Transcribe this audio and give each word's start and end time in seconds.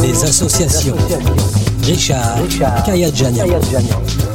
des 0.00 0.24
associations. 0.24 0.96
Richard, 1.84 2.36
Richard 2.42 4.31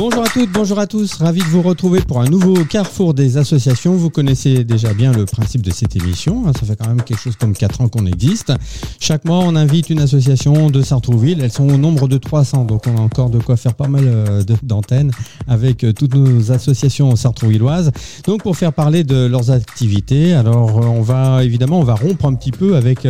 Bonjour 0.00 0.22
à 0.22 0.28
toutes, 0.28 0.50
bonjour 0.50 0.78
à 0.78 0.86
tous, 0.86 1.12
ravi 1.16 1.40
de 1.40 1.48
vous 1.48 1.60
retrouver 1.60 2.00
pour 2.00 2.22
un 2.22 2.24
nouveau 2.24 2.64
carrefour 2.64 3.12
des 3.12 3.36
associations. 3.36 3.92
Vous 3.92 4.08
connaissez 4.08 4.64
déjà 4.64 4.94
bien 4.94 5.12
le 5.12 5.26
principe 5.26 5.60
de 5.60 5.70
cette 5.70 5.94
émission, 5.94 6.44
hein. 6.46 6.52
ça 6.58 6.64
fait 6.64 6.74
quand 6.74 6.88
même 6.88 7.02
quelque 7.02 7.20
chose 7.20 7.36
comme 7.36 7.52
4 7.52 7.82
ans 7.82 7.88
qu'on 7.88 8.06
existe. 8.06 8.50
Chaque 8.98 9.26
mois, 9.26 9.40
on 9.40 9.54
invite 9.54 9.90
une 9.90 10.00
association 10.00 10.70
de 10.70 10.80
Sartrouville, 10.80 11.42
elles 11.42 11.52
sont 11.52 11.68
au 11.68 11.76
nombre 11.76 12.08
de 12.08 12.16
300, 12.16 12.64
donc 12.64 12.86
on 12.86 12.96
a 12.96 13.00
encore 13.02 13.28
de 13.28 13.40
quoi 13.40 13.58
faire 13.58 13.74
pas 13.74 13.88
mal 13.88 14.04
euh, 14.06 14.42
d'antennes 14.62 15.10
avec 15.46 15.84
euh, 15.84 15.92
toutes 15.92 16.14
nos 16.14 16.50
associations 16.50 17.14
sartrouvilloises. 17.14 17.90
Donc 18.24 18.42
pour 18.42 18.56
faire 18.56 18.72
parler 18.72 19.04
de 19.04 19.26
leurs 19.26 19.50
activités, 19.50 20.32
alors 20.32 20.78
euh, 20.78 20.86
on 20.86 21.02
va 21.02 21.44
évidemment, 21.44 21.78
on 21.78 21.84
va 21.84 21.94
rompre 21.94 22.24
un 22.24 22.32
petit 22.32 22.52
peu 22.52 22.74
avec, 22.76 23.06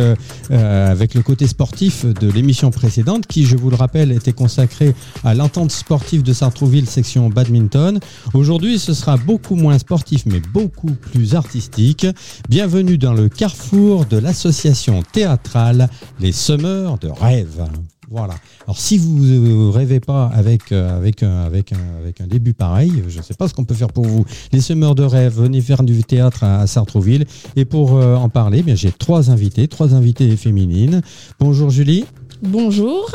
avec 0.49 1.13
le 1.13 1.21
côté 1.21 1.47
sportif 1.47 2.05
de 2.05 2.29
l'émission 2.29 2.69
précédente 2.69 3.27
qui, 3.27 3.45
je 3.45 3.55
vous 3.55 3.69
le 3.69 3.77
rappelle, 3.77 4.11
était 4.11 4.33
consacrée 4.33 4.93
à 5.23 5.33
l'entente 5.33 5.71
sportive 5.71 6.21
de 6.21 6.33
Sartrouville 6.33 6.80
section 6.85 7.29
badminton. 7.29 7.99
Aujourd'hui, 8.33 8.79
ce 8.79 8.93
sera 8.93 9.17
beaucoup 9.17 9.55
moins 9.55 9.77
sportif, 9.77 10.25
mais 10.25 10.39
beaucoup 10.39 10.91
plus 10.91 11.35
artistique. 11.35 12.05
Bienvenue 12.49 12.97
dans 12.97 13.13
le 13.13 13.29
carrefour 13.29 14.05
de 14.05 14.17
l'association 14.17 15.03
théâtrale 15.11 15.89
Les 16.19 16.31
Semeurs 16.31 16.97
de 16.97 17.09
Rêve. 17.09 17.67
Voilà. 18.11 18.33
Alors 18.65 18.77
si 18.77 18.97
vous 18.97 19.19
ne 19.19 19.71
rêvez 19.71 20.01
pas 20.01 20.29
avec, 20.33 20.73
euh, 20.73 20.97
avec, 20.97 21.23
un, 21.23 21.47
avec, 21.47 21.71
un 21.71 22.27
début 22.27 22.53
pareil, 22.53 22.91
je 23.07 23.17
ne 23.19 23.23
sais 23.23 23.33
pas 23.33 23.47
ce 23.47 23.53
qu'on 23.53 23.63
peut 23.63 23.73
faire 23.73 23.87
pour 23.87 24.05
vous. 24.05 24.25
Les 24.51 24.59
semeurs 24.59 24.95
de 24.95 25.03
rêve, 25.03 25.33
venez 25.33 25.61
faire 25.61 25.81
du 25.81 26.03
théâtre 26.03 26.43
à, 26.43 26.67
Sartrouville. 26.67 27.25
Et 27.55 27.63
pour 27.63 27.95
euh, 27.95 28.15
en 28.15 28.27
parler, 28.27 28.59
eh 28.59 28.63
bien 28.63 28.75
j'ai 28.75 28.91
trois 28.91 29.31
invités, 29.31 29.69
trois 29.69 29.95
invités 29.95 30.35
féminines. 30.35 31.01
Bonjour 31.39 31.69
Julie. 31.69 32.03
Bonjour. 32.41 33.09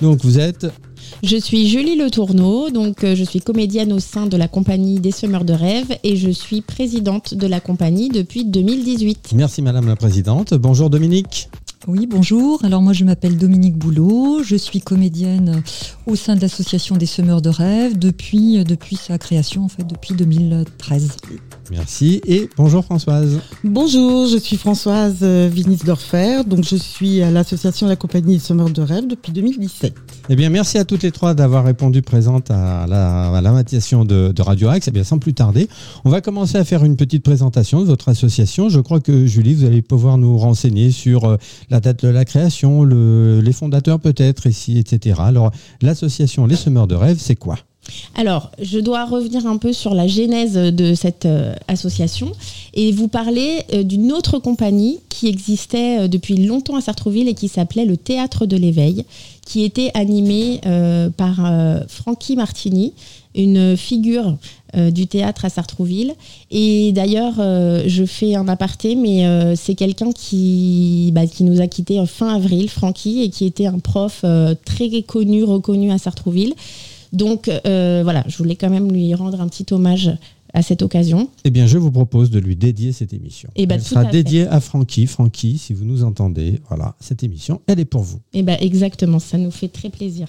Donc 0.00 0.24
vous 0.24 0.38
êtes 0.38 0.66
je 1.22 1.36
suis 1.36 1.68
Julie 1.68 1.96
Le 1.96 2.10
Tourneau, 2.10 2.70
donc 2.70 3.04
euh, 3.04 3.14
je 3.14 3.24
suis 3.24 3.40
comédienne 3.40 3.92
au 3.92 3.98
sein 3.98 4.26
de 4.26 4.36
la 4.36 4.48
compagnie 4.48 5.00
des 5.00 5.10
Semeurs 5.10 5.44
de 5.44 5.52
Rêve 5.52 5.98
et 6.02 6.16
je 6.16 6.30
suis 6.30 6.62
présidente 6.62 7.34
de 7.34 7.46
la 7.46 7.60
compagnie 7.60 8.08
depuis 8.08 8.44
2018. 8.44 9.32
Merci 9.34 9.60
Madame 9.60 9.86
la 9.86 9.96
Présidente. 9.96 10.54
Bonjour 10.54 10.88
Dominique. 10.88 11.48
Oui, 11.88 12.06
bonjour. 12.06 12.64
Alors 12.64 12.80
moi 12.80 12.92
je 12.92 13.04
m'appelle 13.04 13.36
Dominique 13.36 13.76
Boulot, 13.76 14.42
je 14.42 14.56
suis 14.56 14.80
comédienne 14.80 15.62
au 16.06 16.16
sein 16.16 16.36
de 16.36 16.40
l'association 16.40 16.96
des 16.96 17.06
Semeurs 17.06 17.42
de 17.42 17.50
Rêve 17.50 17.98
depuis, 17.98 18.62
depuis 18.64 18.96
sa 18.96 19.18
création 19.18 19.64
en 19.64 19.68
fait 19.68 19.84
depuis 19.84 20.14
2013. 20.14 21.16
Merci 21.70 22.20
et 22.26 22.50
bonjour 22.56 22.84
Françoise. 22.84 23.40
Bonjour, 23.62 24.26
je 24.26 24.36
suis 24.36 24.56
Françoise 24.56 25.18
euh, 25.22 25.48
Vinis-Dorfer, 25.52 26.42
donc 26.44 26.64
je 26.64 26.74
suis 26.74 27.22
à 27.22 27.30
l'association 27.30 27.86
La 27.86 27.94
Compagnie 27.94 28.34
des 28.34 28.40
Semeurs 28.40 28.70
de 28.70 28.82
Rêve 28.82 29.06
depuis 29.06 29.30
2017. 29.30 29.94
Eh 30.28 30.36
bien 30.36 30.50
merci 30.50 30.78
à 30.78 30.84
toutes 30.84 31.04
les 31.04 31.12
trois 31.12 31.34
d'avoir 31.34 31.64
répondu 31.64 32.02
présente 32.02 32.50
à 32.50 32.86
la, 32.88 33.30
de, 33.30 34.32
de, 34.32 34.42
Radio 34.42 34.68
Axe. 34.68 34.88
Eh 34.88 34.90
bien 34.90 35.04
sans 35.04 35.18
plus 35.18 35.32
tarder, 35.32 35.68
on 36.04 36.10
va 36.10 36.20
commencer 36.20 36.58
à 36.58 36.64
faire 36.64 36.84
une 36.84 36.96
petite 36.96 37.22
présentation 37.22 37.80
de 37.80 37.86
votre 37.86 38.08
association. 38.08 38.68
Je 38.68 38.80
crois 38.80 38.98
que 38.98 39.26
Julie, 39.26 39.54
vous 39.54 39.64
allez 39.64 39.82
pouvoir 39.82 40.18
nous 40.18 40.36
renseigner 40.38 40.90
sur 40.90 41.24
euh, 41.24 41.36
la 41.70 41.78
date 41.78 42.04
de 42.04 42.08
la 42.08 42.24
création, 42.24 42.84
les 42.84 43.52
fondateurs 43.52 44.00
peut-être 44.00 44.48
ici, 44.48 44.78
etc. 44.78 45.20
Alors 45.20 45.52
l'association 45.80 46.46
Les 46.46 46.56
Semeurs 46.56 46.88
de 46.88 46.96
Rêve, 46.96 47.18
c'est 47.20 47.36
quoi? 47.36 47.56
Alors, 48.14 48.50
je 48.60 48.78
dois 48.78 49.04
revenir 49.04 49.46
un 49.46 49.56
peu 49.56 49.72
sur 49.72 49.94
la 49.94 50.06
genèse 50.06 50.54
de 50.54 50.94
cette 50.94 51.26
euh, 51.26 51.54
association 51.68 52.32
et 52.74 52.92
vous 52.92 53.08
parler 53.08 53.62
euh, 53.72 53.82
d'une 53.82 54.12
autre 54.12 54.38
compagnie 54.38 54.98
qui 55.08 55.28
existait 55.28 56.00
euh, 56.00 56.08
depuis 56.08 56.36
longtemps 56.36 56.76
à 56.76 56.80
Sartrouville 56.80 57.28
et 57.28 57.34
qui 57.34 57.48
s'appelait 57.48 57.84
le 57.84 57.96
Théâtre 57.96 58.46
de 58.46 58.56
l'Éveil, 58.56 59.04
qui 59.46 59.64
était 59.64 59.90
animée 59.94 60.60
par 61.16 61.40
Francky 61.88 62.36
Martini, 62.36 62.92
une 63.34 63.76
figure 63.76 64.36
du 64.76 65.08
théâtre 65.08 65.44
à 65.44 65.48
Sartrouville. 65.48 66.14
Et 66.52 66.92
d'ailleurs, 66.92 67.34
je 67.36 68.04
fais 68.06 68.36
un 68.36 68.46
aparté, 68.46 68.94
mais 68.94 69.26
c'est 69.56 69.74
quelqu'un 69.74 70.12
qui, 70.12 71.10
bah, 71.12 71.26
qui 71.26 71.42
nous 71.42 71.60
a 71.60 71.66
quittés 71.66 72.00
fin 72.06 72.32
avril, 72.32 72.68
Francky, 72.68 73.22
et 73.22 73.30
qui 73.30 73.44
était 73.44 73.66
un 73.66 73.80
prof 73.80 74.24
très 74.64 75.02
connu, 75.02 75.42
reconnu 75.42 75.90
à 75.90 75.98
Sartrouville 75.98 76.54
donc 77.12 77.48
euh, 77.48 78.00
voilà, 78.02 78.24
je 78.28 78.36
voulais 78.38 78.56
quand 78.56 78.70
même 78.70 78.92
lui 78.92 79.14
rendre 79.14 79.40
un 79.40 79.48
petit 79.48 79.66
hommage 79.72 80.12
à 80.52 80.62
cette 80.62 80.82
occasion. 80.82 81.28
Eh 81.44 81.50
bien, 81.50 81.68
je 81.68 81.78
vous 81.78 81.92
propose 81.92 82.30
de 82.30 82.40
lui 82.40 82.56
dédier 82.56 82.90
cette 82.90 83.12
émission. 83.12 83.48
Et 83.54 83.62
eh 83.62 83.66
ben, 83.66 83.76
elle 83.76 83.82
sera 83.82 84.04
dédiée 84.04 84.48
à 84.48 84.58
Francky. 84.60 85.06
Francky, 85.06 85.58
si 85.58 85.72
vous 85.72 85.84
nous 85.84 86.02
entendez, 86.02 86.60
voilà, 86.68 86.96
cette 86.98 87.22
émission, 87.22 87.60
elle 87.68 87.78
est 87.78 87.84
pour 87.84 88.02
vous. 88.02 88.18
Et 88.32 88.40
eh 88.40 88.42
ben, 88.42 88.56
exactement, 88.60 89.20
ça 89.20 89.38
nous 89.38 89.52
fait 89.52 89.68
très 89.68 89.90
plaisir. 89.90 90.26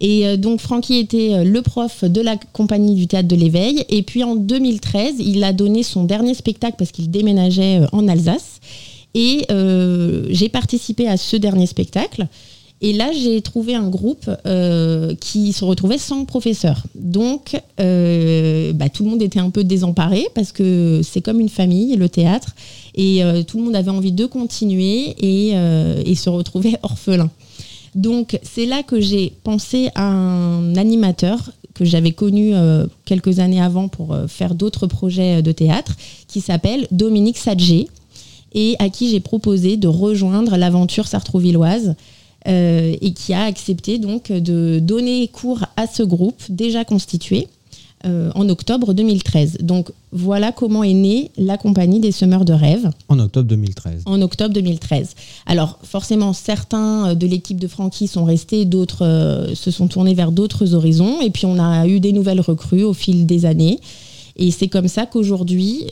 Et 0.00 0.24
euh, 0.26 0.36
donc, 0.36 0.60
Francky 0.60 0.98
était 0.98 1.34
euh, 1.34 1.44
le 1.44 1.62
prof 1.62 2.04
de 2.04 2.20
la 2.20 2.36
compagnie 2.36 2.94
du 2.94 3.08
théâtre 3.08 3.26
de 3.26 3.34
l'éveil. 3.34 3.84
Et 3.88 4.02
puis, 4.02 4.22
en 4.22 4.36
2013, 4.36 5.14
il 5.18 5.42
a 5.42 5.52
donné 5.52 5.82
son 5.82 6.04
dernier 6.04 6.34
spectacle 6.34 6.76
parce 6.78 6.92
qu'il 6.92 7.10
déménageait 7.10 7.80
en 7.92 8.06
Alsace. 8.06 8.60
Et 9.14 9.46
j'ai 10.28 10.50
participé 10.50 11.08
à 11.08 11.16
ce 11.16 11.36
dernier 11.36 11.66
spectacle. 11.66 12.28
Et 12.82 12.92
là, 12.92 13.10
j'ai 13.12 13.40
trouvé 13.40 13.74
un 13.74 13.88
groupe 13.88 14.30
euh, 14.44 15.14
qui 15.18 15.54
se 15.54 15.64
retrouvait 15.64 15.96
sans 15.96 16.26
professeur. 16.26 16.82
Donc, 16.94 17.58
euh, 17.80 18.72
bah, 18.74 18.90
tout 18.90 19.02
le 19.04 19.10
monde 19.10 19.22
était 19.22 19.38
un 19.38 19.48
peu 19.48 19.64
désemparé 19.64 20.26
parce 20.34 20.52
que 20.52 21.00
c'est 21.02 21.22
comme 21.22 21.40
une 21.40 21.48
famille, 21.48 21.96
le 21.96 22.08
théâtre. 22.10 22.54
Et 22.94 23.24
euh, 23.24 23.42
tout 23.42 23.56
le 23.58 23.64
monde 23.64 23.76
avait 23.76 23.90
envie 23.90 24.12
de 24.12 24.26
continuer 24.26 25.14
et, 25.18 25.54
se 26.16 26.28
retrouver 26.28 26.76
orphelin. 26.82 27.30
Donc, 27.94 28.38
c'est 28.42 28.66
là 28.66 28.82
que 28.82 29.00
j'ai 29.00 29.32
pensé 29.42 29.88
à 29.94 30.04
un 30.04 30.76
animateur 30.76 31.50
que 31.72 31.84
j'avais 31.84 32.12
connu 32.12 32.54
quelques 33.04 33.38
années 33.38 33.60
avant 33.60 33.88
pour 33.88 34.16
faire 34.28 34.54
d'autres 34.54 34.86
projets 34.86 35.42
de 35.42 35.52
théâtre, 35.52 35.94
qui 36.26 36.40
s'appelle 36.40 36.86
Dominique 36.90 37.36
Sadger, 37.36 37.86
et 38.54 38.76
à 38.78 38.88
qui 38.88 39.10
j'ai 39.10 39.20
proposé 39.20 39.76
de 39.76 39.88
rejoindre 39.88 40.56
l'aventure 40.56 41.06
sartrouvilloise 41.06 41.94
et 42.46 43.12
qui 43.12 43.34
a 43.34 43.42
accepté 43.42 43.98
donc 43.98 44.30
de 44.30 44.78
donner 44.78 45.26
cours 45.28 45.64
à 45.76 45.86
ce 45.86 46.02
groupe 46.02 46.42
déjà 46.48 46.84
constitué 46.84 47.48
euh, 48.04 48.30
en 48.34 48.48
octobre 48.50 48.92
2013. 48.92 49.58
Donc 49.62 49.90
voilà 50.12 50.52
comment 50.52 50.84
est 50.84 50.92
née 50.92 51.30
la 51.38 51.56
compagnie 51.56 51.98
des 51.98 52.12
semeurs 52.12 52.44
de 52.44 52.52
rêve. 52.52 52.90
En 53.08 53.18
octobre 53.18 53.48
2013. 53.48 54.02
En 54.04 54.20
octobre 54.20 54.52
2013. 54.54 55.14
Alors 55.46 55.78
forcément, 55.82 56.34
certains 56.34 57.08
euh, 57.08 57.14
de 57.14 57.26
l'équipe 57.26 57.58
de 57.58 57.66
Francky 57.66 58.06
sont 58.06 58.24
restés, 58.24 58.66
d'autres 58.66 59.50
se 59.54 59.70
sont 59.70 59.88
tournés 59.88 60.14
vers 60.14 60.30
d'autres 60.30 60.74
horizons, 60.74 61.20
et 61.22 61.30
puis 61.30 61.46
on 61.46 61.58
a 61.58 61.88
eu 61.88 61.98
des 61.98 62.12
nouvelles 62.12 62.42
recrues 62.42 62.84
au 62.84 62.92
fil 62.92 63.26
des 63.26 63.46
années. 63.46 63.80
Et 64.36 64.50
c'est 64.50 64.68
comme 64.68 64.88
ça 64.88 65.06
qu'aujourd'hui, 65.06 65.86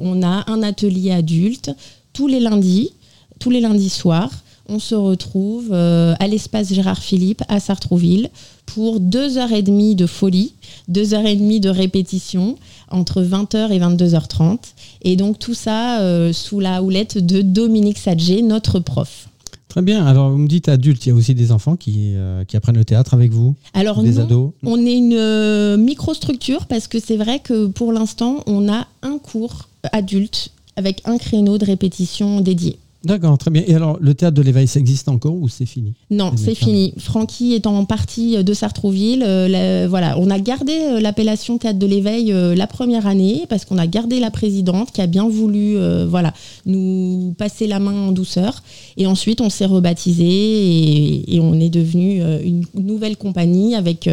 on 0.00 0.22
a 0.24 0.50
un 0.50 0.62
atelier 0.64 1.12
adulte 1.12 1.70
tous 2.12 2.26
les 2.26 2.40
lundis, 2.40 2.90
tous 3.38 3.50
les 3.50 3.60
lundis 3.60 3.90
soirs, 3.90 4.30
on 4.68 4.78
se 4.78 4.94
retrouve 4.94 5.70
euh, 5.72 6.14
à 6.18 6.26
l'espace 6.26 6.72
Gérard 6.72 7.02
Philippe 7.02 7.42
à 7.48 7.60
Sartrouville 7.60 8.30
pour 8.66 9.00
deux 9.00 9.36
heures 9.38 9.52
et 9.52 9.62
demie 9.62 9.94
de 9.94 10.06
folie, 10.06 10.54
deux 10.88 11.14
heures 11.14 11.26
et 11.26 11.36
demie 11.36 11.60
de 11.60 11.68
répétition 11.68 12.56
entre 12.90 13.22
20h 13.22 13.70
et 13.72 13.78
22h30. 13.78 14.58
Et 15.02 15.16
donc 15.16 15.38
tout 15.38 15.54
ça 15.54 16.00
euh, 16.00 16.32
sous 16.32 16.60
la 16.60 16.82
houlette 16.82 17.18
de 17.18 17.42
Dominique 17.42 17.98
Sadger, 17.98 18.42
notre 18.42 18.80
prof. 18.80 19.28
Très 19.68 19.82
bien. 19.82 20.06
Alors, 20.06 20.30
vous 20.30 20.38
me 20.38 20.46
dites 20.46 20.68
adulte, 20.68 21.04
il 21.04 21.08
y 21.08 21.12
a 21.12 21.16
aussi 21.16 21.34
des 21.34 21.50
enfants 21.50 21.74
qui, 21.74 22.12
euh, 22.14 22.44
qui 22.44 22.56
apprennent 22.56 22.76
le 22.76 22.84
théâtre 22.84 23.12
avec 23.12 23.32
vous 23.32 23.56
Alors, 23.72 24.00
des 24.02 24.20
ados 24.20 24.52
On 24.62 24.78
est 24.86 24.96
une 24.96 25.76
microstructure 25.82 26.66
parce 26.66 26.86
que 26.86 27.00
c'est 27.00 27.16
vrai 27.16 27.40
que 27.40 27.66
pour 27.66 27.92
l'instant, 27.92 28.44
on 28.46 28.72
a 28.72 28.86
un 29.02 29.18
cours 29.18 29.68
adulte 29.90 30.52
avec 30.76 31.02
un 31.06 31.18
créneau 31.18 31.58
de 31.58 31.64
répétition 31.64 32.40
dédié. 32.40 32.78
D'accord, 33.04 33.36
très 33.36 33.50
bien. 33.50 33.62
Et 33.66 33.74
alors, 33.74 33.98
le 34.00 34.14
théâtre 34.14 34.34
de 34.34 34.42
l'éveil, 34.42 34.66
ça 34.66 34.80
existe 34.80 35.08
encore 35.08 35.34
ou 35.34 35.48
c'est 35.48 35.66
fini? 35.66 35.92
Non, 36.10 36.32
c'est 36.36 36.54
fini. 36.54 36.94
Francky 36.96 37.52
est 37.52 37.66
en 37.66 37.84
partie 37.84 38.42
de 38.42 38.54
Sartrouville. 38.54 39.22
Euh, 39.26 39.86
voilà, 39.88 40.18
on 40.18 40.30
a 40.30 40.38
gardé 40.38 40.72
euh, 40.72 41.00
l'appellation 41.00 41.58
théâtre 41.58 41.78
de 41.78 41.86
l'éveil 41.86 42.32
euh, 42.32 42.54
la 42.54 42.66
première 42.66 43.06
année 43.06 43.44
parce 43.48 43.66
qu'on 43.66 43.76
a 43.76 43.86
gardé 43.86 44.20
la 44.20 44.30
présidente 44.30 44.90
qui 44.90 45.02
a 45.02 45.06
bien 45.06 45.28
voulu, 45.28 45.76
voilà, 46.08 46.32
nous 46.66 47.34
passer 47.36 47.66
la 47.66 47.78
main 47.78 48.08
en 48.08 48.12
douceur. 48.12 48.62
Et 48.96 49.06
ensuite, 49.06 49.40
on 49.40 49.50
s'est 49.50 49.66
rebaptisé 49.66 50.24
et, 50.24 51.36
et, 51.36 51.40
on 51.40 51.54
est 51.54 51.68
devenu 51.68 52.22
une 52.42 52.64
nouvelle 52.74 53.16
compagnie 53.16 53.74
avec 53.74 54.08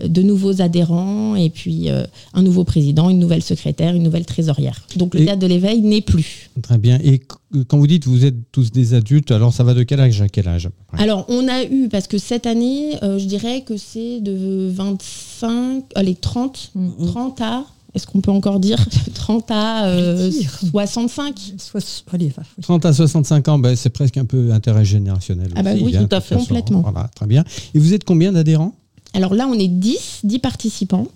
de 0.00 0.22
nouveaux 0.22 0.62
adhérents 0.62 1.36
et 1.36 1.50
puis 1.50 1.90
euh, 1.90 2.04
un 2.32 2.42
nouveau 2.42 2.64
président, 2.64 3.10
une 3.10 3.18
nouvelle 3.18 3.42
secrétaire, 3.42 3.94
une 3.94 4.02
nouvelle 4.02 4.24
trésorière. 4.24 4.80
Donc 4.96 5.14
le 5.14 5.24
théâtre 5.24 5.40
de 5.40 5.46
l'éveil 5.46 5.80
n'est 5.82 6.00
plus. 6.00 6.50
Très 6.62 6.78
bien. 6.78 6.98
Et 7.04 7.20
quand 7.68 7.78
vous 7.78 7.86
dites 7.86 8.06
vous 8.06 8.24
êtes 8.24 8.36
tous 8.52 8.72
des 8.72 8.94
adultes, 8.94 9.30
alors 9.30 9.52
ça 9.52 9.64
va 9.64 9.74
de 9.74 9.82
quel 9.82 10.00
âge 10.00 10.22
à 10.22 10.28
quel 10.28 10.48
âge 10.48 10.68
Alors 10.92 11.26
on 11.28 11.46
a 11.46 11.64
eu, 11.64 11.88
parce 11.90 12.06
que 12.06 12.18
cette 12.18 12.46
année, 12.46 12.96
euh, 13.02 13.18
je 13.18 13.26
dirais 13.26 13.62
que 13.62 13.76
c'est 13.76 14.20
de 14.20 14.70
25, 14.70 15.84
allez 15.94 16.14
30, 16.14 16.72
30 17.06 17.40
mmh. 17.40 17.42
à 17.42 17.66
est-ce 17.94 18.06
qu'on 18.06 18.22
peut 18.22 18.30
encore 18.30 18.58
dire 18.58 18.78
30 19.14 19.50
à 19.50 19.86
euh, 19.86 20.30
Dire. 20.30 20.60
65 20.70 21.34
Soit- 21.58 22.04
allez, 22.12 22.28
enfin, 22.28 22.42
oui. 22.56 22.62
30 22.62 22.86
à 22.86 22.92
65 22.92 23.48
ans, 23.48 23.58
ben, 23.58 23.76
c'est 23.76 23.90
presque 23.90 24.16
un 24.16 24.24
peu 24.24 24.50
intérêt 24.52 24.84
générationnel. 24.84 25.50
Ah 25.54 25.62
bah 25.62 25.74
aussi, 25.74 25.84
oui, 25.84 25.96
hein, 25.96 26.06
tout 26.08 26.16
à 26.16 26.20
fait. 26.20 26.34
façon. 26.36 26.46
Complètement. 26.46 26.80
Voilà, 26.80 27.10
très 27.14 27.26
bien. 27.26 27.44
Et 27.74 27.78
vous 27.78 27.92
êtes 27.92 28.04
combien 28.04 28.32
d'adhérents? 28.32 28.74
Alors 29.14 29.34
là, 29.34 29.46
on 29.48 29.54
est 29.58 29.68
10, 29.68 30.20
10 30.24 30.38
participants. 30.38 31.06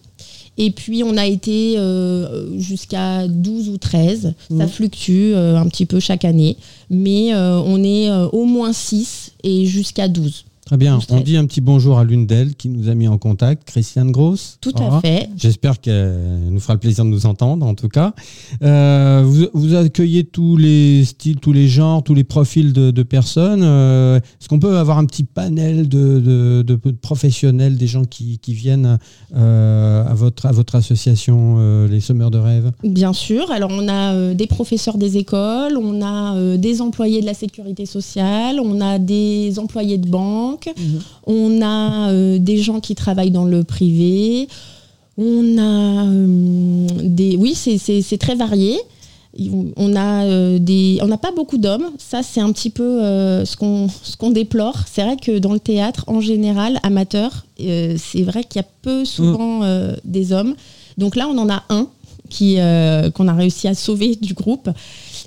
Et 0.58 0.70
puis, 0.70 1.02
on 1.04 1.16
a 1.18 1.26
été 1.26 1.74
euh, 1.76 2.58
jusqu'à 2.58 3.28
12 3.28 3.68
ou 3.68 3.76
13. 3.76 4.32
Ça 4.48 4.54
Mhm. 4.54 4.68
fluctue 4.68 5.32
euh, 5.34 5.56
un 5.58 5.66
petit 5.68 5.84
peu 5.84 6.00
chaque 6.00 6.24
année. 6.24 6.56
Mais 6.88 7.34
euh, 7.34 7.58
on 7.60 7.82
est 7.84 8.10
au 8.32 8.44
moins 8.44 8.72
6 8.72 9.32
et 9.44 9.66
jusqu'à 9.66 10.08
12. 10.08 10.44
Très 10.66 10.76
bien. 10.76 10.98
On 11.10 11.20
dit 11.20 11.36
un 11.36 11.46
petit 11.46 11.60
bonjour 11.60 11.96
à 11.96 12.02
l'une 12.02 12.26
d'elles 12.26 12.56
qui 12.56 12.68
nous 12.68 12.88
a 12.88 12.94
mis 12.96 13.06
en 13.06 13.18
contact, 13.18 13.62
Christiane 13.68 14.10
Gross. 14.10 14.58
Tout 14.60 14.72
à 14.76 15.00
fait. 15.00 15.28
J'espère 15.36 15.80
qu'elle 15.80 16.40
nous 16.50 16.58
fera 16.58 16.72
le 16.74 16.80
plaisir 16.80 17.04
de 17.04 17.10
nous 17.10 17.24
entendre, 17.24 17.64
en 17.64 17.76
tout 17.76 17.88
cas. 17.88 18.14
Euh, 18.64 19.22
vous, 19.24 19.46
vous 19.54 19.74
accueillez 19.76 20.24
tous 20.24 20.56
les 20.56 21.04
styles, 21.04 21.36
tous 21.38 21.52
les 21.52 21.68
genres, 21.68 22.02
tous 22.02 22.14
les 22.14 22.24
profils 22.24 22.72
de, 22.72 22.90
de 22.90 23.02
personnes. 23.04 23.62
Euh, 23.62 24.16
Est-ce 24.16 24.48
qu'on 24.48 24.58
peut 24.58 24.76
avoir 24.76 24.98
un 24.98 25.04
petit 25.04 25.22
panel 25.22 25.88
de, 25.88 26.18
de- 26.18 26.62
de- 26.66 26.80
de 26.84 26.90
professionnels, 26.90 27.76
des 27.76 27.86
gens 27.86 28.04
qui, 28.04 28.40
qui 28.40 28.52
viennent 28.52 28.98
euh, 29.36 30.04
à, 30.04 30.14
votre, 30.14 30.46
à 30.46 30.52
votre 30.52 30.74
association, 30.74 31.86
les 31.88 32.00
Semeurs 32.00 32.32
de 32.32 32.38
Rêve? 32.38 32.72
Bien 32.82 33.12
sûr. 33.12 33.52
Alors, 33.52 33.70
on 33.72 33.86
a 33.88 34.34
des 34.34 34.48
professeurs 34.48 34.98
des 34.98 35.16
écoles, 35.16 35.76
on 35.80 36.02
a 36.04 36.56
des 36.56 36.80
employés 36.82 37.20
de 37.20 37.26
la 37.26 37.34
sécurité 37.34 37.86
sociale, 37.86 38.58
on 38.60 38.80
a 38.80 38.98
des 38.98 39.60
employés 39.60 39.98
de 39.98 40.08
banque, 40.08 40.55
on 41.26 41.60
a 41.62 42.10
euh, 42.10 42.38
des 42.38 42.58
gens 42.58 42.80
qui 42.80 42.94
travaillent 42.94 43.30
dans 43.30 43.44
le 43.44 43.64
privé, 43.64 44.48
on 45.18 45.58
a 45.58 46.06
euh, 46.06 46.86
des. 47.02 47.36
Oui, 47.36 47.54
c'est- 47.54 48.18
très 48.18 48.34
varié. 48.34 48.78
On 49.76 49.94
a 49.96 50.24
euh, 50.24 50.58
des, 50.58 50.98
on 51.02 51.08
n'a 51.08 51.18
pas 51.18 51.30
beaucoup 51.30 51.58
d'hommes. 51.58 51.90
Ça, 51.98 52.22
c'est 52.22 52.40
un 52.40 52.50
petit 52.52 52.70
peu 52.70 53.00
ce 53.44 53.54
qu'on 53.56 53.88
ce 54.02 54.16
qu'on 54.16 54.30
déplore. 54.30 54.76
C'est 54.90 55.02
vrai 55.04 55.16
que 55.16 55.38
dans 55.38 55.52
le 55.52 55.60
théâtre, 55.60 56.04
en 56.06 56.20
général, 56.22 56.80
amateur, 56.82 57.44
c'est 57.58 58.22
vrai 58.22 58.44
qu'il 58.44 58.60
y 58.62 58.64
a 58.64 58.68
peu 58.82 59.04
souvent 59.04 59.62
euh, 59.62 59.94
des 60.04 60.32
hommes. 60.32 60.54
Donc 60.96 61.16
là, 61.16 61.28
on 61.28 61.36
en 61.36 61.50
a 61.50 61.64
un 61.68 61.86
qui 62.30 62.56
qu'on 63.14 63.28
a 63.28 63.34
réussi 63.34 63.68
à 63.68 63.74
sauver 63.74 64.16
du 64.16 64.32
groupe. 64.34 64.70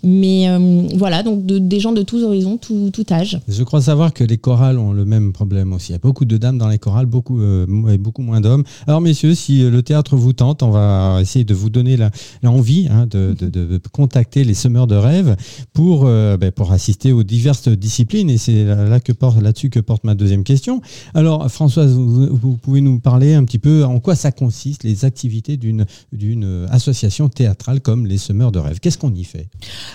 Mais 0.03 0.47
euh, 0.49 0.87
voilà, 0.95 1.23
donc 1.23 1.45
de- 1.45 1.59
des 1.59 1.79
gens 1.79 1.91
de 1.91 2.01
tous 2.01 2.23
horizons, 2.23 2.57
tout, 2.57 2.91
âge. 3.11 3.39
Je 3.47 3.63
crois 3.63 3.81
savoir 3.81 4.13
que 4.13 4.23
les 4.23 4.37
chorales 4.37 4.77
ont 4.77 4.93
le 4.93 5.05
même 5.05 5.33
problème 5.33 5.73
aussi. 5.73 5.89
Il 5.91 5.93
y 5.93 5.95
a 5.95 5.99
beaucoup 5.99 6.25
de 6.25 6.37
dames 6.37 6.57
dans 6.57 6.67
les 6.67 6.77
chorales, 6.77 7.05
beaucoup, 7.05 7.41
euh, 7.41 7.65
beaucoup 7.97 8.21
moins 8.21 8.41
d'hommes. 8.41 8.63
Alors, 8.87 9.01
messieurs, 9.01 9.35
si 9.35 9.63
euh, 9.63 9.69
le 9.71 9.83
théâtre 9.83 10.15
vous 10.15 10.33
tente, 10.33 10.63
on 10.63 10.69
va 10.71 11.19
essayer 11.21 11.45
de 11.45 11.53
vous 11.53 11.69
donner 11.69 11.97
l'envie 12.43 12.87
hein, 12.91 13.05
de, 13.07 13.35
de- 13.39 13.79
contacter 13.91 14.43
les 14.43 14.53
semeurs 14.53 14.87
de 14.87 14.95
rêves 14.95 15.35
pour, 15.73 16.05
ben, 16.05 16.51
pour 16.51 16.71
assister 16.71 17.11
aux 17.11 17.23
diverses 17.23 17.67
disciplines. 17.69 18.29
Et 18.29 18.37
c'est 18.37 18.65
là 18.65 18.99
que 18.99 19.11
porte, 19.11 19.41
là-dessus 19.41 19.69
que 19.69 19.79
porte 19.79 20.03
ma 20.03 20.15
deuxième 20.15 20.43
question. 20.43 20.81
Alors, 21.13 21.49
Françoise, 21.51 21.93
vous, 21.93 22.27
vous 22.35 22.57
pouvez 22.57 22.81
nous 22.81 22.99
parler 22.99 23.33
un 23.33 23.43
petit 23.43 23.59
peu 23.59 23.83
en 23.83 23.99
quoi 23.99 24.15
ça 24.15 24.31
consiste, 24.31 24.83
les 24.83 25.05
activités 25.05 25.57
d'une 25.57 25.85
association 26.69 27.29
théâtrale 27.29 27.81
comme 27.81 28.05
les 28.05 28.17
semeurs 28.17 28.51
de 28.51 28.59
rêves. 28.59 28.79
Qu'est-ce 28.79 28.97
qu'on 28.97 29.13
y 29.13 29.23
fait? 29.23 29.47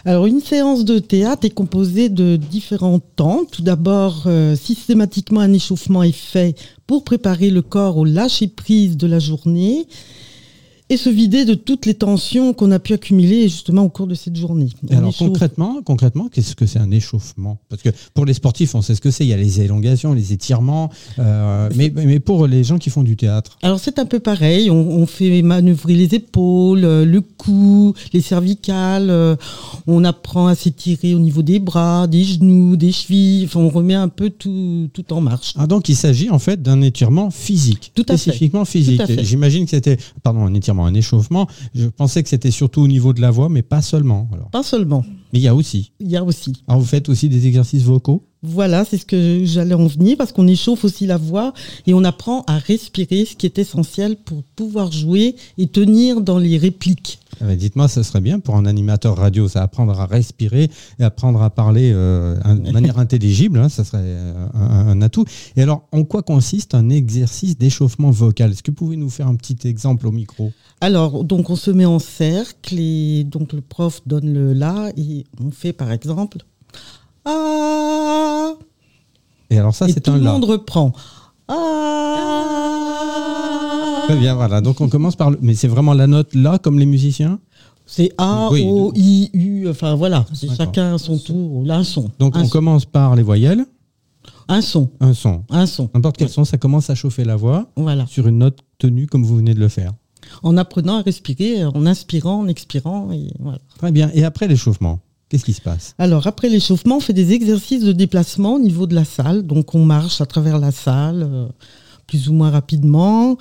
Alors, 0.04 0.26
une 0.26 0.40
séance 0.40 0.84
de 0.84 0.98
théâtre 0.98 1.44
est 1.46 1.50
composée 1.50 2.08
de 2.08 2.36
différents 2.36 3.00
temps. 3.00 3.44
Tout 3.50 3.62
d'abord, 3.62 4.24
euh, 4.26 4.56
systématiquement, 4.56 5.40
un 5.40 5.52
échauffement 5.52 6.02
est 6.02 6.12
fait 6.12 6.56
pour 6.86 7.04
préparer 7.04 7.50
le 7.50 7.62
corps 7.62 7.96
au 7.96 8.04
lâcher-prise 8.04 8.96
de 8.96 9.06
la 9.06 9.18
journée 9.18 9.86
et 10.94 10.96
se 10.96 11.10
vider 11.10 11.44
de 11.44 11.54
toutes 11.54 11.86
les 11.86 11.94
tensions 11.94 12.52
qu'on 12.54 12.70
a 12.70 12.78
pu 12.78 12.92
accumuler 12.94 13.42
justement 13.48 13.82
au 13.82 13.88
cours 13.88 14.06
de 14.06 14.14
cette 14.14 14.36
journée. 14.36 14.68
Et 14.90 14.94
alors 14.94 15.10
échauffe- 15.10 15.26
concrètement, 15.26 15.80
concrètement, 15.84 16.28
qu'est-ce 16.28 16.54
que 16.54 16.66
c'est 16.66 16.78
un 16.78 16.90
échauffement? 16.90 17.58
Parce 17.68 17.82
que 17.82 17.90
pour 18.14 18.24
les 18.24 18.34
sportifs, 18.34 18.74
on 18.74 18.82
sait 18.82 18.94
ce 18.94 19.00
que 19.00 19.10
c'est. 19.10 19.24
Il 19.24 19.28
y 19.28 19.32
a 19.32 19.36
les 19.36 19.60
élongations, 19.60 20.12
les 20.14 20.32
étirements, 20.32 20.90
euh, 21.18 21.68
mais, 21.76 21.90
mais 21.94 22.20
pour 22.20 22.46
les 22.46 22.64
gens 22.64 22.78
qui 22.78 22.90
font 22.90 23.02
du 23.02 23.16
théâtre, 23.16 23.58
Alors 23.62 23.78
c'est 23.80 23.98
un 23.98 24.06
peu 24.06 24.20
pareil, 24.20 24.70
on, 24.70 24.76
on 24.76 25.06
fait 25.06 25.42
manœuvrer 25.42 25.94
les 25.94 26.14
épaules, 26.14 26.84
euh, 26.84 27.04
le 27.04 27.20
cou, 27.20 27.94
les 28.12 28.20
cervicales, 28.20 29.10
euh, 29.10 29.36
on 29.86 30.04
apprend 30.04 30.46
à 30.46 30.54
s'étirer 30.54 31.14
au 31.14 31.18
niveau 31.18 31.42
des 31.42 31.58
bras, 31.58 32.06
des 32.06 32.24
genoux, 32.24 32.76
des 32.76 32.92
chevilles, 32.92 33.44
enfin 33.46 33.60
on 33.60 33.68
remet 33.68 33.94
un 33.94 34.08
peu 34.08 34.30
tout, 34.30 34.88
tout 34.92 35.12
en 35.12 35.20
marche. 35.20 35.54
ah, 35.56 35.66
donc 35.66 35.88
il 35.88 35.96
s'agit 35.96 36.30
en 36.30 36.38
fait 36.38 36.62
d'un 36.62 36.80
étirement 36.82 37.30
physique, 37.30 37.92
Tout 37.94 38.04
à 38.08 38.12
fait. 38.16 38.18
spécifiquement 38.30 38.64
physique. 38.64 39.02
J'imagine 39.22 39.64
que 39.64 39.70
c'était, 39.70 39.96
pardon, 40.22 40.44
un 40.44 40.54
étirement, 40.54 40.83
un 40.84 40.94
échauffement. 40.94 41.46
Je 41.74 41.86
pensais 41.86 42.22
que 42.22 42.28
c'était 42.28 42.50
surtout 42.50 42.82
au 42.82 42.88
niveau 42.88 43.12
de 43.12 43.20
la 43.20 43.30
voix, 43.30 43.48
mais 43.48 43.62
pas 43.62 43.82
seulement. 43.82 44.28
Pas 44.52 44.62
seulement, 44.62 45.04
mais 45.34 45.40
il 45.40 45.42
y 45.42 45.48
a 45.48 45.54
aussi. 45.56 45.90
il 45.98 46.08
y 46.08 46.16
a 46.16 46.22
aussi. 46.22 46.62
Alors 46.68 46.80
vous 46.80 46.86
faites 46.86 47.08
aussi 47.08 47.28
des 47.28 47.48
exercices 47.48 47.82
vocaux? 47.82 48.22
Voilà, 48.44 48.84
c'est 48.84 48.98
ce 48.98 49.04
que 49.04 49.40
j'allais 49.44 49.74
en 49.74 49.88
venir 49.88 50.16
parce 50.16 50.30
qu'on 50.30 50.46
échauffe 50.46 50.84
aussi 50.84 51.06
la 51.06 51.16
voix 51.16 51.52
et 51.88 51.94
on 51.94 52.04
apprend 52.04 52.44
à 52.46 52.58
respirer, 52.58 53.24
ce 53.24 53.34
qui 53.34 53.46
est 53.46 53.58
essentiel 53.58 54.16
pour 54.16 54.44
pouvoir 54.54 54.92
jouer 54.92 55.34
et 55.58 55.66
tenir 55.66 56.20
dans 56.20 56.38
les 56.38 56.56
répliques. 56.56 57.18
Ah 57.40 57.56
Dites-moi, 57.56 57.88
ce 57.88 58.04
serait 58.04 58.20
bien 58.20 58.38
pour 58.38 58.54
un 58.54 58.66
animateur 58.66 59.16
radio, 59.16 59.48
ça 59.48 59.62
apprendre 59.62 59.98
à 59.98 60.06
respirer 60.06 60.70
et 61.00 61.02
apprendre 61.02 61.42
à 61.42 61.50
parler 61.50 61.90
euh, 61.92 62.36
de 62.54 62.70
manière 62.70 62.98
intelligible, 63.00 63.58
hein, 63.58 63.68
ça 63.68 63.82
serait 63.82 64.02
euh, 64.02 64.46
un, 64.54 64.88
un 64.88 65.02
atout. 65.02 65.24
Et 65.56 65.62
alors, 65.62 65.88
en 65.90 66.04
quoi 66.04 66.22
consiste 66.22 66.74
un 66.76 66.90
exercice 66.90 67.58
d'échauffement 67.58 68.10
vocal? 68.10 68.52
Est-ce 68.52 68.62
que 68.62 68.70
vous 68.70 68.76
pouvez 68.76 68.96
nous 68.96 69.10
faire 69.10 69.26
un 69.26 69.34
petit 69.34 69.56
exemple 69.66 70.06
au 70.06 70.12
micro? 70.12 70.52
Alors, 70.80 71.24
donc 71.24 71.48
on 71.48 71.56
se 71.56 71.70
met 71.70 71.86
en 71.86 71.98
cercle 71.98 72.78
et 72.78 73.24
donc 73.24 73.54
le 73.54 73.62
prof 73.62 74.02
donne 74.06 74.32
le 74.32 74.52
la 74.52 74.90
et 74.96 75.23
on 75.40 75.50
fait 75.50 75.72
par 75.72 75.90
exemple 75.92 76.38
ah 77.24 78.52
Et 79.50 79.58
alors 79.58 79.74
ça, 79.74 79.88
c'est 79.88 80.00
tout 80.00 80.10
un 80.12 80.18
le 80.18 80.24
la. 80.24 80.32
monde 80.32 80.44
reprend 80.44 80.92
ah 81.48 82.42
Très 84.06 84.16
bien, 84.16 84.34
voilà. 84.34 84.60
Donc 84.60 84.80
on 84.80 84.88
commence 84.88 85.16
par 85.16 85.30
le... 85.30 85.38
Mais 85.40 85.54
c'est 85.54 85.68
vraiment 85.68 85.94
la 85.94 86.06
note 86.06 86.34
là, 86.34 86.58
comme 86.58 86.78
les 86.78 86.86
musiciens? 86.86 87.38
C'est 87.86 88.12
A 88.18 88.48
Oui. 88.50 88.64
O 88.66 88.92
I 88.94 89.30
U 89.34 89.68
enfin 89.68 89.94
voilà, 89.94 90.24
c'est 90.32 90.54
chacun 90.54 90.96
son 90.98 91.18
tour, 91.18 91.64
là 91.64 91.76
un 91.76 91.84
son. 91.84 92.10
Donc 92.18 92.36
un, 92.36 92.40
on 92.40 92.44
son 92.44 92.50
commence 92.50 92.84
par 92.86 93.14
les 93.14 93.22
voyelles, 93.22 93.66
un 94.48 94.62
son, 94.62 94.90
un 95.00 95.12
son. 95.12 95.44
un 95.50 95.66
son. 95.66 95.90
N'importe 95.94 96.16
quel 96.16 96.30
son, 96.30 96.44
ça 96.46 96.56
commence 96.56 96.88
à 96.88 96.94
chauffer 96.94 97.24
la 97.24 97.36
voix 97.36 97.66
Voilà. 97.76 98.06
sur 98.06 98.26
une 98.26 98.38
note 98.38 98.58
tenue 98.78 99.06
comme 99.06 99.22
vous 99.24 99.36
venez 99.36 99.52
de 99.54 99.60
le 99.60 99.68
faire. 99.68 99.92
En 100.42 100.56
apprenant 100.56 100.96
à 100.98 101.02
respirer, 101.02 101.64
en 101.66 101.84
inspirant, 101.84 102.40
en 102.40 102.48
expirant 102.48 103.12
et 103.12 103.30
voilà. 103.38 103.58
Très 103.78 103.92
bien. 103.92 104.10
Et 104.14 104.24
après 104.24 104.48
l'échauffement, 104.48 105.00
qu'est-ce 105.34 105.44
qui 105.44 105.52
se 105.52 105.60
passe? 105.60 105.94
Alors 105.98 106.26
après 106.28 106.48
l'échauffement, 106.48 106.98
on 106.98 107.00
fait 107.00 107.12
des 107.12 107.32
exercices 107.32 107.82
de 107.82 107.90
déplacement 107.92 108.54
au 108.54 108.58
niveau 108.60 108.86
de 108.86 108.94
la 108.94 109.04
salle. 109.04 109.42
Donc 109.42 109.74
on 109.74 109.84
marche 109.84 110.20
à 110.20 110.26
travers 110.26 110.58
la 110.58 110.70
salle, 110.70 111.26
euh, 111.28 111.46
plus 112.06 112.28
ou 112.28 112.32
moins 112.34 112.50
rapidement. 112.50 113.36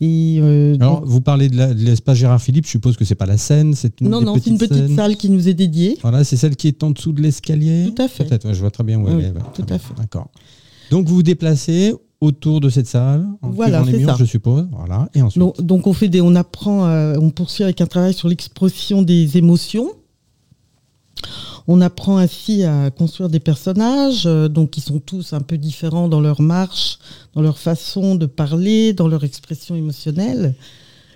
Et 0.00 0.38
euh, 0.40 0.76
Alors, 0.80 1.00
donc- 1.00 1.08
vous 1.10 1.20
parlez 1.20 1.48
de 1.50 1.56
l'espace 1.74 2.16
Gérard 2.18 2.40
Philippe, 2.40 2.64
je 2.64 2.70
suppose 2.70 2.96
que 2.96 3.04
c'est 3.04 3.14
pas 3.16 3.26
la 3.26 3.36
scène, 3.36 3.74
c'est 3.74 4.00
une 4.00 4.08
non, 4.08 4.20
non, 4.22 4.34
c'est 4.42 4.48
une 4.48 4.56
petite 4.56 4.94
salle 4.96 5.16
qui 5.16 5.28
nous 5.28 5.48
est 5.48 5.54
dédiée. 5.54 5.98
Voilà, 6.02 6.22
c'est 6.24 6.36
celle 6.36 6.56
qui 6.56 6.68
est 6.68 6.82
en 6.82 6.92
dessous 6.92 7.12
de 7.12 7.20
l'escalier? 7.20 7.92
Tout 7.94 8.00
à 8.02 8.08
fait. 8.08 8.24
Peut-être, 8.24 8.46
ouais, 8.46 8.54
je 8.54 8.60
vois 8.60 8.70
très 8.70 8.84
bien 8.84 8.98
où 9.00 9.04
Oui, 9.06 9.12
elle 9.18 9.24
est. 9.24 9.28
ouais, 9.32 9.42
tout 9.54 9.62
à 9.62 9.64
bien. 9.66 9.78
fait. 9.78 9.94
D'accord. 9.98 10.28
Donc 10.90 11.06
vous 11.08 11.16
vous 11.16 11.22
déplacez 11.22 11.94
autour 12.20 12.60
de 12.60 12.68
cette 12.68 12.86
salle, 12.86 13.26
en 13.42 13.50
Voilà, 13.50 13.78
suivant 13.82 13.86
les 13.86 13.92
c'est 13.92 13.98
murs, 14.04 14.10
ça. 14.10 14.16
je 14.20 14.24
suppose. 14.24 14.66
Voilà. 14.72 15.08
Et 15.14 15.22
ensuite? 15.22 15.40
Donc, 15.40 15.60
donc 15.60 15.86
on 15.86 15.92
fait 15.92 16.08
des, 16.08 16.20
on 16.20 16.34
apprend, 16.36 16.86
euh, 16.86 17.16
on 17.20 17.30
poursuit 17.30 17.62
avec 17.64 17.80
un 17.80 17.86
travail 17.86 18.14
sur 18.14 18.28
l'expression 18.28 19.02
des 19.02 19.36
émotions. 19.36 19.88
On 21.66 21.80
apprend 21.80 22.16
ainsi 22.16 22.64
à 22.64 22.90
construire 22.90 23.28
des 23.28 23.40
personnages, 23.40 24.26
euh, 24.26 24.48
donc 24.48 24.70
qui 24.70 24.80
sont 24.80 25.00
tous 25.00 25.32
un 25.34 25.40
peu 25.40 25.58
différents 25.58 26.08
dans 26.08 26.20
leur 26.20 26.40
marche, 26.40 26.98
dans 27.34 27.42
leur 27.42 27.58
façon 27.58 28.14
de 28.14 28.26
parler, 28.26 28.94
dans 28.94 29.08
leur 29.08 29.22
expression 29.22 29.76
émotionnelle. 29.76 30.54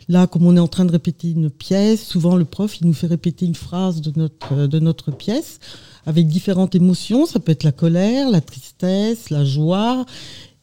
Là, 0.09 0.26
comme 0.26 0.47
on 0.47 0.56
est 0.56 0.61
en 0.61 0.68
train 0.68 0.85
de 0.85 0.92
répéter 0.92 1.30
une 1.30 1.49
pièce, 1.49 2.04
souvent 2.04 2.37
le 2.37 2.44
prof 2.44 2.80
nous 2.82 2.92
fait 2.92 3.06
répéter 3.06 3.47
une 3.47 3.54
phrase 3.54 4.00
de 4.00 4.12
notre 4.14 4.52
euh, 4.52 4.66
de 4.66 4.78
notre 4.78 5.11
pièce 5.11 5.59
avec 6.04 6.26
différentes 6.26 6.75
émotions. 6.75 7.26
Ça 7.26 7.40
peut 7.40 7.52
être 7.52 7.64
la 7.64 7.73
colère, 7.73 8.28
la 8.28 8.40
tristesse, 8.40 9.30
la 9.30 9.44
joie. 9.44 10.04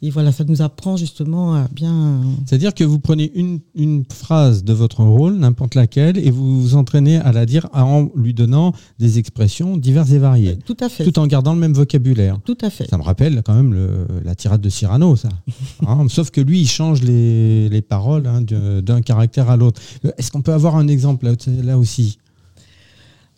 Et 0.01 0.12
voilà, 0.12 0.32
ça 0.32 0.46
nous 0.46 0.62
apprend 0.62 0.96
justement 0.96 1.56
à 1.56 1.68
bien 1.68 2.22
C'est-à-dire 2.46 2.74
que 2.74 2.86
vous 2.86 3.00
prenez 3.00 3.32
une, 3.36 3.60
une 3.75 4.06
phrase 4.10 4.63
de 4.63 4.72
votre 4.72 5.03
rôle, 5.03 5.36
n'importe 5.36 5.75
laquelle, 5.75 6.18
et 6.18 6.32
vous 6.32 6.62
vous 6.62 6.75
entraînez 6.75 7.18
à 7.18 7.34
la 7.34 7.46
dire 7.46 7.68
en 7.74 8.08
lui 8.15 8.34
donnant 8.34 8.72
des 8.98 9.20
expressions 9.20 9.75
diverses 9.75 10.12
et 10.12 10.18
variées, 10.18 10.58
Tout 10.65 10.77
à 10.79 10.88
fait. 10.88 11.03
tout 11.03 11.20
en 11.20 11.27
gardant 11.27 11.53
le 11.53 11.60
même 11.60 11.74
vocabulaire. 11.74 12.39
Tout 12.46 12.58
à 12.62 12.70
fait. 12.70 12.89
Ça 12.89 12.98
me 12.98 13.03
rappelle 13.03 13.41
quand 13.44 13.53
même 13.53 13.74
le- 13.74 14.08
la 14.24 14.36
tirade 14.36 14.62
de 14.62 14.70
Cyrano, 14.70 15.18
ça. 15.18 15.27
Hein, 15.86 16.08
sauf 16.08 16.29
que 16.32 16.39
lui, 16.39 16.62
il 16.62 16.68
change 16.68 17.01
les, 17.03 17.68
les 17.68 17.82
paroles 17.82 18.25
hein, 18.27 18.41
d'un 18.82 19.01
caractère 19.01 19.50
à 19.50 19.58
l'autre. 19.58 19.82
Euh, 20.06 20.12
Est-ce 20.18 20.32
qu'on 20.32 20.41
peut 20.41 20.53
avoir 20.53 20.77
un 20.77 20.88
exemple 20.88 21.25
là, 21.25 21.34
là 21.62 21.77
aussi? 21.77 22.20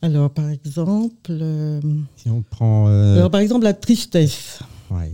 Alors, 0.03 0.29
par 0.29 0.49
exemple, 0.49 1.11
euh, 1.29 1.79
Si 2.17 2.29
on 2.29 2.43
prend. 2.43 2.87
euh, 2.87 3.17
alors, 3.17 3.31
par 3.31 3.41
exemple, 3.41 3.63
la 3.63 3.73
tristesse. 3.73 4.59
ouais. 4.91 5.11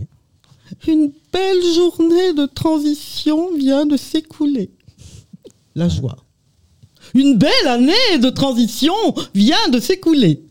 Une 0.86 1.12
belle 1.32 1.62
journée 1.74 2.32
de 2.34 2.46
transition 2.46 3.54
vient 3.54 3.86
de 3.86 3.96
s'écouler. 3.96 4.70
La 5.74 5.88
joie. 5.88 6.16
Une 7.14 7.38
belle 7.38 7.66
année 7.66 8.18
de 8.20 8.30
transition 8.30 8.94
vient 9.34 9.68
de 9.70 9.80
s'écouler. 9.80 10.47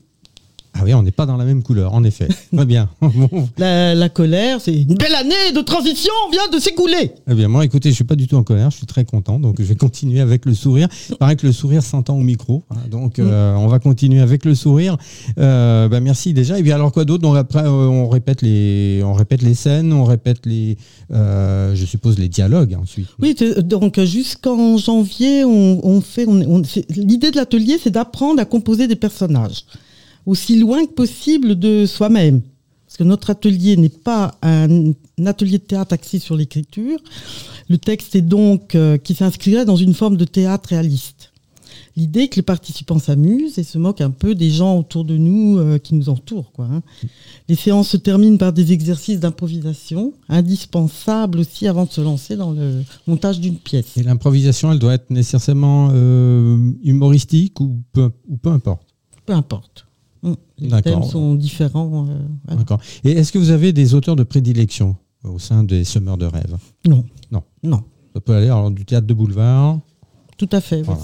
Ah 0.80 0.84
oui, 0.84 0.94
on 0.94 1.02
n'est 1.04 1.12
pas 1.12 1.26
dans 1.26 1.38
la 1.38 1.46
même 1.46 1.64
couleur, 1.64 1.94
en 1.94 2.04
effet. 2.04 2.28
Très 2.56 2.66
bien. 2.66 2.90
Bon. 3.02 3.50
La, 3.58 3.96
la 3.96 4.10
colère, 4.10 4.62
c'est 4.62 4.74
une 4.74 4.94
belle 4.96 5.16
année 5.16 5.52
de 5.56 5.62
transition 5.62 6.14
vient 6.32 6.48
de 6.54 6.60
s'écouler. 6.60 7.12
Eh 7.30 7.34
bien, 7.34 7.48
moi, 7.48 7.66
écoutez, 7.66 7.90
je 7.90 7.96
suis 7.96 8.04
pas 8.04 8.16
du 8.16 8.28
tout 8.28 8.36
en 8.36 8.44
colère, 8.44 8.70
je 8.72 8.78
suis 8.78 8.86
très 8.86 9.06
content, 9.06 9.40
donc 9.40 9.56
je 9.60 9.64
vais 9.66 9.76
continuer 9.76 10.20
avec 10.20 10.46
le 10.46 10.54
sourire. 10.54 10.88
Il 11.10 11.16
paraît 11.18 11.36
que 11.36 11.48
le 11.48 11.54
sourire 11.54 11.82
s'entend 11.84 12.16
au 12.16 12.22
micro, 12.22 12.64
hein, 12.70 12.76
donc 12.92 13.18
euh, 13.20 13.56
on 13.56 13.68
va 13.68 13.80
continuer 13.80 14.22
avec 14.22 14.46
le 14.46 14.54
sourire. 14.56 14.98
Euh, 15.40 15.88
bah, 15.90 16.00
merci 16.00 16.34
déjà. 16.34 16.60
Et 16.60 16.64
bien 16.64 16.76
alors 16.76 16.92
quoi 16.92 17.06
d'autre? 17.06 17.24
Donc 17.24 17.36
après, 17.38 17.64
euh, 17.64 17.70
on 17.88 18.08
répète 18.10 18.42
les, 18.42 19.02
on 19.04 19.14
répète 19.14 19.42
les 19.42 19.56
scènes, 19.56 19.92
on 19.94 20.04
répète 20.04 20.46
les, 20.46 20.78
je 21.10 21.86
suppose 21.88 22.20
les 22.20 22.30
dialogues 22.30 22.76
ensuite. 22.82 23.08
Oui, 23.20 23.36
donc 23.64 24.00
jusqu'en 24.02 24.78
janvier, 24.78 25.44
on, 25.44 25.80
on 25.86 26.02
fait. 26.02 26.26
on- 26.28 26.58
on- 26.58 26.62
L'idée 26.90 27.32
de 27.32 27.38
l'atelier, 27.38 27.78
c'est 27.82 27.90
d'apprendre 27.92 28.40
à 28.42 28.46
composer 28.46 28.88
des 28.88 28.96
personnages 28.96 29.64
aussi 30.28 30.60
loin 30.60 30.86
que 30.86 30.92
possible 30.92 31.58
de 31.58 31.88
soi-même. 31.88 32.42
Parce 32.86 32.98
que 32.98 33.04
notre 33.04 33.32
atelier 33.32 33.76
n'est 33.76 33.90
pas 33.90 34.36
un, 34.44 34.92
atelier 35.26 35.58
de 35.58 35.64
théâtre 35.64 35.94
axé 35.94 36.20
sur 36.20 36.36
l'écriture. 36.36 37.00
Le 37.70 37.78
texte 37.78 38.16
est 38.16 38.22
donc 38.22 38.76
euh, 38.76 38.98
qui 38.98 39.16
s'inscrirait 39.16 39.66
dans 39.66 39.76
une 39.76 39.94
forme 39.94 40.18
de 40.18 40.26
théâtre 40.26 40.70
réaliste. 40.70 41.32
L'idée 41.96 42.22
est 42.22 42.28
que 42.28 42.36
les 42.36 42.44
participants 42.44 43.00
s'amusent 43.00 43.58
et 43.58 43.64
se 43.64 43.78
moquent 43.78 44.02
un 44.02 44.12
peu 44.12 44.36
des 44.36 44.52
gens 44.52 44.78
autour 44.78 45.04
de 45.04 45.18
nous 45.18 45.58
euh, 45.58 45.80
qui 45.80 45.96
nous 45.96 46.10
entourent. 46.10 46.52
Quoi, 46.52 46.66
hein. 46.66 46.84
Les 47.50 47.56
séances 47.56 47.90
se 47.90 47.98
terminent 47.98 48.38
par 48.38 48.54
des 48.54 48.72
exercices 48.72 49.20
d'improvisation, 49.20 50.14
indispensables 50.30 51.40
aussi 51.40 51.68
avant 51.68 51.86
de 51.86 51.92
se 51.92 52.02
lancer 52.02 52.36
dans 52.36 52.52
le 52.52 52.84
montage 53.08 53.40
d'une 53.40 53.58
pièce. 53.58 53.98
Et 53.98 54.04
l'improvisation, 54.04 54.72
elle 54.72 54.80
doit 54.80 54.94
être 54.94 55.10
nécessairement 55.10 55.90
euh, 55.92 56.72
humoristique 56.84 57.60
ou 57.60 57.82
peu, 57.94 58.12
ou 58.28 58.38
peu 58.38 58.50
importe? 58.50 58.88
Peu 59.26 59.34
importe. 59.34 59.87
Mm. 60.24 60.34
Les 60.60 60.82
thèmes 60.82 61.04
sont 61.04 61.36
différents. 61.36 62.08
euh, 62.10 62.18
voilà. 62.46 62.60
D'accord. 62.60 62.80
Et 63.04 63.12
est-ce 63.12 63.32
que 63.32 63.38
vous 63.38 63.52
avez 63.52 63.74
des 63.74 63.94
auteurs 63.94 64.16
de 64.16 64.24
prédilection 64.24 64.96
au 65.24 65.40
sein 65.40 65.64
des 65.64 65.84
semeurs 65.84 66.18
de 66.18 66.26
rêve? 66.26 66.58
Non. 66.86 67.04
Non. 67.32 67.44
Non. 67.64 67.84
Ça 68.14 68.22
peut 68.22 68.34
aller 68.36 68.48
alors, 68.48 68.72
du 68.72 68.86
théâtre 68.86 69.06
de 69.08 69.14
boulevard. 69.14 69.80
Tout 70.38 70.50
à 70.52 70.62
fait. 70.62 70.84
Voilà. 70.84 71.02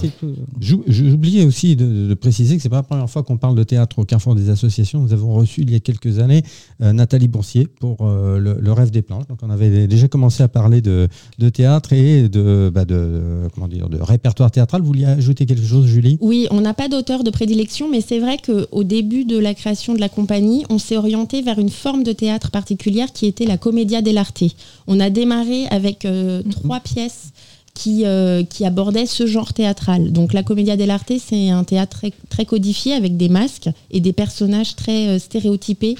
J'oubliais 0.59 1.43
aussi 1.43 1.75
de, 1.75 2.07
de 2.07 2.13
préciser 2.13 2.55
que 2.55 2.61
c'est 2.61 2.69
pas 2.69 2.75
la 2.77 2.83
première 2.83 3.09
fois 3.09 3.23
qu'on 3.23 3.37
parle 3.37 3.55
de 3.55 3.63
théâtre 3.63 3.97
au 3.97 4.05
Carrefour 4.05 4.35
des 4.35 4.51
associations. 4.51 5.01
Nous 5.01 5.11
avons 5.11 5.33
reçu 5.33 5.61
il 5.61 5.71
y 5.71 5.75
a 5.75 5.79
quelques 5.79 6.19
années 6.19 6.43
euh, 6.81 6.93
Nathalie 6.93 7.27
Boursier 7.27 7.65
pour 7.65 7.97
euh, 8.01 8.37
le, 8.37 8.57
le 8.59 8.71
rêve 8.71 8.91
des 8.91 9.01
planches. 9.01 9.25
Donc 9.27 9.39
on 9.41 9.49
avait 9.49 9.87
déjà 9.87 10.07
commencé 10.07 10.43
à 10.43 10.47
parler 10.47 10.81
de, 10.81 11.07
de 11.39 11.49
théâtre 11.49 11.93
et 11.93 12.29
de, 12.29 12.71
bah, 12.71 12.85
de 12.85 13.47
comment 13.55 13.67
dire 13.67 13.89
de 13.89 13.97
répertoire 13.99 14.51
théâtral. 14.51 14.81
Vous 14.81 14.87
vouliez 14.87 15.05
ajouter 15.05 15.47
quelque 15.47 15.65
chose, 15.65 15.87
Julie? 15.87 16.19
Oui, 16.21 16.47
on 16.51 16.61
n'a 16.61 16.75
pas 16.75 16.87
d'auteur 16.87 17.23
de 17.23 17.31
prédilection, 17.31 17.89
mais 17.89 18.01
c'est 18.01 18.19
vrai 18.19 18.37
qu'au 18.37 18.83
début 18.83 19.25
de 19.25 19.39
la 19.39 19.55
création 19.55 19.95
de 19.95 19.99
la 19.99 20.09
compagnie, 20.09 20.63
on 20.69 20.77
s'est 20.77 20.97
orienté 20.97 21.41
vers 21.41 21.57
une 21.57 21.69
forme 21.69 22.03
de 22.03 22.11
théâtre 22.11 22.51
particulière 22.51 23.11
qui 23.11 23.25
était 23.25 23.45
la 23.45 23.57
commedia 23.57 24.03
dell'arte. 24.03 24.43
On 24.85 24.99
a 24.99 25.09
démarré 25.09 25.65
avec 25.71 26.05
euh, 26.05 26.43
trois 26.51 26.79
pièces 26.79 27.31
qui, 27.73 28.05
euh, 28.05 28.43
qui 28.43 28.65
abordaient 28.65 29.05
ce 29.05 29.25
genre 29.25 29.53
théâtral. 29.53 30.11
Donc 30.11 30.33
la 30.33 30.43
commedia 30.43 30.77
dell'arte, 30.77 31.11
c'est 31.19 31.49
un 31.49 31.63
théâtre 31.63 32.05
très, 32.29 32.45
codifié 32.45 32.93
avec 32.93 33.17
des 33.17 33.29
masques 33.29 33.69
et 33.91 33.99
des 33.99 34.13
personnages 34.13 34.75
très 34.75 35.07
euh, 35.07 35.19
stéréotypés 35.19 35.95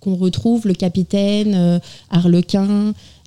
qu'on 0.00 0.16
retrouve, 0.16 0.66
le 0.66 0.74
capitaine, 0.74 1.54
euh, 1.54 1.78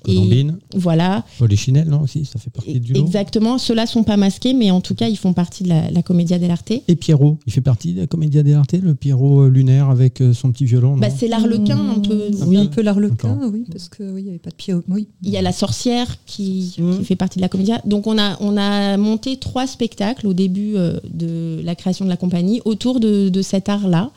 Et 0.06 0.14
Colombine, 0.14 0.58
voilà, 0.74 1.24
Polichinelle, 1.38 1.88
non 1.88 2.02
aussi, 2.02 2.24
ça 2.24 2.38
fait 2.38 2.50
partie 2.50 2.78
du 2.78 2.92
lot. 2.92 3.00
exactement. 3.00 3.58
Ceux-là 3.58 3.84
sont 3.86 4.04
pas 4.04 4.16
masqués, 4.16 4.54
mais 4.54 4.70
en 4.70 4.80
tout 4.80 4.94
cas, 4.94 5.08
ils 5.08 5.16
font 5.16 5.32
partie 5.32 5.64
de 5.64 5.68
la, 5.70 5.90
la 5.90 6.02
commedia 6.02 6.38
dell'arte. 6.38 6.70
Et 6.86 6.94
Pierrot, 6.96 7.38
il 7.46 7.52
fait 7.52 7.60
partie 7.60 7.94
de 7.94 8.00
la 8.02 8.06
Comédia 8.06 8.42
dell'arte, 8.42 8.74
le 8.74 8.94
Pierrot 8.94 9.42
euh, 9.42 9.48
lunaire 9.48 9.90
avec 9.90 10.20
euh, 10.20 10.32
son 10.32 10.52
petit 10.52 10.64
violon. 10.66 10.96
Bah, 10.96 11.08
c'est 11.10 11.26
l'arlequin 11.28 11.78
un 11.96 11.98
peu. 11.98 12.30
Oui, 12.46 12.56
un 12.58 12.66
peu 12.66 12.80
l'arlequin, 12.82 13.38
oui, 13.52 13.64
parce 13.70 13.88
que 13.88 14.04
oui, 14.12 14.20
il 14.20 14.24
n'y 14.24 14.30
avait 14.30 14.38
pas 14.38 14.50
de 14.50 14.54
pied. 14.54 14.72
au- 14.74 14.82
Oui. 14.88 15.08
Il 15.22 15.30
y 15.30 15.36
a 15.36 15.42
la 15.42 15.52
sorcière 15.52 16.06
qui, 16.26 16.76
qui 16.76 17.04
fait 17.04 17.16
partie 17.16 17.38
de 17.38 17.42
la 17.42 17.48
comédia. 17.48 17.80
Donc 17.84 18.06
on 18.06 18.18
a, 18.18 18.36
on 18.40 18.56
a 18.56 18.96
monté 18.96 19.36
trois 19.36 19.66
spectacles 19.66 20.26
au 20.26 20.32
début 20.32 20.74
euh, 20.76 20.98
de 21.12 21.60
la 21.64 21.74
création 21.74 22.04
de 22.04 22.10
la 22.10 22.16
compagnie 22.16 22.60
autour 22.64 23.00
de, 23.00 23.28
de 23.28 23.42
cet 23.42 23.68
art-là. 23.68 24.10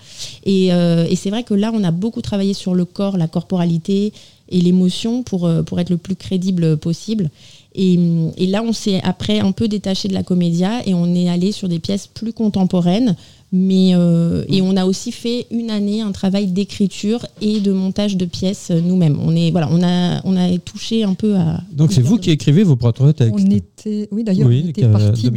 Et, 0.46 0.72
euh, 0.74 1.06
et 1.10 1.16
c'est 1.16 1.30
vrai 1.32 1.44
que 1.44 1.54
là, 1.56 1.72
on 1.74 1.84
a 1.84 1.92
beaucoup 1.92 2.22
travaillé 2.22 2.54
sur 2.54 2.76
le 2.76 2.86
corps, 2.86 3.18
la 3.18 3.28
corporalité 3.28 4.14
et 4.52 4.62
l'émotion 4.62 5.24
pour, 5.24 5.48
euh, 5.48 5.64
pour 5.64 5.80
être 5.80 5.90
le 5.90 5.98
plus 5.98 6.16
crédible 6.16 6.78
possible. 6.78 7.30
Et, 7.74 7.98
et 8.38 8.48
là, 8.48 8.62
on 8.64 8.74
s'est 8.74 9.00
après 9.04 9.40
un 9.40 9.54
peu 9.54 9.68
détaché 9.68 10.08
de 10.08 10.14
la 10.14 10.24
comédia 10.24 10.86
et 10.86 10.94
on 10.94 11.16
est 11.16 11.30
allé 11.30 11.52
sur 11.52 11.70
des 11.70 11.80
pièces 11.80 12.08
plus 12.08 12.34
contemporaines. 12.34 13.16
Mais, 13.54 13.92
euh, 13.96 14.46
et 14.48 14.62
on 14.62 14.78
a 14.78 14.86
aussi 14.86 15.12
fait 15.12 15.46
une 15.52 15.70
année 15.72 16.00
un 16.02 16.14
travail 16.14 16.48
d'écriture 16.48 17.26
et 17.42 17.60
de 17.60 17.74
montage 17.74 18.16
de 18.16 18.24
pièces 18.26 18.70
euh, 18.72 18.80
nous-mêmes. 18.80 19.18
On, 19.22 19.36
est, 19.36 19.52
voilà, 19.52 19.68
on, 19.72 19.84
a, 19.84 20.22
on 20.26 20.38
a 20.38 20.58
touché 20.58 21.04
un 21.04 21.14
peu 21.16 21.36
à. 21.36 21.62
Donc 21.74 21.92
c'est 21.92 22.02
vous 22.02 22.18
qui 22.18 22.32
écrivez 22.32 22.64
vos 22.64 22.78
propres 22.78 23.12
textes. 23.12 23.36
On 23.38 23.50
était, 23.52 24.08
oui 24.12 24.24
d'ailleurs, 24.24 24.48
Oui, 24.48 24.62
on 24.66 24.70
était 24.70 24.86
euh, 24.86 24.92
parti 24.94 25.30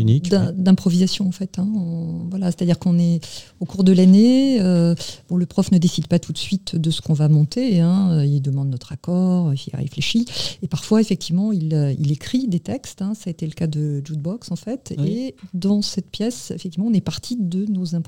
d'improvisation 0.56 1.26
en 1.26 1.32
fait. 1.32 1.58
hein. 1.58 1.66
On- 1.74 2.28
voilà, 2.30 2.46
c'est-à-dire 2.52 2.78
qu'on 2.78 2.98
est 2.98 3.20
au 3.58 3.64
cours 3.64 3.82
de 3.84 3.92
l'année. 3.92 4.58
euh, 4.60 4.94
bon, 5.28 5.36
le 5.36 5.46
prof 5.46 5.72
ne 5.72 5.78
décide 5.78 6.06
pas 6.06 6.18
tout 6.20 6.32
de 6.32 6.38
suite 6.38 6.76
de 6.76 6.90
ce 6.92 7.00
qu'on 7.00 7.14
va 7.14 7.28
monter. 7.28 7.80
hein. 7.80 8.22
Il 8.24 8.40
demande 8.42 8.68
notre 8.70 8.92
accord, 8.92 9.52
il 9.54 9.76
réfléchit, 9.76 10.24
et 10.62 10.68
parfois 10.68 11.00
effectivement 11.00 11.50
il, 11.52 11.96
il 11.98 12.12
écrit 12.12 12.46
des 12.46 12.60
textes. 12.60 13.02
hein. 13.02 13.14
Ça 13.14 13.24
a 13.26 13.30
été 13.30 13.44
le 13.46 13.52
cas 13.52 13.66
de 13.66 14.02
Jukebox 14.04 14.52
en 14.52 14.56
fait. 14.56 14.94
Oui. 14.98 15.08
Et 15.10 15.34
dans 15.52 15.82
cette 15.82 16.10
pièce, 16.10 16.52
effectivement, 16.54 16.86
on 16.88 16.94
est 16.94 17.00
parti 17.00 17.36
de 17.40 17.66
nos 17.66 17.80
improvisations. 17.96 18.03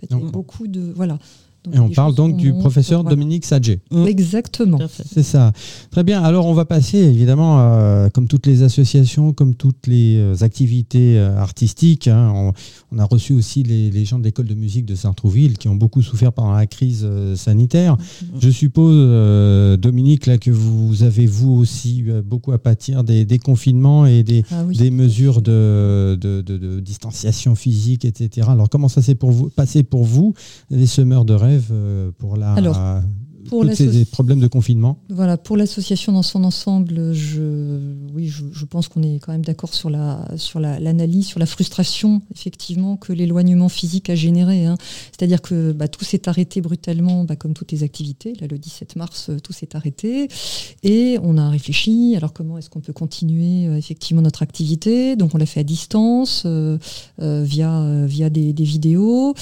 Fait, 0.00 0.06
il 0.10 0.18
y 0.18 0.20
a 0.20 0.30
beaucoup 0.30 0.66
de 0.68 0.92
voilà. 0.94 1.18
Donc, 1.64 1.74
Et 1.76 1.78
on 1.78 1.88
parle 1.90 2.14
donc 2.14 2.36
du 2.36 2.52
professeur 2.52 3.02
voilà. 3.02 3.14
Dominique 3.16 3.44
Sadger. 3.44 3.80
Mm. 3.90 4.06
Exactement. 4.06 4.78
C'est 5.06 5.22
ça. 5.22 5.52
Très 5.90 6.02
bien. 6.02 6.22
Alors, 6.22 6.46
on 6.46 6.54
va 6.54 6.64
passer, 6.64 6.98
évidemment, 6.98 7.58
euh, 7.60 8.08
comme 8.08 8.26
toutes 8.26 8.46
les 8.46 8.62
associations, 8.64 9.32
comme 9.32 9.54
toutes 9.54 9.86
les 9.86 10.16
euh, 10.16 10.34
activités 10.40 11.18
euh, 11.18 11.36
artistiques. 11.38 12.08
hein, 12.08 12.32
on, 12.34 12.52
on 12.90 12.98
a 12.98 13.04
reçu 13.04 13.32
aussi 13.32 13.62
les, 13.62 13.90
les 13.90 14.04
gens 14.04 14.18
de 14.18 14.24
l'école 14.24 14.46
de 14.46 14.54
musique 14.54 14.86
de 14.86 14.94
Sartrouville 14.96 15.56
qui 15.58 15.68
ont 15.68 15.76
beaucoup 15.76 16.02
souffert 16.02 16.32
pendant 16.32 16.52
la 16.54 16.66
crise 16.66 17.02
euh, 17.04 17.36
sanitaire. 17.36 17.96
Je 18.40 18.50
suppose, 18.50 18.94
euh, 18.96 19.76
Dominique, 19.76 20.26
là, 20.26 20.38
que 20.38 20.50
vous 20.50 21.02
avez, 21.04 21.26
vous 21.26 21.52
aussi, 21.52 22.04
beaucoup 22.24 22.52
à 22.52 22.58
pâtir 22.58 23.04
des, 23.04 23.24
des 23.24 23.38
confinements 23.38 24.06
et 24.06 24.22
des, 24.24 24.42
Ah 24.50 24.64
oui. 24.66 24.76
des 24.76 24.90
mesures 24.90 25.42
de, 25.42 26.18
de, 26.20 26.40
de- 26.40 26.58
de 26.58 26.80
distanciation 26.80 27.54
physique, 27.54 28.04
etc. 28.04 28.48
Alors, 28.50 28.68
comment 28.68 28.88
ça 28.88 29.00
s'est 29.02 29.14
pour 29.14 29.30
vous, 29.30 29.48
passé 29.48 29.82
pour 29.82 30.04
vous, 30.04 30.34
les 30.70 30.86
semeurs 30.86 31.24
de 31.24 31.34
rêve, 31.34 31.51
euh, 31.70 32.10
pour 32.18 32.36
la, 32.36 32.52
Alors, 32.54 32.76
pour 33.48 33.64
soci- 33.64 34.06
problèmes 34.06 34.38
de 34.38 34.46
confinement 34.46 34.98
Voilà, 35.10 35.36
pour 35.36 35.56
l'association 35.56 36.12
dans 36.12 36.22
son 36.22 36.44
ensemble, 36.44 37.12
je, 37.12 37.78
oui, 38.14 38.28
je, 38.28 38.44
je 38.52 38.64
pense 38.64 38.86
qu'on 38.86 39.02
est 39.02 39.18
quand 39.18 39.32
même 39.32 39.44
d'accord 39.44 39.74
sur 39.74 39.90
la 39.90 40.24
sur 40.36 40.60
la- 40.60 40.78
l'analyse, 40.78 41.26
sur 41.26 41.40
la 41.40 41.46
frustration 41.46 42.22
effectivement 42.32 42.96
que 42.96 43.12
l'éloignement 43.12 43.68
physique 43.68 44.10
a 44.10 44.14
généré. 44.14 44.64
hein. 44.64 44.76
C'est-à-dire 45.10 45.42
que 45.42 45.72
bah, 45.72 45.88
tout 45.88 46.04
s'est 46.04 46.28
arrêté 46.28 46.60
brutalement, 46.60 47.24
bah, 47.24 47.34
comme 47.34 47.52
toutes 47.52 47.72
les 47.72 47.82
activités. 47.82 48.32
Là, 48.40 48.46
le 48.48 48.58
17 48.58 48.94
mars, 48.94 49.26
euh, 49.28 49.38
tout 49.40 49.52
s'est 49.52 49.74
arrêté 49.74 50.28
et 50.84 51.18
on 51.22 51.36
a 51.36 51.50
réfléchi. 51.50 52.14
Alors 52.16 52.32
comment 52.32 52.58
est-ce 52.58 52.70
qu'on 52.70 52.80
peut 52.80 52.92
continuer 52.92 53.66
euh, 53.66 53.76
effectivement 53.76 54.22
notre 54.22 54.42
activité? 54.42 55.16
Donc 55.16 55.34
on 55.34 55.38
l'a 55.38 55.46
fait 55.46 55.60
à 55.60 55.64
distance 55.64 56.44
euh, 56.46 56.78
euh, 57.20 57.42
via 57.42 58.06
via 58.06 58.30
des, 58.30 58.52
des 58.52 58.64
vidéos. 58.64 59.34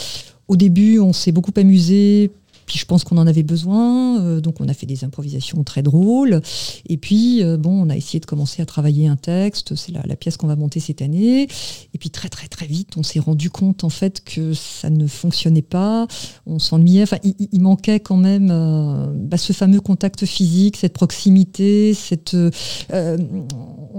Au 0.50 0.56
début, 0.56 0.98
on 0.98 1.12
s'est 1.12 1.30
beaucoup 1.30 1.52
amusé. 1.56 2.32
Puis 2.70 2.78
je 2.78 2.84
pense 2.84 3.02
qu'on 3.02 3.18
en 3.18 3.26
avait 3.26 3.42
besoin, 3.42 4.20
euh, 4.20 4.40
donc 4.40 4.60
on 4.60 4.68
a 4.68 4.74
fait 4.74 4.86
des 4.86 5.02
improvisations 5.02 5.64
très 5.64 5.82
drôles. 5.82 6.40
Et 6.88 6.98
puis, 6.98 7.42
euh, 7.42 7.56
bon, 7.56 7.84
on 7.84 7.90
a 7.90 7.96
essayé 7.96 8.20
de 8.20 8.26
commencer 8.26 8.62
à 8.62 8.64
travailler 8.64 9.08
un 9.08 9.16
texte, 9.16 9.74
c'est 9.74 9.90
la, 9.90 10.02
la 10.06 10.14
pièce 10.14 10.36
qu'on 10.36 10.46
va 10.46 10.54
monter 10.54 10.78
cette 10.78 11.02
année. 11.02 11.48
Et 11.94 11.98
puis 11.98 12.10
très 12.10 12.28
très 12.28 12.46
très 12.46 12.66
vite, 12.66 12.96
on 12.96 13.02
s'est 13.02 13.18
rendu 13.18 13.50
compte 13.50 13.82
en 13.82 13.88
fait 13.88 14.22
que 14.22 14.54
ça 14.54 14.88
ne 14.88 15.08
fonctionnait 15.08 15.62
pas, 15.62 16.06
on 16.46 16.60
s'ennuyait, 16.60 17.02
enfin 17.02 17.16
il, 17.24 17.60
manquait 17.60 17.98
quand 17.98 18.16
même 18.16 18.50
euh, 18.52 19.06
bah, 19.12 19.36
ce 19.36 19.52
fameux 19.52 19.80
contact 19.80 20.24
physique, 20.24 20.76
cette 20.76 20.92
proximité, 20.92 21.92
cette... 21.92 22.34
euh, 22.34 23.18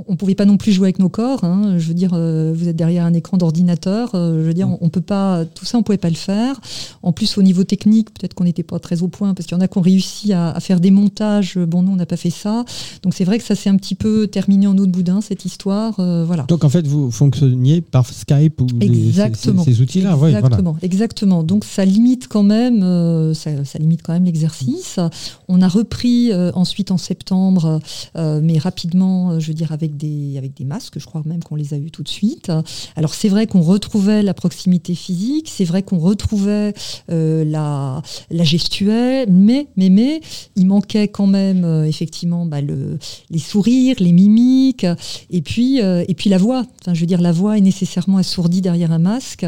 on 0.08 0.14
ne 0.14 0.16
pouvait 0.16 0.36
pas 0.36 0.46
non 0.46 0.56
plus 0.56 0.72
jouer 0.72 0.86
avec 0.86 1.00
nos 1.00 1.10
corps, 1.10 1.44
hein. 1.44 1.78
je 1.78 1.88
veux 1.90 1.94
dire, 1.94 2.12
euh, 2.14 2.54
vous 2.56 2.70
êtes 2.70 2.78
derrière 2.78 3.04
un 3.04 3.14
écran 3.14 3.36
d'ordinateur, 3.36 4.12
je 4.14 4.40
veux 4.40 4.54
dire, 4.54 4.70
on, 4.70 4.78
on 4.80 4.88
peut 4.88 5.02
pas, 5.02 5.44
tout 5.44 5.66
ça 5.66 5.78
on 5.78 5.84
pouvait 5.84 5.98
pas 5.98 6.10
le 6.10 6.16
faire. 6.16 6.62
En 7.04 7.12
plus, 7.12 7.38
au 7.38 7.42
niveau 7.42 7.66
technique, 7.66 8.14
peut-être 8.14 8.34
qu'on 8.34 8.46
n'était 8.46 8.61
n'était 8.62 8.68
pas 8.68 8.80
très 8.80 9.02
au 9.02 9.08
point 9.08 9.34
parce 9.34 9.48
qu'il 9.48 9.58
y 9.58 9.60
en 9.60 9.64
a 9.64 9.68
qui 9.68 9.78
ont 9.78 9.82
réussi 9.82 10.34
à, 10.34 10.60
faire 10.60 10.80
des 10.80 10.92
montages. 10.92 11.58
Bon, 11.58 11.82
nous, 11.82 11.92
on 11.92 11.96
n'a 11.96 12.06
pas 12.06 12.18
fait 12.18 12.30
ça. 12.30 12.66
Donc 13.04 13.14
c'est 13.14 13.24
vrai 13.24 13.38
que 13.38 13.44
ça 13.44 13.56
s'est 13.56 13.70
un 13.70 13.76
petit 13.76 13.96
peu 13.96 14.28
terminé 14.28 14.68
en 14.68 14.78
eau 14.78 14.86
de 14.86 14.92
boudin, 14.92 15.22
cette 15.22 15.46
histoire. 15.46 15.96
voilà. 15.96 16.44
Donc 16.44 16.64
en 16.64 16.70
fait, 16.70 16.88
vous 16.88 17.12
fonctionniez 17.12 17.82
par 17.82 18.08
Skype 18.08 18.62
ou 18.62 18.68
exactement. 18.80 19.64
ces, 19.64 19.82
outils-là 19.82 20.18
Exactement, 20.28 20.78
exactement. 20.82 21.44
Donc 21.44 21.66
ça 21.66 21.86
limite 21.86 22.28
quand 22.28 22.44
même, 22.44 23.34
ça, 23.34 23.52
limite 23.80 24.02
quand 24.04 24.14
même 24.14 24.26
l'exercice. 24.26 25.00
On 25.48 25.62
a 25.62 25.68
repris 25.68 26.32
ensuite 26.54 26.92
en 26.92 26.98
septembre, 26.98 27.80
mais 28.16 28.58
rapidement, 28.58 29.40
je 29.40 29.48
veux 29.48 29.54
dire, 29.54 29.72
avec 29.72 29.98
des, 29.98 30.38
avec 30.38 30.56
des 30.56 30.66
masques. 30.66 31.00
Je 31.00 31.06
crois 31.06 31.22
même 31.26 31.44
qu'on 31.44 31.56
les 31.56 31.74
a 31.74 31.78
eu 31.78 31.92
tout 31.92 32.04
de 32.04 32.10
suite. 32.10 32.52
Alors 32.96 33.14
c'est 33.14 33.30
vrai 33.30 33.48
qu'on 33.48 33.62
retrouvait 33.62 34.24
la 34.24 34.34
proximité 34.34 34.96
physique, 34.96 35.50
c'est 35.50 35.66
vrai 35.66 35.84
qu'on 35.84 35.98
retrouvait 36.00 36.74
euh, 37.10 37.44
la, 37.46 38.02
la 38.30 38.44
gestuelle, 38.52 39.32
mais, 39.32 39.68
mais, 39.78 39.90
mais 39.90 40.22
il 40.56 40.68
manquait 40.68 41.08
quand 41.08 41.28
même 41.28 41.64
euh, 41.64 41.86
effectivement 41.86 42.46
bah, 42.46 42.62
le, 42.62 42.98
les 43.30 43.40
sourires, 43.40 43.96
les 44.00 44.12
mimiques, 44.12 44.86
et 45.30 45.42
puis, 45.42 45.82
euh, 45.82 46.04
et 46.08 46.14
puis 46.14 46.30
la 46.30 46.38
voix. 46.38 46.64
Enfin, 46.82 46.94
je 46.94 47.00
veux 47.00 47.06
dire, 47.06 47.22
la 47.22 47.32
voix 47.32 47.58
est 47.58 47.62
nécessairement 47.62 48.18
assourdie 48.18 48.62
derrière 48.62 48.92
un 48.92 49.00
masque, 49.00 49.46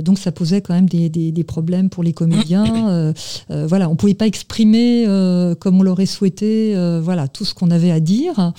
donc 0.00 0.18
ça 0.18 0.32
posait 0.32 0.60
quand 0.60 0.74
même 0.74 0.88
des, 0.88 1.08
des, 1.08 1.32
des 1.32 1.44
problèmes 1.44 1.90
pour 1.90 2.02
les 2.02 2.12
comédiens. 2.12 3.12
voilà, 3.48 3.88
on 3.88 3.92
ne 3.92 3.96
pouvait 3.96 4.14
pas 4.14 4.26
exprimer 4.26 5.04
comme 5.60 5.80
on 5.80 5.82
l'aurait 5.82 6.06
souhaité, 6.06 6.74
voilà, 7.00 7.28
tout 7.28 7.44
ce 7.44 7.54
qu'on 7.54 7.70
avait 7.70 7.90
à 7.90 8.00
dire. 8.00 8.52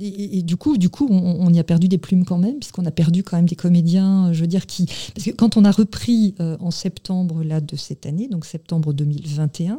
Et, 0.00 0.42
du 0.42 0.56
coup, 0.56 0.78
du 0.78 0.88
coup, 0.88 1.06
on, 1.10 1.46
on, 1.46 1.52
y 1.52 1.60
a 1.60 1.64
perdu 1.64 1.88
des 1.88 1.98
plumes 1.98 2.24
quand 2.24 2.38
même, 2.38 2.58
puisqu'on 2.58 2.84
a 2.86 2.90
perdu 2.90 3.22
quand 3.22 3.36
même 3.36 3.48
des 3.48 3.56
comédiens, 3.56 4.32
je 4.32 4.40
veux 4.40 4.46
dire, 4.46 4.66
qui... 4.66 4.86
Parce 5.14 5.24
que 5.24 5.30
quand 5.30 5.56
on 5.56 5.64
a 5.64 5.70
repris 5.70 6.34
euh, 6.40 6.56
en 6.60 6.70
septembre 6.70 7.42
là, 7.44 7.60
de 7.62 7.76
cette 7.76 8.06
année, 8.06 8.28
donc 8.28 8.44
septembre 8.44 8.92
2021, 8.92 9.78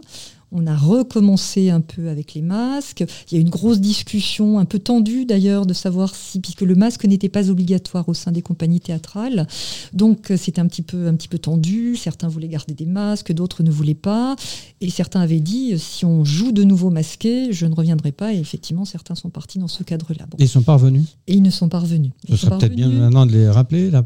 on 0.53 0.67
a 0.67 0.75
recommencé 0.75 1.71
un 1.71 1.81
peu 1.81 2.09
avec 2.09 2.35
les 2.35 2.41
masques. 2.41 3.03
Il 3.29 3.33
y 3.33 3.37
a 3.37 3.39
eu 3.39 3.41
une 3.41 3.49
grosse 3.49 3.81
discussion, 3.81 4.59
un 4.59 4.65
peu 4.65 4.79
tendue 4.79 5.25
d'ailleurs, 5.25 5.65
de 5.65 5.73
savoir 5.73 6.15
si, 6.15 6.39
puisque 6.39 6.61
le 6.61 6.75
masque 6.75 7.05
n'était 7.05 7.29
pas 7.29 7.49
obligatoire 7.49 8.07
au 8.07 8.13
sein 8.13 8.31
des 8.31 8.43
compagnies 8.43 8.79
théâtrales, 8.79 9.47
donc 9.93 10.31
euh, 10.31 10.37
c'était 10.37 10.61
un 10.61 10.67
petit 10.67 10.83
peu, 10.83 11.07
un 11.07 11.15
petit 11.15 11.27
peu 11.27 11.39
tendu. 11.39 11.95
Certains 11.95 12.27
voulaient 12.27 12.47
garder 12.47 12.73
des 12.73 12.85
masques, 12.85 13.33
d'autres 13.33 13.63
ne 13.63 13.71
voulaient 13.71 13.93
pas, 13.95 14.35
et 14.79 14.89
certains 14.89 15.21
avaient 15.21 15.39
dit 15.39 15.73
euh, 15.73 15.77
si 15.77 16.05
on 16.05 16.23
joue 16.23 16.51
de 16.51 16.63
nouveau 16.63 16.91
masqué, 16.91 17.51
je 17.51 17.65
ne 17.65 17.73
reviendrai 17.73 18.11
pas. 18.11 18.33
Et 18.33 18.37
effectivement, 18.37 18.85
certains 18.85 19.15
sont 19.15 19.29
partis 19.29 19.57
dans 19.57 19.67
ce 19.67 19.83
cadre-là. 19.83 20.25
Et 20.37 20.43
ils 20.43 20.47
sont 20.47 20.61
pas 20.61 20.75
revenus. 20.75 21.03
Et 21.27 21.33
ils 21.33 21.41
ne 21.41 21.49
sont 21.49 21.69
pas 21.69 21.79
revenus. 21.79 22.11
Ce 22.29 22.37
serait 22.37 22.57
peut-être 22.59 22.75
bien 22.75 22.89
maintenant 22.89 23.25
de 23.25 23.31
les 23.31 23.49
rappeler 23.49 23.89
là. 23.89 24.03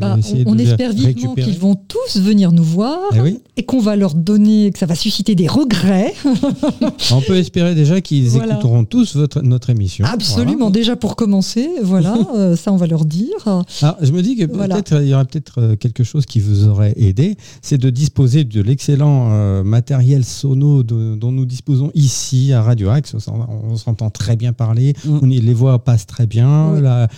Bah, 0.00 0.18
on, 0.46 0.58
espère 0.58 0.92
vivement 0.92 1.34
qu'ils 1.34 1.58
vont 1.58 1.74
tous 1.74 2.18
venir 2.18 2.52
nous 2.52 2.64
voir 2.64 2.98
eh 3.14 3.36
et 3.56 3.64
qu'on 3.64 3.80
va 3.80 3.96
leur 3.96 4.14
donner, 4.14 4.70
que 4.72 4.78
ça 4.78 4.86
va 4.86 4.94
susciter 4.94 5.34
des 5.34 5.46
regrets 5.46 5.75
On 7.12 7.20
peut 7.20 7.36
espérer 7.36 7.74
déjà 7.74 8.00
qu'ils 8.00 8.36
écouteront 8.36 8.84
tous 8.84 9.16
votre, 9.16 9.42
notre 9.42 9.70
émission. 9.70 10.04
Absolument, 10.04 10.70
déjà 10.70 10.96
pour 10.96 11.16
commencer, 11.16 11.68
voilà, 11.82 12.16
euh, 12.34 12.56
ça 12.56 12.72
on 12.72 12.76
va 12.76 12.86
leur 12.86 13.04
dire. 13.04 13.34
Alors, 13.46 13.96
je 14.00 14.12
me 14.12 14.22
dis 14.22 14.36
que 14.36 14.44
peut-être 14.44 15.00
il 15.02 15.08
y 15.08 15.14
aurait 15.14 15.24
peut-être 15.24 15.60
euh, 15.60 15.76
quelque 15.76 16.04
chose 16.04 16.26
qui 16.26 16.40
vous 16.40 16.68
aurait 16.68 16.94
aidé, 16.96 17.36
c'est 17.62 17.78
de 17.78 17.90
disposer 17.90 18.44
de 18.44 18.60
l'excellent 18.60 19.28
euh, 19.30 19.62
matériel 19.62 20.24
sono 20.24 20.82
dont 20.82 21.32
nous 21.32 21.46
disposons 21.46 21.90
ici 21.94 22.52
à 22.52 22.62
Radio 22.62 22.90
Axe. 22.90 23.14
On, 23.28 23.76
s'entend 23.76 24.10
très 24.10 24.36
bien 24.36 24.52
parler, 24.52 24.94
mm. 25.04 25.26
les 25.26 25.54
voix 25.54 25.78
passent 25.84 26.06
très 26.06 26.26
bien, 26.26 26.80
la, 26.80 27.08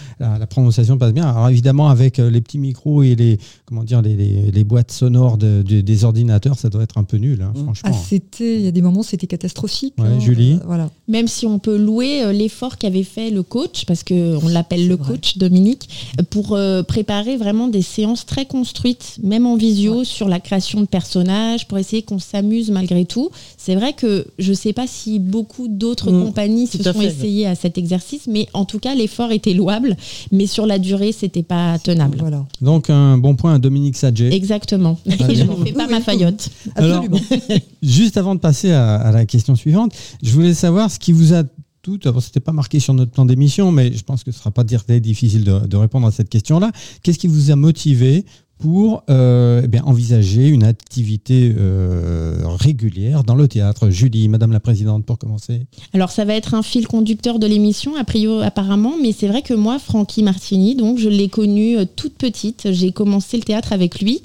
prononciation 0.46 0.98
passe 0.98 1.12
bien. 1.12 1.28
Alors 1.28 1.48
évidemment 1.48 1.88
avec 1.88 2.18
les 2.18 2.40
petits 2.40 2.58
micros 2.58 3.02
et 3.02 3.14
les 3.14 3.38
comment 3.66 3.84
dire 3.84 4.02
les, 4.02 4.16
les, 4.16 4.64
boîtes 4.64 4.90
sonores 4.90 5.38
des 5.38 6.04
ordinateurs, 6.04 6.58
ça 6.58 6.68
doit 6.68 6.82
être 6.82 6.98
un 6.98 7.04
peu 7.04 7.16
nul, 7.16 7.42
hein, 7.42 7.52
mm. 7.54 7.62
franchement. 7.64 7.90
Ah, 7.92 7.96
c'était 8.08 8.47
il 8.56 8.64
y 8.64 8.68
a 8.68 8.70
des 8.70 8.82
moments, 8.82 9.02
c'était 9.02 9.26
catastrophique. 9.26 9.94
Hein, 9.98 10.18
Julie. 10.20 10.54
Euh, 10.54 10.66
voilà. 10.66 10.90
Même 11.08 11.28
si 11.28 11.46
on 11.46 11.58
peut 11.58 11.76
louer 11.76 12.22
euh, 12.22 12.32
l'effort 12.32 12.78
qu'avait 12.78 13.02
fait 13.02 13.30
le 13.30 13.42
coach, 13.42 13.84
parce 13.86 14.04
qu'on 14.04 14.48
l'appelle 14.48 14.88
le 14.88 14.96
coach, 14.96 15.38
Dominique, 15.38 15.88
pour 16.30 16.54
euh, 16.54 16.82
préparer 16.82 17.36
vraiment 17.36 17.68
des 17.68 17.82
séances 17.82 18.26
très 18.26 18.46
construites, 18.46 19.18
même 19.22 19.46
en 19.46 19.56
visio, 19.56 20.04
sur 20.04 20.28
la 20.28 20.40
création 20.40 20.80
de 20.80 20.86
personnages, 20.86 21.66
pour 21.68 21.78
essayer 21.78 22.02
qu'on 22.02 22.18
s'amuse 22.18 22.70
malgré 22.70 23.04
tout. 23.04 23.30
C'est 23.56 23.74
vrai 23.74 23.92
que 23.92 24.26
je 24.38 24.50
ne 24.50 24.56
sais 24.56 24.72
pas 24.72 24.86
si 24.86 25.18
beaucoup 25.18 25.68
d'autres 25.68 26.10
mm. 26.10 26.24
compagnies 26.24 26.66
se 26.66 26.82
sont 26.82 27.00
essayées 27.00 27.46
à 27.46 27.54
cet 27.54 27.78
exercice, 27.78 28.26
mais 28.26 28.48
en 28.52 28.64
tout 28.64 28.78
cas, 28.78 28.94
l'effort 28.94 29.32
était 29.32 29.54
louable, 29.54 29.96
mais 30.32 30.46
sur 30.46 30.66
la 30.66 30.78
durée, 30.78 31.12
c'était 31.12 31.42
pas 31.42 31.78
tenable. 31.78 32.18
Voilà. 32.20 32.44
Donc, 32.60 32.90
un 32.90 33.18
bon 33.18 33.34
point 33.36 33.54
à 33.54 33.58
Dominique 33.58 33.96
Sadjet. 33.96 34.32
Exactement. 34.32 34.98
Et 35.06 35.10
je 35.34 35.42
ne 35.42 35.64
fais 35.64 35.72
pas 35.72 35.86
ma 35.86 36.00
faillotte. 36.00 36.48
Absolument. 36.74 37.18
juste 37.82 38.16
avant 38.16 38.27
de 38.35 38.40
passer 38.40 38.73
à, 38.73 39.11
la 39.12 39.26
question 39.26 39.56
suivante, 39.56 39.92
je 40.22 40.33
voulais 40.33 40.55
savoir 40.55 40.90
ce 40.90 40.98
qui 40.98 41.12
vous 41.12 41.35
a 41.35 41.42
tout, 41.83 41.98
ce 42.02 42.09
n'était 42.09 42.40
pas 42.40 42.52
marqué 42.52 42.81
sur 42.81 42.94
notre 42.94 43.12
plan 43.12 43.24
d'émission, 43.24 43.72
mais 43.72 43.92
je 43.92 44.02
pense 44.05 44.24
que 44.24 44.33
ce 44.33 44.38
sera 44.38 44.50
pas 44.50 44.64
très 44.64 45.00
difficile 45.00 45.44
de, 45.44 45.76
répondre 45.76 46.07
à 46.07 46.11
cette 46.11 46.29
question-là. 46.29 46.72
Qu'est-ce 47.02 47.18
qui 47.18 47.29
vous 47.29 47.50
a 47.50 47.57
motivé 47.57 48.24
pour 48.59 49.05
euh, 49.09 49.64
eh 49.72 49.81
envisager 49.83 50.48
une 50.48 50.64
activité 50.64 51.55
euh, 51.57 52.40
régulière 52.44 53.22
dans 53.22 53.37
le 53.37 53.46
théâtre? 53.46 53.90
Julie, 53.90 54.29
Madame 54.29 54.50
la 54.50 54.59
Présidente, 54.59 55.05
pour 55.05 55.18
commencer. 55.18 55.66
Alors 55.92 56.11
ça 56.11 56.24
va 56.24 56.35
être 56.35 56.55
un 56.55 56.62
fil 56.62 56.88
conducteur 56.88 57.38
de 57.38 57.46
l'émission, 57.46 57.94
a 57.94 58.05
priori 58.05 58.44
apparemment, 58.44 58.94
mais 59.00 59.12
c'est 59.12 59.29
vrai 59.29 59.42
que 59.42 59.55
moi, 59.55 59.79
Francky 59.79 60.24
Martini, 60.24 60.74
donc 60.74 60.98
je 60.98 61.09
l'ai 61.09 61.29
connu 61.29 61.79
euh, 61.79 61.85
toute 61.85 62.14
petite. 62.14 62.72
J'ai 62.72 62.90
commencé 62.90 63.37
le 63.37 63.44
théâtre 63.44 63.72
avec 63.72 64.00
lui. 64.00 64.20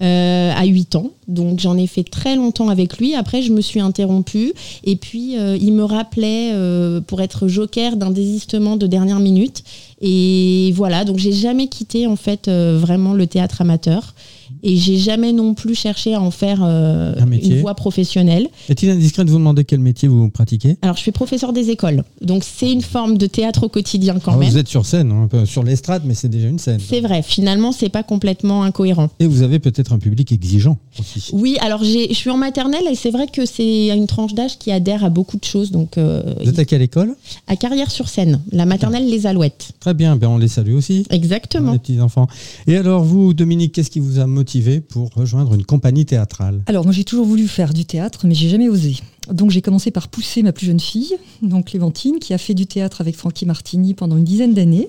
Euh, 0.00 0.52
à 0.54 0.64
8 0.64 0.94
ans. 0.94 1.10
Donc 1.26 1.58
j'en 1.58 1.76
ai 1.76 1.88
fait 1.88 2.04
très 2.04 2.36
longtemps 2.36 2.68
avec 2.68 2.98
lui. 2.98 3.16
Après, 3.16 3.42
je 3.42 3.52
me 3.52 3.60
suis 3.60 3.80
interrompue. 3.80 4.52
Et 4.84 4.94
puis, 4.94 5.36
euh, 5.36 5.56
il 5.60 5.72
me 5.72 5.82
rappelait 5.82 6.52
euh, 6.52 7.00
pour 7.00 7.20
être 7.20 7.48
joker 7.48 7.96
d'un 7.96 8.10
désistement 8.10 8.76
de 8.76 8.86
dernière 8.86 9.18
minute. 9.18 9.64
Et 10.00 10.72
voilà, 10.76 11.04
donc 11.04 11.18
j'ai 11.18 11.32
jamais 11.32 11.66
quitté 11.66 12.06
en 12.06 12.14
fait 12.14 12.48
vraiment 12.48 13.12
le 13.12 13.26
théâtre 13.26 13.60
amateur. 13.60 14.14
Et 14.62 14.76
j'ai 14.76 14.96
jamais 14.98 15.32
non 15.32 15.54
plus 15.54 15.74
cherché 15.74 16.14
à 16.14 16.20
en 16.20 16.30
faire 16.30 16.60
euh, 16.62 17.14
une 17.30 17.60
voie 17.60 17.74
professionnelle. 17.74 18.48
Est-il 18.68 18.90
indiscret 18.90 19.24
de 19.24 19.30
vous 19.30 19.38
demander 19.38 19.64
quel 19.64 19.80
métier 19.80 20.08
vous 20.08 20.30
pratiquez? 20.30 20.76
Alors, 20.82 20.96
je 20.96 21.02
suis 21.02 21.12
professeur 21.12 21.52
des 21.52 21.70
écoles. 21.70 22.04
Donc, 22.20 22.44
c'est 22.44 22.70
une 22.70 22.82
forme 22.82 23.18
de 23.18 23.26
théâtre 23.26 23.64
au 23.64 23.68
quotidien 23.68 24.18
quand 24.18 24.32
ah, 24.32 24.36
même. 24.36 24.50
Vous 24.50 24.58
êtes 24.58 24.68
sur 24.68 24.84
scène, 24.84 25.12
hein, 25.12 25.24
un 25.24 25.28
peu 25.28 25.46
sur 25.46 25.62
l'estrade, 25.62 26.02
mais 26.04 26.14
c'est 26.14 26.28
déjà 26.28 26.48
une 26.48 26.58
scène. 26.58 26.80
C'est 26.80 27.00
vrai. 27.00 27.22
Finalement, 27.22 27.72
c'est 27.72 27.88
pas 27.88 28.02
complètement 28.02 28.62
incohérent. 28.62 29.10
Et 29.20 29.26
vous 29.26 29.42
avez 29.42 29.58
peut-être 29.58 29.92
un 29.92 29.98
public 29.98 30.32
exigeant 30.32 30.78
aussi. 30.98 31.30
Oui, 31.32 31.56
alors 31.60 31.84
je 31.84 32.12
suis 32.12 32.30
en 32.30 32.36
maternelle 32.36 32.84
et 32.90 32.94
c'est 32.94 33.10
vrai 33.10 33.26
que 33.32 33.46
c'est 33.46 33.88
une 33.88 34.06
tranche 34.06 34.34
d'âge 34.34 34.58
qui 34.58 34.72
adhère 34.72 35.04
à 35.04 35.10
beaucoup 35.10 35.36
de 35.36 35.44
choses. 35.44 35.70
Donc, 35.70 35.98
euh, 35.98 36.22
vous 36.42 36.48
êtes 36.48 36.58
à 36.58 36.64
quelle 36.64 36.82
école? 36.82 37.14
À 37.46 37.56
Carrière-sur-Seine, 37.56 38.40
la 38.52 38.66
maternelle 38.66 39.08
Les 39.08 39.26
Alouettes. 39.26 39.72
Très 39.80 39.94
bien, 39.94 40.16
ben 40.16 40.28
on 40.28 40.38
les 40.38 40.48
salue 40.48 40.74
aussi. 40.74 41.06
Exactement. 41.10 41.72
Les 41.72 41.78
petits-enfants. 41.78 42.26
Et 42.66 42.76
alors, 42.76 43.04
vous, 43.04 43.34
Dominique, 43.34 43.72
qu'est-ce 43.72 43.90
qui 43.90 44.00
vous 44.00 44.18
a 44.18 44.26
motivé 44.26 44.47
pour 44.88 45.10
rejoindre 45.14 45.54
une 45.54 45.64
compagnie 45.64 46.06
théâtrale 46.06 46.62
Alors 46.66 46.84
moi 46.84 46.92
j'ai 46.92 47.04
toujours 47.04 47.26
voulu 47.26 47.46
faire 47.48 47.74
du 47.74 47.84
théâtre, 47.84 48.26
mais 48.26 48.34
j'ai 48.34 48.48
jamais 48.48 48.68
osé. 48.68 48.96
Donc 49.30 49.50
j'ai 49.50 49.60
commencé 49.60 49.90
par 49.90 50.08
pousser 50.08 50.42
ma 50.42 50.52
plus 50.52 50.66
jeune 50.66 50.80
fille, 50.80 51.16
donc 51.42 51.66
Clémentine, 51.66 52.18
qui 52.18 52.32
a 52.32 52.38
fait 52.38 52.54
du 52.54 52.66
théâtre 52.66 53.00
avec 53.00 53.14
Francky 53.14 53.44
Martini 53.44 53.94
pendant 53.94 54.16
une 54.16 54.24
dizaine 54.24 54.54
d'années. 54.54 54.88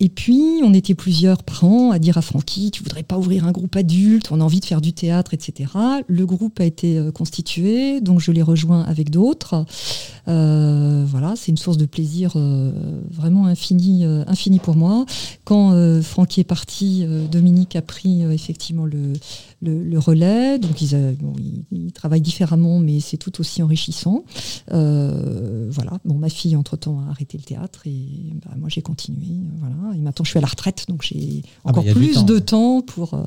Et 0.00 0.08
puis, 0.08 0.60
on 0.62 0.74
était 0.74 0.94
plusieurs 0.94 1.42
parents 1.42 1.90
à 1.90 1.98
dire 1.98 2.18
à 2.18 2.22
Francky, 2.22 2.70
tu 2.70 2.84
voudrais 2.84 3.02
pas 3.02 3.18
ouvrir 3.18 3.46
un 3.46 3.52
groupe 3.52 3.74
adulte, 3.74 4.30
on 4.30 4.40
a 4.40 4.44
envie 4.44 4.60
de 4.60 4.64
faire 4.64 4.80
du 4.80 4.92
théâtre, 4.92 5.34
etc. 5.34 5.72
Le 6.06 6.24
groupe 6.24 6.60
a 6.60 6.64
été 6.64 6.98
euh, 6.98 7.10
constitué, 7.10 8.00
donc 8.00 8.20
je 8.20 8.30
l'ai 8.30 8.42
rejoint 8.42 8.82
avec 8.82 9.10
d'autres. 9.10 9.64
Euh, 10.28 11.04
voilà, 11.04 11.34
c'est 11.34 11.50
une 11.50 11.56
source 11.56 11.78
de 11.78 11.86
plaisir 11.86 12.34
euh, 12.36 12.70
vraiment 13.10 13.46
infini, 13.46 14.04
infini 14.04 14.60
pour 14.60 14.76
moi. 14.76 15.04
Quand 15.44 15.72
Francky 16.02 16.40
est 16.40 16.44
parti, 16.44 17.04
Dominique 17.30 17.74
a 17.74 17.82
pris 17.82 18.22
effectivement 18.22 18.84
le, 18.84 19.14
le, 19.62 19.98
relais. 19.98 20.58
Donc 20.58 20.80
ils, 20.80 21.92
travaillent 21.92 22.20
différemment, 22.20 22.78
mais 22.78 23.00
c'est 23.00 23.16
tout 23.16 23.40
aussi 23.40 23.62
enrichissant. 23.62 24.24
voilà. 24.68 25.98
Bon, 26.04 26.14
ma 26.14 26.28
fille 26.28 26.56
entre 26.56 26.76
temps 26.76 27.00
a 27.00 27.10
arrêté 27.10 27.38
le 27.38 27.44
théâtre 27.44 27.82
et 27.86 28.32
bah, 28.44 28.52
moi 28.58 28.68
j'ai 28.68 28.82
continué. 28.82 29.26
Voilà. 29.58 29.96
Et 29.96 30.00
maintenant 30.00 30.24
je 30.24 30.30
suis 30.30 30.38
à 30.38 30.42
la 30.42 30.48
retraite, 30.48 30.86
donc 30.88 31.02
j'ai 31.02 31.42
ah, 31.64 31.70
encore 31.70 31.84
plus 31.84 32.24
de 32.24 32.38
temps 32.38 32.82
pour 32.82 33.18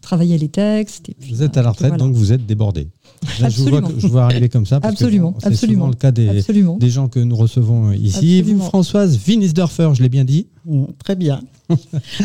travailler 0.00 0.38
les 0.38 0.48
textes. 0.48 1.08
Et 1.08 1.16
vous 1.28 1.42
êtes 1.42 1.56
à 1.56 1.62
la 1.62 1.70
retraite, 1.70 1.96
donc 1.96 2.14
vous 2.14 2.32
êtes 2.32 2.46
débordé. 2.46 2.88
Je, 3.24 3.68
vois, 3.68 3.82
je 3.96 4.06
vois 4.06 4.24
arriver 4.24 4.48
comme 4.48 4.66
ça. 4.66 4.80
absolument, 4.82 5.34
c'est 5.38 5.54
souvent 5.54 5.88
le 5.88 5.94
cas 5.94 6.10
des, 6.10 6.42
des, 6.78 6.90
gens 6.90 7.08
que 7.08 7.20
nous 7.20 7.36
recevons 7.36 7.92
ici. 7.92 8.42
Vous, 8.42 8.58
Françoise 8.60 9.18
Winisdorfer, 9.26 9.90
je 9.94 10.02
l'ai 10.02 10.08
bien 10.08 10.24
dit 10.24 10.46
mm, 10.64 10.84
Très 10.98 11.16
bien. 11.16 11.40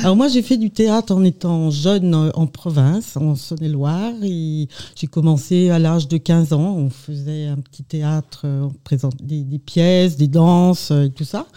Alors 0.03 0.15
moi, 0.15 0.27
j'ai 0.27 0.41
fait 0.41 0.57
du 0.57 0.71
théâtre 0.71 1.13
en 1.13 1.23
étant 1.23 1.69
jeune 1.69 2.13
en 2.33 2.47
province, 2.47 3.15
en 3.17 3.36
Saône-et-Loire. 3.36 4.13
J'ai 4.21 5.07
commencé 5.07 5.69
à 5.69 5.79
l'âge 5.79 6.07
de 6.07 6.17
15 6.17 6.53
ans. 6.53 6.75
On 6.77 6.89
faisait 6.89 7.47
un 7.47 7.57
petit 7.57 7.83
théâtre, 7.83 8.45
on 8.45 8.71
présentait 8.83 9.23
des, 9.23 9.43
des 9.43 9.60
pièces, 9.60 10.17
des 10.17 10.27
danses 10.27 10.91
et 10.91 11.10
tout 11.12 11.23
ça. 11.23 11.47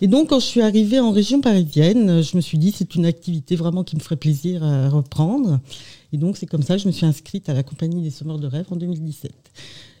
Et 0.00 0.06
donc, 0.06 0.28
quand 0.28 0.40
je 0.40 0.46
suis 0.46 0.60
arrivée 0.60 1.00
en 1.00 1.10
région 1.10 1.40
parisienne, 1.40 2.22
je 2.22 2.36
me 2.36 2.40
suis 2.40 2.58
dit 2.58 2.72
c'est 2.74 2.94
une 2.94 3.06
activité 3.06 3.56
vraiment 3.56 3.84
qui 3.84 3.96
me 3.96 4.00
ferait 4.00 4.16
plaisir 4.16 4.62
à 4.62 4.88
reprendre. 4.88 5.60
Et 6.12 6.18
donc, 6.18 6.36
c'est 6.36 6.46
comme 6.46 6.62
ça 6.62 6.76
que 6.76 6.82
je 6.82 6.86
me 6.86 6.92
suis 6.92 7.06
inscrite 7.06 7.48
à 7.48 7.54
la 7.54 7.62
compagnie 7.62 8.02
des 8.02 8.10
Sommeurs 8.10 8.38
de 8.38 8.46
rêve 8.46 8.66
en 8.70 8.76
2017 8.76 9.32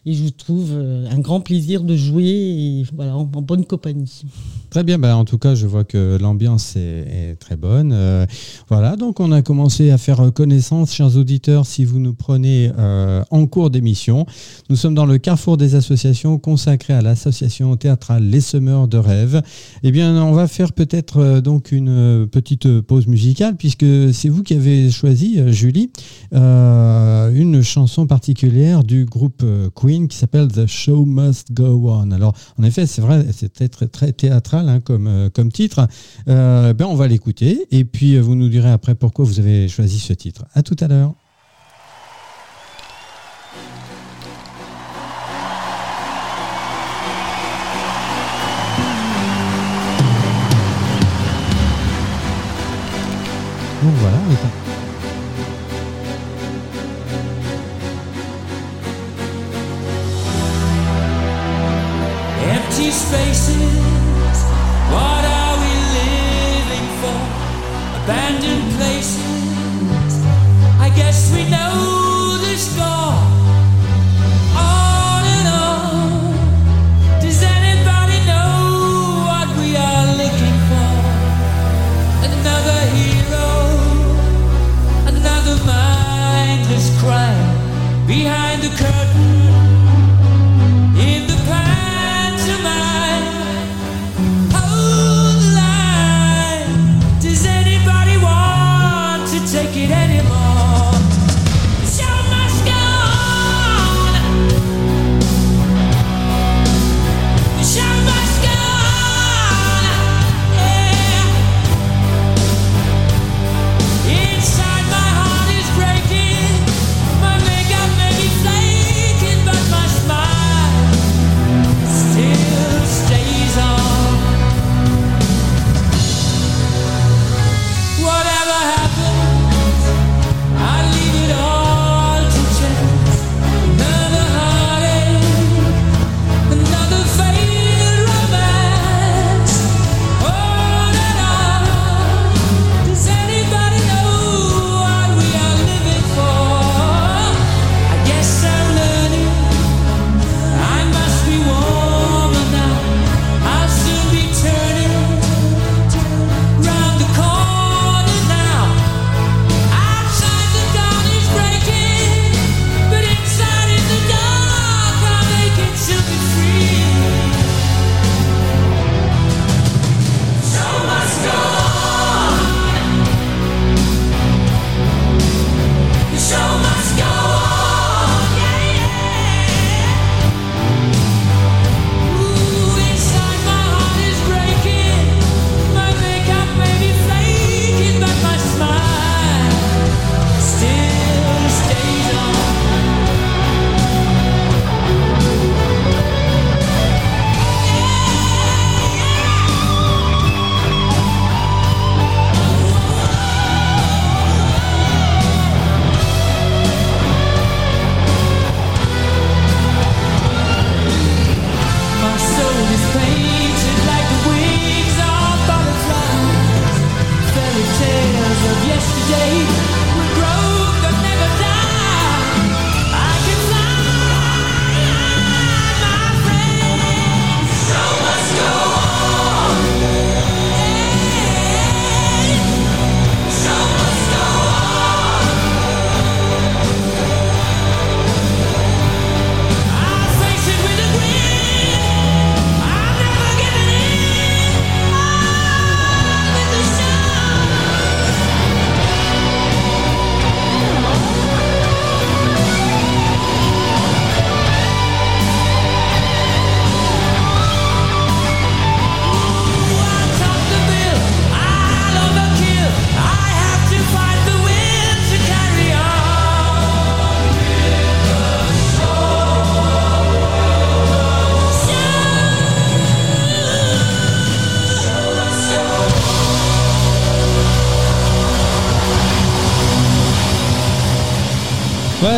et 0.06 0.14
je 0.14 0.28
trouve 0.28 0.70
euh, 0.72 1.10
un 1.10 1.18
grand 1.18 1.40
plaisir 1.40 1.82
de 1.82 1.96
jouer 1.96 2.84
voilà, 2.94 3.16
en, 3.16 3.24
bonne 3.24 3.66
compagnie. 3.66 4.22
Très 4.70 4.82
bien, 4.82 4.98
bah, 4.98 5.16
en 5.16 5.24
tout 5.24 5.38
cas, 5.38 5.54
je 5.54 5.66
vois 5.66 5.84
que 5.84 6.18
l'ambiance 6.20 6.74
est, 6.76 7.36
très 7.38 7.56
bonne. 7.56 7.92
Euh, 7.94 8.26
voilà, 8.68 8.96
donc 8.96 9.20
on 9.20 9.30
a 9.30 9.40
commencé 9.40 9.90
à 9.90 9.98
faire 9.98 10.32
connaissance, 10.34 10.92
chers 10.92 11.16
auditeurs, 11.16 11.66
si 11.66 11.84
vous 11.84 12.00
nous 12.00 12.14
prenez 12.14 12.72
euh, 12.76 13.22
en 13.30 13.46
cours 13.46 13.70
d'émission. 13.70 14.26
Nous 14.68 14.76
sommes 14.76 14.94
dans 14.94 15.06
le 15.06 15.18
carrefour 15.18 15.56
des 15.56 15.76
associations 15.76 16.38
consacrées 16.38 16.94
à 16.94 17.00
l'association 17.00 17.76
théâtrale 17.76 18.24
Les 18.24 18.40
Semeurs 18.40 18.88
de 18.88 18.98
Rêve. 18.98 19.40
Eh 19.82 19.92
bien, 19.92 20.20
on 20.22 20.32
va 20.32 20.48
faire 20.48 20.72
peut-être 20.72 21.40
donc 21.40 21.70
une 21.70 22.26
petite 22.26 22.80
pause 22.80 23.06
musicale, 23.06 23.56
puisque 23.56 23.86
c'est 24.12 24.28
vous 24.28 24.42
qui 24.42 24.54
avez 24.54 24.90
choisi, 24.90 25.40
Julie, 25.52 25.90
une 26.32 27.62
chanson 27.62 28.06
particulière 28.06 28.82
du 28.82 29.04
groupe 29.04 29.44
Queen 29.74 30.08
qui 30.08 30.16
s'appelle 30.16 30.48
The 30.48 30.66
Show 30.66 31.04
Must 31.04 31.52
Go 31.52 31.88
On. 31.88 32.10
Alors, 32.10 32.34
en 32.58 32.64
effet, 32.64 32.86
c'est 32.86 33.00
vrai, 33.00 33.26
c'était 33.32 33.68
très, 33.68 33.86
très 33.86 34.12
théâtral 34.12 34.55
hein, 34.58 34.80
comme, 34.80 35.06
euh, 35.06 35.30
comme 35.30 35.50
titre. 35.50 35.86
Euh, 36.28 36.72
ben, 36.72 36.86
on 36.86 36.94
va 36.94 37.08
l'écouter 37.08 37.66
et 37.70 37.84
puis 37.84 38.16
euh, 38.16 38.20
vous 38.20 38.34
nous 38.34 38.48
direz 38.48 38.70
après 38.70 38.94
pourquoi 38.94 39.24
vous 39.24 39.40
avez 39.40 39.68
choisi 39.68 39.98
ce 39.98 40.12
titre. 40.12 40.44
À 40.54 40.62
tout 40.62 40.76
à 40.80 40.88
l'heure. 40.88 41.14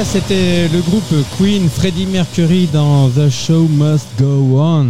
C'était 0.05 0.69
le 0.69 0.81
groupe 0.81 1.03
Queen, 1.39 1.69
Freddie 1.69 2.07
Mercury 2.07 2.69
dans 2.73 3.09
The 3.11 3.29
Show 3.29 3.67
Must 3.69 4.07
Go 4.19 4.59
On. 4.59 4.87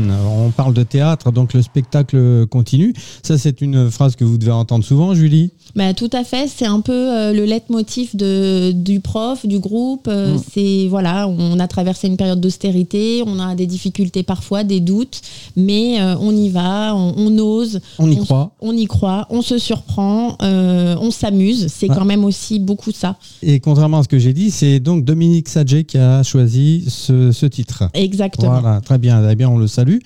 On 0.47 0.51
parle 0.51 0.75
de 0.75 0.83
théâtre, 0.83 1.33
donc 1.33 1.55
le 1.55 1.62
spectacle 1.62 2.47
continue. 2.47 2.92
Ça, 3.23 3.37
c'est 3.38 3.61
une 3.61 3.90
phrase 3.90 4.16
que 4.16 4.25
vous 4.25 4.38
devez 4.38 4.53
entendre 4.53 4.85
souvent, 4.85 5.14
Julie. 5.14 5.51
Bah, 5.75 5.92
tout 5.94 6.11
à 6.12 6.25
fait, 6.25 6.47
c'est 6.49 6.66
un 6.66 6.81
peu 6.81 6.92
euh, 6.92 7.33
le 7.33 7.44
leitmotiv 7.44 8.16
de, 8.16 8.73
du 8.73 9.01
prof, 9.01 9.44
du 9.47 9.59
groupe. 9.59 10.07
Euh, 10.09 10.29
Mm. 10.35 10.40
C'est 10.53 10.87
voilà, 10.88 11.27
on 11.29 11.59
a 11.59 11.66
traversé 11.68 12.07
une 12.09 12.16
période 12.16 12.40
d'austérité, 12.40 13.23
on 13.27 13.38
a 13.38 13.55
des 13.55 13.66
difficultés 13.66 14.23
parfois, 14.23 14.62
des 14.64 14.81
doutes, 14.81 15.21
mais 15.57 16.01
euh, 16.01 16.16
on 16.21 16.35
y 16.35 16.49
va, 16.51 16.94
on, 16.94 17.14
on 17.16 17.38
ose, 17.38 17.81
On 17.99 18.11
y 18.11 18.18
On- 18.21 18.25
croit. 18.25 18.51
on 18.61 18.73
y 18.77 18.87
croit, 18.87 19.27
on 19.31 19.40
se 19.42 19.59
surprend, 19.59 20.37
on 20.40 21.11
s'amuse. 21.11 21.68
C'est 21.68 21.88
Ouais. 21.88 21.97
quand 21.97 22.05
même 22.05 22.25
aussi 22.25 22.59
beaucoup 22.59 22.92
ça. 22.92 23.16
Et 23.42 23.61
contrairement 23.61 23.99
à 24.01 24.03
ce 24.03 24.09
que 24.09 24.18
j'ai 24.18 24.33
dit, 24.35 24.51
c'est 24.51 24.81
donc 24.81 24.97
Dominique 25.04 25.48
Sadje 25.48 25.82
qui 25.84 25.98
a 25.98 26.22
choisi 26.22 26.84
ce, 26.88 27.32
ce 27.32 27.46
titre. 27.46 27.88
Exactement. 27.94 28.61
Voilà, 28.61 28.80
très 28.80 28.98
bien, 28.98 29.28
eh 29.28 29.34
bien 29.34 29.48
on 29.48 29.58
le 29.58 29.66
salue. 29.66 29.96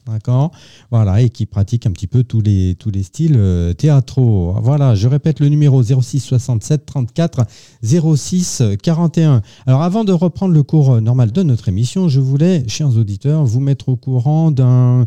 D'accord 0.06 0.52
Voilà, 0.92 1.20
et 1.20 1.30
qui 1.30 1.46
pratiquent 1.46 1.86
un 1.86 1.90
petit 1.90 2.06
peu 2.06 2.22
tous 2.22 2.40
les, 2.40 2.76
styles 3.02 3.34
euh, 3.36 3.72
théâtraux. 3.72 4.54
Voilà, 4.62 4.94
je 4.94 5.08
répète 5.08 5.40
le 5.40 5.48
numéro 5.48 5.82
06 5.82 6.20
67 6.20 6.86
34 6.86 7.44
06 7.82 8.62
41. 8.80 9.42
Alors, 9.66 9.82
avant 9.82 10.04
de 10.04 10.12
reprendre 10.12 10.54
le 10.54 10.62
cours 10.62 10.92
euh, 10.92 11.00
normal 11.00 11.32
de 11.32 11.42
notre 11.42 11.68
émission, 11.68 12.08
je 12.08 12.20
voulais, 12.20 12.62
chers 12.68 12.96
auditeurs, 12.96 13.44
vous 13.44 13.58
mettre 13.58 13.88
au 13.88 13.96
courant 13.96 14.52
d'un 14.52 15.06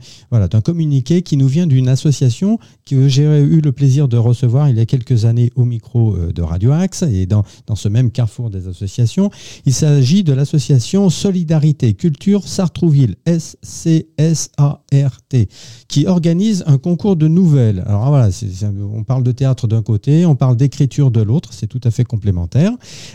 communiqué 0.66 1.22
qui 1.22 1.38
nous 1.38 1.48
vient 1.48 1.66
d'une 1.66 1.88
association 1.88 2.60
que 2.86 3.08
j'ai 3.08 3.24
eu 3.24 3.62
le 3.62 3.72
plaisir 3.72 4.10
de 4.10 4.18
recevoir 4.18 4.68
il 4.68 4.78
y 4.78 4.82
a 4.82 4.86
quelques 4.86 5.24
années 5.24 5.52
au 5.56 5.64
micro 5.64 6.14
euh, 6.16 6.34
de 6.34 6.42
Radio 6.42 6.74
Axe 6.74 7.04
et 7.04 7.26
dans, 7.26 7.46
dans 7.68 7.76
ce 7.76 7.88
même 7.88 8.12
carrefour 8.12 8.50
des 8.50 8.68
associations. 8.68 9.30
Il 9.66 9.74
s'agit 9.74 10.24
de 10.24 10.34
l'association 10.34 11.10
Solidarité 11.10 11.94
Culture 11.94 12.46
Sartrouville, 12.46 13.16
SCSART, 14.92 15.18
qui 15.88 16.08
organise 16.08 16.64
un 16.68 16.78
concours 16.78 17.16
de 17.16 17.28
nouvelles. 17.28 17.84
Alors 17.88 18.08
voilà, 18.10 18.32
c'est- 18.32 18.50
c'est- 18.52 18.68
on 18.68 19.04
parle 19.04 19.24
de 19.24 19.32
théâtre 19.32 19.68
d'un 19.68 19.82
côté, 19.82 20.26
on 20.26 20.36
parle 20.36 20.56
d'écriture 20.58 21.12
de 21.12 21.22
l'autre, 21.22 21.50
c'est 21.54 21.68
tout 21.68 21.82
à 21.84 21.92
fait 21.92 22.04
complémentaire. 22.04 22.72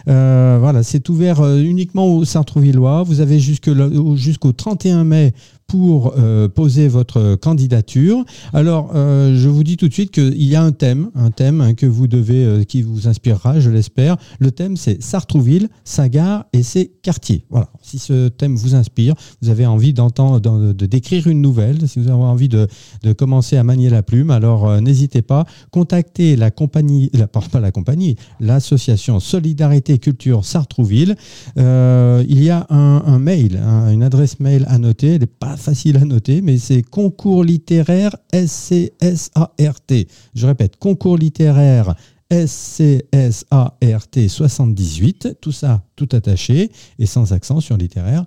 Euh, 0.09 0.59
voilà, 0.61 0.83
c'est 0.83 1.09
ouvert 1.09 1.41
euh, 1.41 1.59
uniquement 1.61 2.07
aux 2.07 2.25
Sartrouvillois. 2.25 3.03
Vous 3.03 3.21
avez 3.21 3.39
jusqu'au 3.41 4.53
31 4.53 5.05
mai 5.05 5.35
pour 5.67 6.15
euh, 6.17 6.49
poser 6.49 6.89
votre 6.89 7.37
candidature. 7.37 8.25
Alors, 8.53 8.93
euh, 8.95 9.37
je 9.37 9.49
vous 9.49 9.65
dis 9.65 9.77
tout 9.77 9.89
de 9.89 9.93
suite 9.93 10.11
qu'il 10.11 10.43
y 10.45 10.55
a 10.55 10.63
un 10.63 10.73
thème, 10.73 11.11
un 11.15 11.31
thème 11.31 11.61
hein, 11.61 11.75
que 11.75 11.87
vous 11.87 12.07
devez, 12.07 12.45
euh, 12.45 12.65
qui 12.65 12.83
vous 12.83 13.09
inspirera, 13.09 13.61
je 13.61 13.71
l'espère. 13.71 14.17
Le 14.39 14.51
thème, 14.51 14.77
c'est 14.77 15.03
Sartrouville, 15.03 15.69
sa 15.85 16.09
gare 16.09 16.45
et 16.53 16.63
ses 16.63 16.93
quartiers. 17.03 17.45
Voilà. 17.51 17.69
Si 17.83 17.99
ce 17.99 18.29
thème 18.29 18.57
vous 18.57 18.75
inspire, 18.75 19.15
vous 19.43 19.49
avez 19.49 19.67
envie 19.67 19.93
de, 19.93 20.73
décrire 20.87 21.27
une 21.27 21.41
nouvelle, 21.41 21.89
si 21.89 21.99
vous 21.99 22.09
avez 22.09 22.23
envie 22.23 22.49
de, 22.49 22.69
commencer 23.17 23.57
à 23.57 23.65
manier 23.65 23.91
la 23.91 24.03
plume, 24.03 24.31
alors 24.31 24.81
n'hésitez 24.81 25.23
pas, 25.23 25.45
contactez 25.71 26.37
la 26.37 26.51
compagnie, 26.51 27.11
la, 27.15 27.27
pas 27.27 27.61
la 27.61 27.71
compagnie, 27.71 28.17
l'association 28.41 29.21
Solidarité 29.21 29.99
Culture 29.99 30.45
Sartrouville. 30.45 31.17
Il 31.57 32.43
y 32.43 32.51
a 32.51 32.67
un, 32.71 33.19
mail, 33.19 33.57
un- 33.65 33.93
une 33.93 34.03
adresse 34.03 34.41
mail 34.41 34.67
à 34.69 34.79
noter. 34.79 35.19
Facile 35.57 35.97
à 35.97 36.05
noter, 36.05 36.41
mais 36.43 36.59
c'est 36.59 36.83
concours 36.83 37.45
littéraire 37.45 38.17
SCSART. 38.33 40.07
Je 40.35 40.47
répète, 40.47 40.77
concours 40.77 41.17
littéraire 41.17 41.95
SCSART 42.31 44.29
78, 44.29 45.37
tout 45.41 45.53
ça 45.53 45.83
tout 45.97 46.09
attaché 46.13 46.71
et 46.99 47.07
sans 47.07 47.33
accent 47.33 47.61
sur 47.61 47.77
littéraire, 47.77 48.25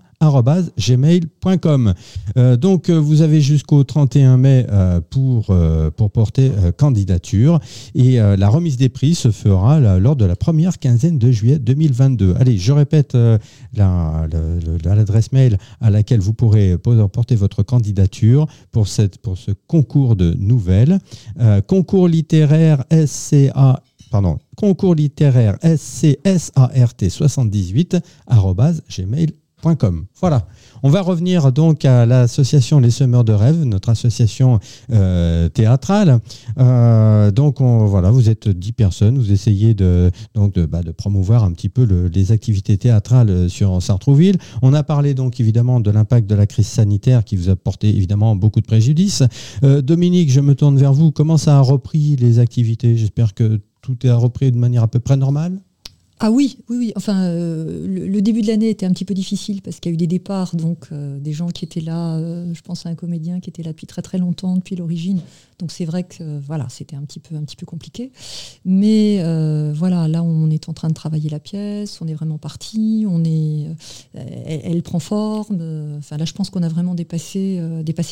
gmail.com. 0.77 1.93
Euh, 2.37 2.57
donc 2.57 2.89
euh, 2.89 2.95
vous 2.95 3.21
avez 3.21 3.41
jusqu'au 3.41 3.83
31 3.83 4.37
mai 4.37 4.65
euh, 4.69 4.99
pour, 5.09 5.47
porter 6.11 6.51
candidature 6.77 7.59
et 7.95 8.17
la 8.17 8.49
remise 8.49 8.77
des 8.77 8.89
prix 8.89 9.15
se 9.15 9.31
fera 9.31 9.79
lors 9.99 10.15
de 10.15 10.25
la 10.25 10.35
première 10.35 10.79
quinzaine 10.79 11.17
de 11.17 11.31
juillet 11.31 11.59
2022. 11.59 12.35
Allez, 12.39 12.57
je 12.57 12.71
répète 12.71 13.17
l'adresse 13.73 15.31
mail 15.31 15.57
à 15.81 15.89
laquelle 15.89 16.19
vous 16.19 16.33
pourrez 16.33 16.77
porter 16.77 17.35
votre 17.35 17.63
candidature 17.63 18.47
pour, 18.71 18.87
cette, 18.87 19.17
pour 19.19 19.37
ce 19.37 19.51
concours 19.67 20.15
de 20.15 20.33
nouvelles. 20.39 20.99
Concours 21.67 22.07
littéraire 22.07 22.83
SCA 23.05 23.81
pardon, 24.09 24.37
concours 24.55 24.95
littéraire 24.95 25.57
SCSART 25.61 27.09
78 27.09 27.97
Voilà. 30.21 30.47
On 30.83 30.89
va 30.89 31.01
revenir 31.01 31.51
donc 31.51 31.83
à 31.83 32.05
l'association 32.05 32.79
Les 32.79 32.91
Semeurs 32.91 33.23
de 33.23 33.33
Rêve, 33.33 33.63
notre 33.63 33.89
association 33.89 34.59
euh, 34.91 35.49
théâtrale. 35.49 36.19
Euh, 36.59 37.31
donc 37.31 37.59
on- 37.59 37.85
voilà, 37.85 38.11
vous 38.11 38.29
êtes 38.29 38.47
10 38.47 38.71
personnes, 38.73 39.17
vous 39.17 39.31
essayez 39.31 39.73
de, 39.73 40.11
donc 40.35 40.53
de, 40.53 40.65
bah, 40.65 40.81
promouvoir 40.95 41.43
un 41.43 41.51
petit 41.53 41.69
peu 41.69 41.85
le- 41.85 42.07
les 42.07 42.31
activités 42.31 42.77
théâtrales 42.77 43.29
euh, 43.29 43.49
sur 43.49 43.81
Sartrouville. 43.81 44.37
On 44.61 44.73
a 44.73 44.83
parlé 44.83 45.13
donc 45.15 45.39
évidemment 45.39 45.79
de 45.79 45.89
l'impact 45.89 46.29
de 46.29 46.35
la 46.35 46.45
crise 46.45 46.67
sanitaire 46.67 47.23
qui 47.23 47.35
vous 47.35 47.49
a 47.49 47.55
porté 47.55 47.89
évidemment 47.89 48.35
beaucoup 48.35 48.61
de 48.61 48.67
préjudice. 48.67 49.23
Dominique, 49.63 50.31
je 50.31 50.39
me 50.39 50.53
tourne 50.55 50.77
vers 50.77 50.93
vous. 50.93 51.11
Comment 51.11 51.37
ça 51.37 51.57
a 51.57 51.61
repris 51.61 52.15
les 52.15 52.39
activités? 52.39 52.95
J'espère 52.95 53.33
que 53.33 53.59
tout 53.81 53.97
est 54.05 54.11
repris 54.11 54.51
de 54.51 54.57
manière 54.57 54.83
à 54.83 54.87
peu 54.87 54.99
près 54.99 55.17
normale. 55.17 55.59
Ah 56.19 56.31
oui, 56.31 56.57
oui, 56.67 56.77
oui. 56.77 56.93
Enfin, 56.95 57.25
euh, 57.25 58.07
le, 58.07 58.21
début 58.23 58.41
de 58.41 58.47
l'année 58.47 58.69
était 58.69 58.87
un 58.87 58.91
petit 58.91 59.05
peu 59.05 59.13
difficile 59.13 59.61
parce 59.61 59.79
qu'il 59.79 59.91
y 59.91 59.93
a 59.93 59.93
eu 59.93 59.97
des 59.97 60.07
départs, 60.07 60.55
donc 60.55 60.87
euh, 60.91 61.19
des 61.19 61.31
gens 61.31 61.49
qui 61.49 61.63
étaient 61.63 61.81
là. 61.81 62.17
euh, 62.17 62.51
je 62.55 62.61
pense 62.61 62.87
à 62.87 62.89
un 62.89 62.95
comédien 62.95 63.39
qui 63.39 63.51
était 63.51 63.61
là 63.61 63.69
depuis 63.69 63.85
très 63.85 64.01
très 64.01 64.17
longtemps, 64.17 64.55
depuis 64.55 64.75
l'origine. 64.75 65.21
Donc 65.59 65.71
c'est 65.71 65.85
vrai 65.85 66.03
que 66.03 66.39
voilà, 66.39 66.67
c'était 66.69 66.95
un 66.95 67.03
petit 67.03 67.19
peu 67.19 67.65
compliqué. 67.67 68.11
Mais 68.65 69.17
voilà, 69.73 70.07
là 70.07 70.23
on 70.23 70.49
est 70.49 70.69
en 70.69 70.73
train 70.73 70.87
de 70.87 70.93
travailler 70.93 71.29
la 71.29 71.39
pièce, 71.39 71.99
on 72.01 72.07
est 72.07 72.13
vraiment 72.13 72.37
parti, 72.37 73.05
elle, 74.13 74.83
prend 74.83 74.99
forme. 74.99 75.97
Enfin 75.97 76.17
là, 76.17 76.25
je 76.25 76.33
pense 76.33 76.51
qu'on 76.51 76.61
a 76.61 76.69
vraiment 76.69 76.93
dépassé, 76.93 77.59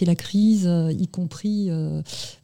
la 0.05 0.15
crise, 0.15 0.69
y 0.97 1.07
compris 1.07 1.69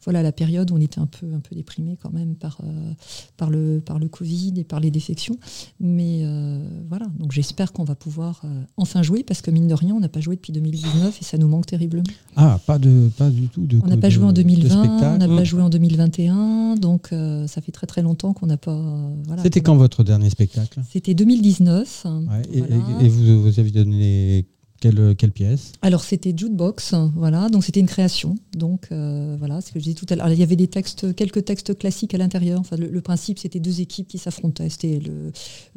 voilà 0.04 0.22
la 0.22 0.32
période 0.32 0.70
où 0.70 0.76
on 0.76 0.80
était 0.80 1.00
un 1.00 1.06
peu, 1.06 1.26
déprimé 1.50 1.98
quand 2.00 2.12
même 2.12 2.36
par 2.36 3.50
le 3.50 4.08
Covid 4.08 4.54
et 4.56 4.64
par 4.64 4.78
les 4.78 4.92
défections. 4.92 5.36
Mais 5.80 6.20
euh, 6.24 6.58
voilà, 6.88 7.06
donc 7.18 7.32
j'espère 7.32 7.72
qu'on 7.72 7.84
va 7.84 7.94
pouvoir 7.94 8.40
euh, 8.44 8.62
enfin 8.76 9.02
jouer 9.02 9.22
parce 9.24 9.40
que 9.42 9.50
mine 9.50 9.66
de 9.68 9.74
rien, 9.74 9.94
on 9.94 10.00
n'a 10.00 10.08
pas 10.08 10.20
joué 10.20 10.36
depuis 10.36 10.52
2019 10.52 11.18
et 11.20 11.24
ça 11.24 11.38
nous 11.38 11.48
manque 11.48 11.66
terriblement. 11.66 12.04
Ah, 12.36 12.58
pas 12.66 12.78
de, 12.78 13.10
pas 13.18 13.30
du 13.30 13.48
tout 13.48 13.66
de. 13.66 13.80
On 13.82 13.86
n'a 13.88 13.96
de- 13.96 14.00
pas 14.00 14.10
joué 14.10 14.24
en 14.24 14.32
de 14.32 14.42
2020, 14.42 15.14
on 15.14 15.18
n'a 15.18 15.28
pas 15.28 15.44
joué 15.44 15.62
en 15.62 15.68
2021, 15.68 16.74
donc 16.76 17.08
euh, 17.12 17.46
ça 17.46 17.60
fait 17.60 17.72
très 17.72 17.86
très 17.86 18.02
longtemps 18.02 18.32
qu'on 18.32 18.46
n'a 18.46 18.56
pas. 18.56 19.10
voilà, 19.26 19.42
C'était 19.42 19.60
quand 19.60 19.76
votre 19.76 20.04
dernier 20.04 20.30
spectacle? 20.30 20.80
C'était 20.90 21.14
2019. 21.14 22.04
Ouais, 22.06 22.42
et, 22.52 22.58
Voilà. 22.60 22.76
et- 23.00 23.06
et 23.06 23.08
vous, 23.08 23.42
vous 23.42 23.58
avez 23.60 23.70
donné 23.70 24.46
quelle, 24.82 25.14
quelle 25.14 25.30
pièce 25.30 25.72
Alors 25.80 26.02
c'était 26.02 26.34
Jukebox, 26.36 26.94
voilà, 27.14 27.48
donc 27.48 27.62
c'était 27.62 27.78
une 27.78 27.86
création. 27.86 28.34
Donc 28.56 28.88
euh, 28.90 29.36
voilà, 29.38 29.60
ce 29.60 29.70
que 29.70 29.78
je 29.78 29.84
disais 29.84 29.94
tout 29.94 30.06
à 30.10 30.16
l'heure. 30.16 30.28
Il 30.28 30.38
y 30.38 30.42
avait 30.42 30.56
des 30.56 30.66
textes, 30.66 31.14
quelques 31.14 31.44
textes 31.44 31.78
classiques 31.78 32.14
à 32.14 32.18
l'intérieur. 32.18 32.62
Le, 32.76 33.00
principe, 33.00 33.38
c'était 33.38 33.60
deux 33.60 33.80
équipes 33.80 34.08
qui 34.08 34.18
s'affrontaient. 34.18 34.68
C'était 34.68 35.00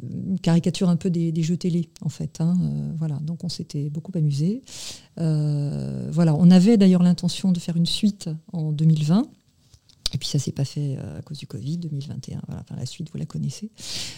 une 0.02 0.40
caricature 0.40 0.88
un 0.88 0.96
peu 0.96 1.08
des, 1.08 1.42
jeux 1.42 1.56
télé, 1.56 1.88
en 2.02 2.08
fait. 2.08 2.40
hein. 2.40 2.54
Euh, 2.60 2.92
voilà, 2.98 3.20
donc 3.22 3.44
on 3.44 3.48
s'était 3.48 3.90
beaucoup 3.90 4.12
amusé. 4.16 4.62
Euh, 5.18 6.08
voilà, 6.10 6.34
on 6.34 6.50
avait 6.50 6.76
d'ailleurs 6.76 7.04
l'intention 7.04 7.52
de 7.52 7.60
faire 7.60 7.76
une 7.76 7.86
suite 7.86 8.28
en 8.52 8.72
2020. 8.72 9.28
Et 10.16 10.18
puis 10.18 10.28
ça 10.28 10.38
s'est 10.38 10.50
pas 10.50 10.64
fait 10.64 10.96
euh, 10.98 11.18
à 11.18 11.20
cause 11.20 11.36
du 11.36 11.46
Covid 11.46 11.76
2021. 11.76 12.40
Voilà, 12.46 12.62
enfin, 12.62 12.74
la 12.80 12.86
suite, 12.86 13.08
vous 13.12 13.18
la 13.18 13.26
connaissez. 13.26 13.68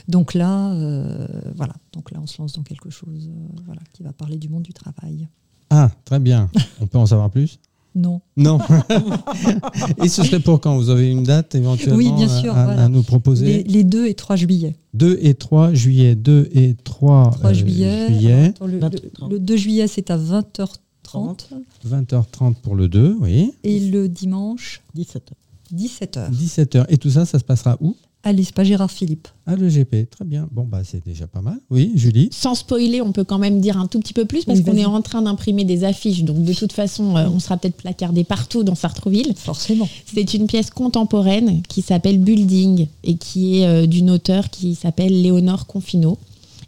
Donc 0.06 0.32
là, 0.32 0.72
euh, 0.74 1.26
voilà, 1.56 1.74
donc 1.92 2.12
là, 2.12 2.20
on 2.22 2.26
se 2.28 2.40
lance 2.40 2.52
dans 2.52 2.62
quelque 2.62 2.88
chose, 2.88 3.28
euh, 3.28 3.60
voilà, 3.66 3.80
qui 3.92 4.04
va 4.04 4.12
parler 4.12 4.36
du 4.36 4.48
monde 4.48 4.62
du 4.62 4.72
travail. 4.72 5.26
Ah, 5.70 5.90
très 6.04 6.20
bien. 6.20 6.48
On 6.80 6.86
peut 6.86 6.98
en 6.98 7.06
savoir 7.06 7.30
plus? 7.30 7.58
Non. 7.96 8.20
Non. 8.36 8.60
et 10.04 10.08
ce 10.08 10.22
serait 10.22 10.38
pour 10.38 10.60
quand? 10.60 10.76
Vous 10.76 10.88
avez 10.88 11.10
une 11.10 11.24
date 11.24 11.56
éventuellement 11.56 11.96
Oui, 11.96 12.12
bien 12.12 12.28
à- 12.28 12.40
sûr, 12.40 12.56
à, 12.56 12.64
voilà. 12.66 12.84
à 12.84 12.88
nous 12.88 13.02
proposer? 13.02 13.44
Les, 13.44 13.62
les 13.64 13.82
2 13.84 14.06
et 14.06 14.14
3 14.14 14.36
juillet. 14.36 14.76
2 14.94 15.18
et 15.20 15.34
3 15.34 15.74
juillet. 15.74 16.14
2 16.14 16.48
et 16.52 16.76
3, 16.84 17.30
3 17.32 17.50
euh, 17.50 17.54
juillet. 17.54 18.06
juillet. 18.06 18.44
Attends, 18.50 18.66
le, 18.68 18.78
20, 18.78 18.94
le- 18.94 19.28
le 19.30 19.38
2 19.40 19.56
juillet, 19.56 19.88
c'est 19.88 20.12
à 20.12 20.16
20h30. 20.16 21.46
20h30 21.84 22.54
pour 22.62 22.76
le 22.76 22.86
2, 22.86 23.16
oui. 23.20 23.50
Et 23.64 23.80
le 23.80 24.08
dimanche, 24.08 24.82
17 24.94 25.32
17h. 25.74 26.30
17h. 26.32 26.86
Et 26.88 26.98
tout 26.98 27.10
ça, 27.10 27.24
ça 27.24 27.38
se 27.38 27.44
passera 27.44 27.76
où? 27.80 27.96
À 28.24 28.32
l'espace 28.32 28.66
Gérard 28.66 28.90
Philippe. 28.90 29.28
À 29.46 29.54
l'EGP. 29.54 30.10
Très 30.10 30.24
bien. 30.24 30.48
Bon, 30.50 30.64
bah, 30.64 30.80
c'est 30.84 31.04
déjà 31.04 31.28
pas 31.28 31.40
mal. 31.40 31.58
Oui, 31.70 31.92
Julie? 31.94 32.28
Sans 32.32 32.56
spoiler, 32.56 33.00
on 33.00 33.12
peut 33.12 33.22
quand 33.22 33.38
même 33.38 33.60
dire 33.60 33.78
un 33.78 33.86
tout 33.86 34.00
petit 34.00 34.12
peu 34.12 34.24
plus 34.24 34.44
parce 34.44 34.58
Oui, 34.58 34.64
qu'on 34.64 34.76
est 34.76 34.84
en 34.84 35.00
train 35.02 35.22
d'imprimer 35.22 35.64
des 35.64 35.84
affiches. 35.84 36.24
Donc 36.24 36.42
de 36.42 36.52
toute 36.52 36.72
façon, 36.72 37.16
euh, 37.16 37.28
on 37.32 37.38
sera 37.38 37.56
peut-être 37.56 37.76
placardé 37.76 38.24
partout 38.24 38.64
dans 38.64 38.74
Sartrouville. 38.74 39.34
Forcément. 39.36 39.88
C'est 40.12 40.34
une 40.34 40.48
pièce 40.48 40.70
contemporaine 40.70 41.62
qui 41.68 41.80
s'appelle 41.80 42.18
Building 42.18 42.88
et 43.04 43.16
qui 43.16 43.60
est 43.60 43.66
euh, 43.66 43.86
d'une 43.86 44.10
auteure 44.10 44.50
qui 44.50 44.74
s'appelle 44.74 45.22
Léonore 45.22 45.66
Confino. 45.66 46.18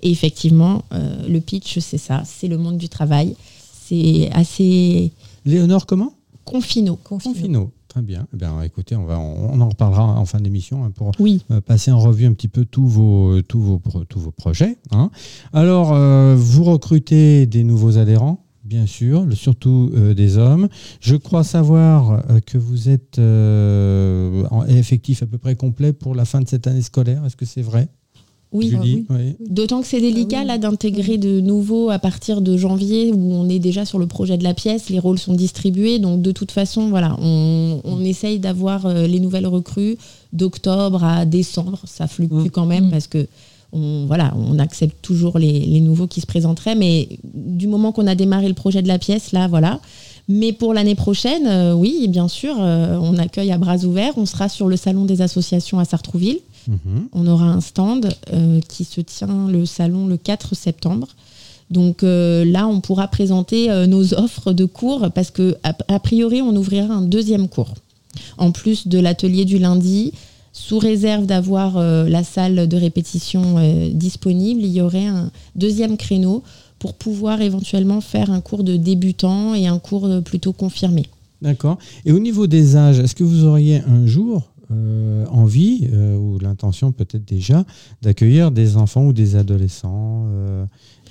Et 0.02 0.10
effectivement, 0.10 0.82
euh, 0.92 1.26
le 1.28 1.40
pitch, 1.40 1.80
c'est 1.80 1.98
ça, 1.98 2.22
c'est 2.24 2.46
le 2.48 2.58
monde 2.58 2.78
du 2.78 2.88
travail. 2.88 3.34
C'est 3.86 4.30
assez 4.32 5.10
Léonore, 5.44 5.84
comment? 5.84 6.14
Confino. 6.44 6.96
Confino. 7.02 7.34
Confino. 7.34 7.70
Très 7.90 8.03
bien. 8.03 8.29
Eh 8.33 8.37
bien, 8.37 8.62
écoutez, 8.62 8.94
on, 8.94 9.05
va, 9.05 9.18
on, 9.18 9.50
on 9.53 9.61
en 9.61 9.68
reparlera 9.68 10.05
en 10.05 10.24
fin 10.24 10.38
d'émission 10.40 10.85
hein, 10.85 10.92
pour 10.94 11.11
Oui, 11.18 11.44
euh, 11.50 11.61
passer 11.61 11.90
en 11.90 11.98
revue 11.98 12.24
un 12.24 12.33
petit 12.35 12.46
peu 12.46 12.64
tous 12.64 12.87
vos, 12.87 13.42
tous 13.42 13.61
vos, 13.61 13.81
tous 14.09 14.20
vos 14.20 14.31
projets. 14.31 14.79
hein. 14.92 15.11
Alors, 15.53 15.92
euh, 15.92 16.37
vous 16.38 16.62
recrutez 16.62 17.46
des 17.46 17.64
nouveaux 17.64 17.98
adhérents, 17.98 18.46
bien 18.62 18.87
sûr, 18.87 19.26
surtout 19.33 19.90
euh, 19.94 20.14
des 20.14 20.38
hommes. 20.38 20.68
Je 21.00 21.16
crois 21.16 21.42
savoir 21.42 22.22
euh, 22.31 22.38
que 22.38 22.59
vous 22.59 22.88
êtes 22.88 23.18
en 23.18 24.64
effectif 24.68 25.24
à 25.24 25.26
peu 25.26 25.38
près 25.38 25.57
complet 25.57 25.92
pour 25.92 26.14
la 26.14 26.24
fin 26.24 26.40
de 26.40 26.48
cette 26.48 26.68
année 26.68 26.83
scolaire. 26.83 27.24
Est-ce 27.26 27.35
que 27.37 27.44
c'est 27.44 27.61
vrai? 27.62 27.88
Oui. 28.52 28.68
Julie 28.70 29.06
Oui. 29.10 29.36
D'autant 29.48 29.80
que 29.80 29.86
c'est 29.86 30.00
délicat 30.00 30.38
Ah 30.38 30.42
oui. 30.42 30.46
là 30.48 30.58
d'intégrer 30.58 31.18
de 31.18 31.40
nouveaux 31.40 31.90
à 31.90 31.98
partir 31.98 32.40
de 32.40 32.56
janvier 32.56 33.12
où 33.12 33.32
on 33.32 33.48
est 33.48 33.58
déjà 33.58 33.84
sur 33.84 33.98
le 33.98 34.06
projet 34.06 34.36
de 34.38 34.44
la 34.44 34.54
pièce, 34.54 34.90
les 34.90 34.98
rôles 34.98 35.18
sont 35.18 35.34
distribués, 35.34 35.98
donc 35.98 36.20
de 36.22 36.32
toute 36.32 36.50
façon 36.50 36.88
voilà, 36.88 37.16
on, 37.22 37.80
on 37.84 38.02
essaye 38.04 38.38
d'avoir 38.40 38.86
euh, 38.86 39.06
les 39.06 39.20
nouvelles 39.20 39.46
recrues 39.46 39.96
d'octobre 40.32 41.04
à 41.04 41.24
décembre, 41.26 41.80
ça 41.84 42.06
fluctue 42.06 42.34
Mm. 42.34 42.50
quand 42.50 42.66
même 42.66 42.86
Mm. 42.86 42.90
parce 42.90 43.06
que 43.06 43.26
on, 43.72 44.04
voilà, 44.06 44.34
on 44.36 44.58
accepte 44.58 44.96
toujours 45.00 45.38
les, 45.38 45.60
les 45.60 45.80
nouveaux 45.80 46.08
qui 46.08 46.20
se 46.20 46.26
présenteraient, 46.26 46.74
mais 46.74 47.08
du 47.34 47.68
moment 47.68 47.92
qu'on 47.92 48.08
a 48.08 48.16
démarré 48.16 48.48
le 48.48 48.54
projet 48.54 48.82
de 48.82 48.88
la 48.88 48.98
pièce 48.98 49.30
là, 49.30 49.46
voilà. 49.46 49.78
Mais 50.28 50.52
pour 50.52 50.74
l'année 50.74 50.94
prochaine, 50.96 51.46
euh, 51.46 51.72
oui, 51.72 52.06
bien 52.08 52.26
sûr, 52.28 52.56
euh, 52.60 52.98
on 53.00 53.16
accueille 53.16 53.50
à 53.52 53.58
bras 53.58 53.78
ouverts. 53.84 54.12
On 54.16 54.26
sera 54.26 54.48
sur 54.48 54.68
le 54.68 54.76
salon 54.76 55.04
des 55.04 55.22
associations 55.22 55.78
à 55.80 55.84
Sartrouville. 55.84 56.38
Mhm. 56.70 57.09
On 57.12 57.26
aura 57.26 57.46
un 57.46 57.61
stand 57.61 58.09
euh, 58.33 58.61
qui 58.68 58.85
se 58.85 59.00
tient 59.00 59.48
le 59.48 59.66
salon 59.66 60.06
le 60.06 60.16
4 60.16 60.54
septembre. 60.54 61.09
Donc 61.70 62.02
euh, 62.02 62.44
là, 62.44 62.66
on 62.66 62.80
pourra 62.80 63.09
présenter 63.09 63.70
euh, 63.70 63.87
nos 63.87 64.14
offres 64.14 64.52
de 64.52 64.64
cours 64.64 65.11
parce 65.12 65.30
que 65.30 65.56
a, 65.64 65.74
a 65.88 66.00
priori, 66.00 66.42
on 66.42 66.54
ouvrira 66.54 66.94
un 66.94 67.02
deuxième 67.02 67.48
cours. 67.48 67.74
En 68.38 68.52
plus 68.52 68.87
de 68.87 68.98
l'atelier 68.98 69.44
du 69.44 69.59
lundi, 69.59 70.12
sous 70.52 70.78
réserve 70.78 71.26
d'avoir 71.26 71.78
la 71.78 72.24
salle 72.24 72.66
de 72.66 72.76
répétition 72.76 73.54
disponible, 73.92 74.62
il 74.62 74.72
y 74.72 74.80
aurait 74.80 75.06
un 75.06 75.30
deuxième 75.54 75.96
créneau 75.96 76.42
pour 76.80 76.94
pouvoir 76.94 77.40
éventuellement 77.40 78.00
faire 78.00 78.33
un 78.33 78.40
cours 78.40 78.64
de 78.64 78.76
débutant 78.76 79.54
et 79.54 79.68
un 79.68 79.78
cours 79.78 80.09
plutôt 80.24 80.52
confirmé. 80.52 81.06
D'accord. 81.40 81.78
Et 82.04 82.11
au 82.11 82.18
niveau 82.18 82.48
des 82.48 82.74
âges, 82.74 82.98
est-ce 82.98 83.14
que 83.14 83.22
vous 83.22 83.44
auriez 83.44 83.80
un 83.87 84.06
jour 84.06 84.50
euh, 84.72 85.26
envie, 85.26 85.88
euh, 85.92 86.16
ou 86.16 86.38
l'intention 86.38 86.92
peut-être 86.92 87.24
déjà, 87.24 87.64
d'accueillir 88.02 88.50
des 88.50 88.76
enfants 88.76 89.06
ou 89.06 89.12
des 89.12 89.37
adolescents 89.37 90.26
euh, 90.28 90.64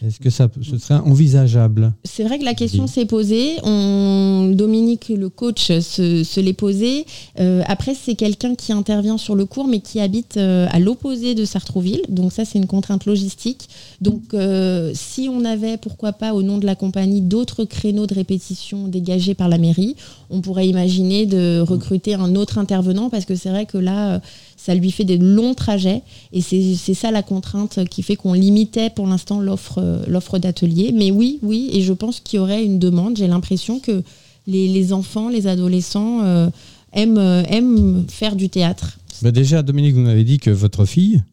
Est-ce 0.05 0.19
que 0.19 0.29
ça 0.29 0.47
ce 0.61 0.77
serait 0.77 0.99
envisageable? 0.99 1.93
C'est 2.03 2.23
vrai 2.23 2.39
que 2.39 2.45
la 2.45 2.53
question 2.53 2.87
s'est 2.87 3.05
posée. 3.05 3.57
On, 3.63 4.51
Dominique, 4.53 5.09
le 5.09 5.29
coach, 5.29 5.67
se, 5.67 6.23
se 6.23 6.39
l'est 6.39 6.53
posée. 6.53 7.05
Euh, 7.39 7.61
après, 7.67 7.93
c'est 7.93 8.15
quelqu'un 8.15 8.55
qui 8.55 8.71
intervient 8.71 9.17
sur 9.17 9.35
le 9.35 9.45
cours, 9.45 9.67
mais 9.67 9.79
qui 9.79 9.99
habite 9.99 10.37
euh, 10.37 10.67
à 10.71 10.79
l'opposé 10.79 11.35
de 11.35 11.45
Sartrouville. 11.45 12.01
Donc 12.09 12.31
ça, 12.31 12.45
c'est 12.45 12.57
une 12.57 12.67
contrainte 12.67 13.05
logistique. 13.05 13.69
Donc 14.01 14.33
euh, 14.33 14.91
si 14.93 15.29
on 15.29 15.43
avait, 15.45 15.77
pourquoi 15.77 16.13
pas, 16.13 16.33
au 16.33 16.43
nom 16.43 16.57
de 16.57 16.65
la 16.65 16.75
compagnie, 16.75 17.21
d'autres 17.21 17.65
créneaux 17.65 18.07
de 18.07 18.15
répétition 18.15 18.87
dégagés 18.87 19.33
par 19.33 19.49
la 19.49 19.57
mairie, 19.57 19.95
on 20.29 20.41
pourrait 20.41 20.67
imaginer 20.67 21.25
de 21.25 21.59
recruter 21.61 22.13
un 22.13 22.35
autre 22.35 22.57
intervenant, 22.57 23.09
parce 23.09 23.25
que 23.25 23.35
c'est 23.35 23.49
vrai 23.49 23.65
que 23.65 23.77
là, 23.77 24.21
ça 24.69 24.75
lui 24.75 24.91
fait 24.91 25.03
des 25.03 25.17
longs 25.17 25.55
trajets. 25.55 26.03
Et 26.31 26.41
c'est 26.41 26.93
ça 26.93 27.09
la 27.09 27.23
contrainte 27.23 27.85
qui 27.89 28.03
fait 28.03 28.15
qu'on 28.15 28.33
limitait 28.33 28.91
pour 28.91 29.07
l'instant 29.07 29.39
l'offre 29.39 29.79
euh, 29.79 30.03
l'offre 30.07 30.37
d'atelier. 30.37 30.91
Mais 30.93 31.09
oui, 31.09 31.39
oui, 31.41 31.71
et 31.73 31.81
je 31.81 31.91
pense 31.91 32.19
qu'il 32.19 32.37
y 32.37 32.39
aurait 32.39 32.63
une 32.63 32.77
demande. 32.77 33.17
J'ai 33.17 33.25
l'impression 33.25 33.79
que 33.79 34.03
les, 34.45 34.67
les 34.67 34.93
enfants, 34.93 35.27
les 35.27 35.47
adolescents 35.47 36.21
euh, 36.21 36.51
aiment, 36.93 37.17
euh, 37.17 37.41
aiment 37.49 38.05
faire 38.09 38.35
du 38.35 38.49
théâtre. 38.49 38.99
Bah 39.23 39.31
Déjà, 39.31 39.63
Dominique, 39.63 39.95
vous 39.95 40.01
m'avez 40.01 40.23
dit 40.23 40.37
que 40.37 40.51
votre 40.51 40.85
fille 40.85 41.23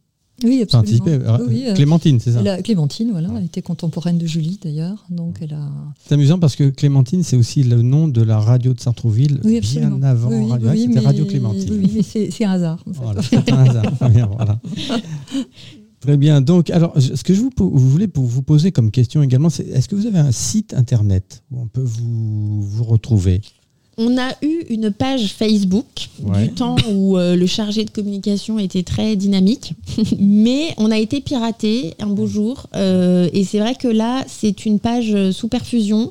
Oui, 0.44 0.62
absolument. 0.62 1.05
Oui, 1.07 1.44
oui, 1.49 1.64
euh, 1.68 1.75
Clémentine, 1.75 2.20
c'est 2.20 2.33
ça 2.33 2.62
Clémentine, 2.62 3.11
voilà, 3.11 3.31
elle 3.38 3.44
était 3.44 3.62
contemporaine 3.62 4.18
de 4.18 4.27
Julie 4.27 4.59
d'ailleurs, 4.62 5.05
donc 5.11 5.38
elle 5.40 5.55
a. 5.55 5.68
C'est 6.07 6.14
amusant 6.14 6.38
parce 6.38 6.57
que 6.57 6.68
Clémentine, 6.68 7.22
c'est 7.22 7.37
aussi 7.37 7.62
le 7.62 7.81
nom 7.83 8.07
de 8.07 8.20
la 8.20 8.38
radio 8.38 8.75
de 8.75 8.81
Sartrouville, 8.81 9.40
Oui, 9.44 9.61
bien 9.61 10.03
avant 10.03 10.29
Oui, 10.29 10.51
Radio. 10.51 10.68
oui, 10.70 10.85
C'était 10.88 11.01
Radio 11.01 11.25
Clémentine. 11.25 11.70
Oui, 11.83 11.90
mais 11.94 12.03
c'est 12.31 12.44
un 12.44 12.51
hasard. 12.51 12.83
en 12.87 12.92
fait. 12.92 13.01
Voilà, 13.03 13.22
c'est 13.22 13.53
un 13.53 13.57
hasard. 13.64 13.99
Très 13.99 14.11
bien, 14.11 14.27
voilà. 14.27 14.61
Très 16.01 16.16
bien. 16.18 16.40
Donc, 16.40 16.70
alors, 16.70 16.92
ce 17.01 17.22
que 17.25 17.35
je 17.35 17.40
vous, 17.40 17.51
po- 17.51 17.70
vous 17.75 18.42
poser 18.42 18.70
comme 18.70 18.90
question 18.90 19.22
également, 19.22 19.49
c'est 19.51 19.66
est-ce 19.66 19.88
que 19.88 19.96
vous 19.96 20.07
avez 20.07 20.18
un 20.18 20.31
site 20.31 20.75
internet 20.75 21.42
où 21.51 21.61
on 21.62 21.66
peut 21.66 21.83
vous, 21.83 22.61
vous 22.62 22.85
retrouver? 22.85 23.40
On 23.99 24.19
a 24.19 24.31
eu 24.43 24.65
une 24.69 24.91
page 24.91 25.29
Facebook 25.33 25.87
Ouais. 26.23 26.49
du 26.49 26.55
temps 26.55 26.77
où 26.93 27.17
euh, 27.17 27.35
le 27.35 27.47
chargé 27.47 27.85
de 27.85 27.91
communication 27.91 28.59
était 28.59 28.83
très 28.83 29.17
dynamique, 29.17 29.73
mais 30.19 30.75
on 30.77 30.91
a 30.91 30.99
été 30.99 31.21
piraté 31.23 31.95
un 31.99 32.07
beau 32.09 32.27
jour. 32.27 32.67
euh, 32.75 33.29
et 33.33 33.45
c'est 33.45 33.59
vrai 33.59 33.75
que 33.75 33.89
là, 33.89 34.25
c'est 34.29 34.67
une 34.67 34.81
page 34.81 35.31
sous 35.33 35.49
perfusion 35.49 36.11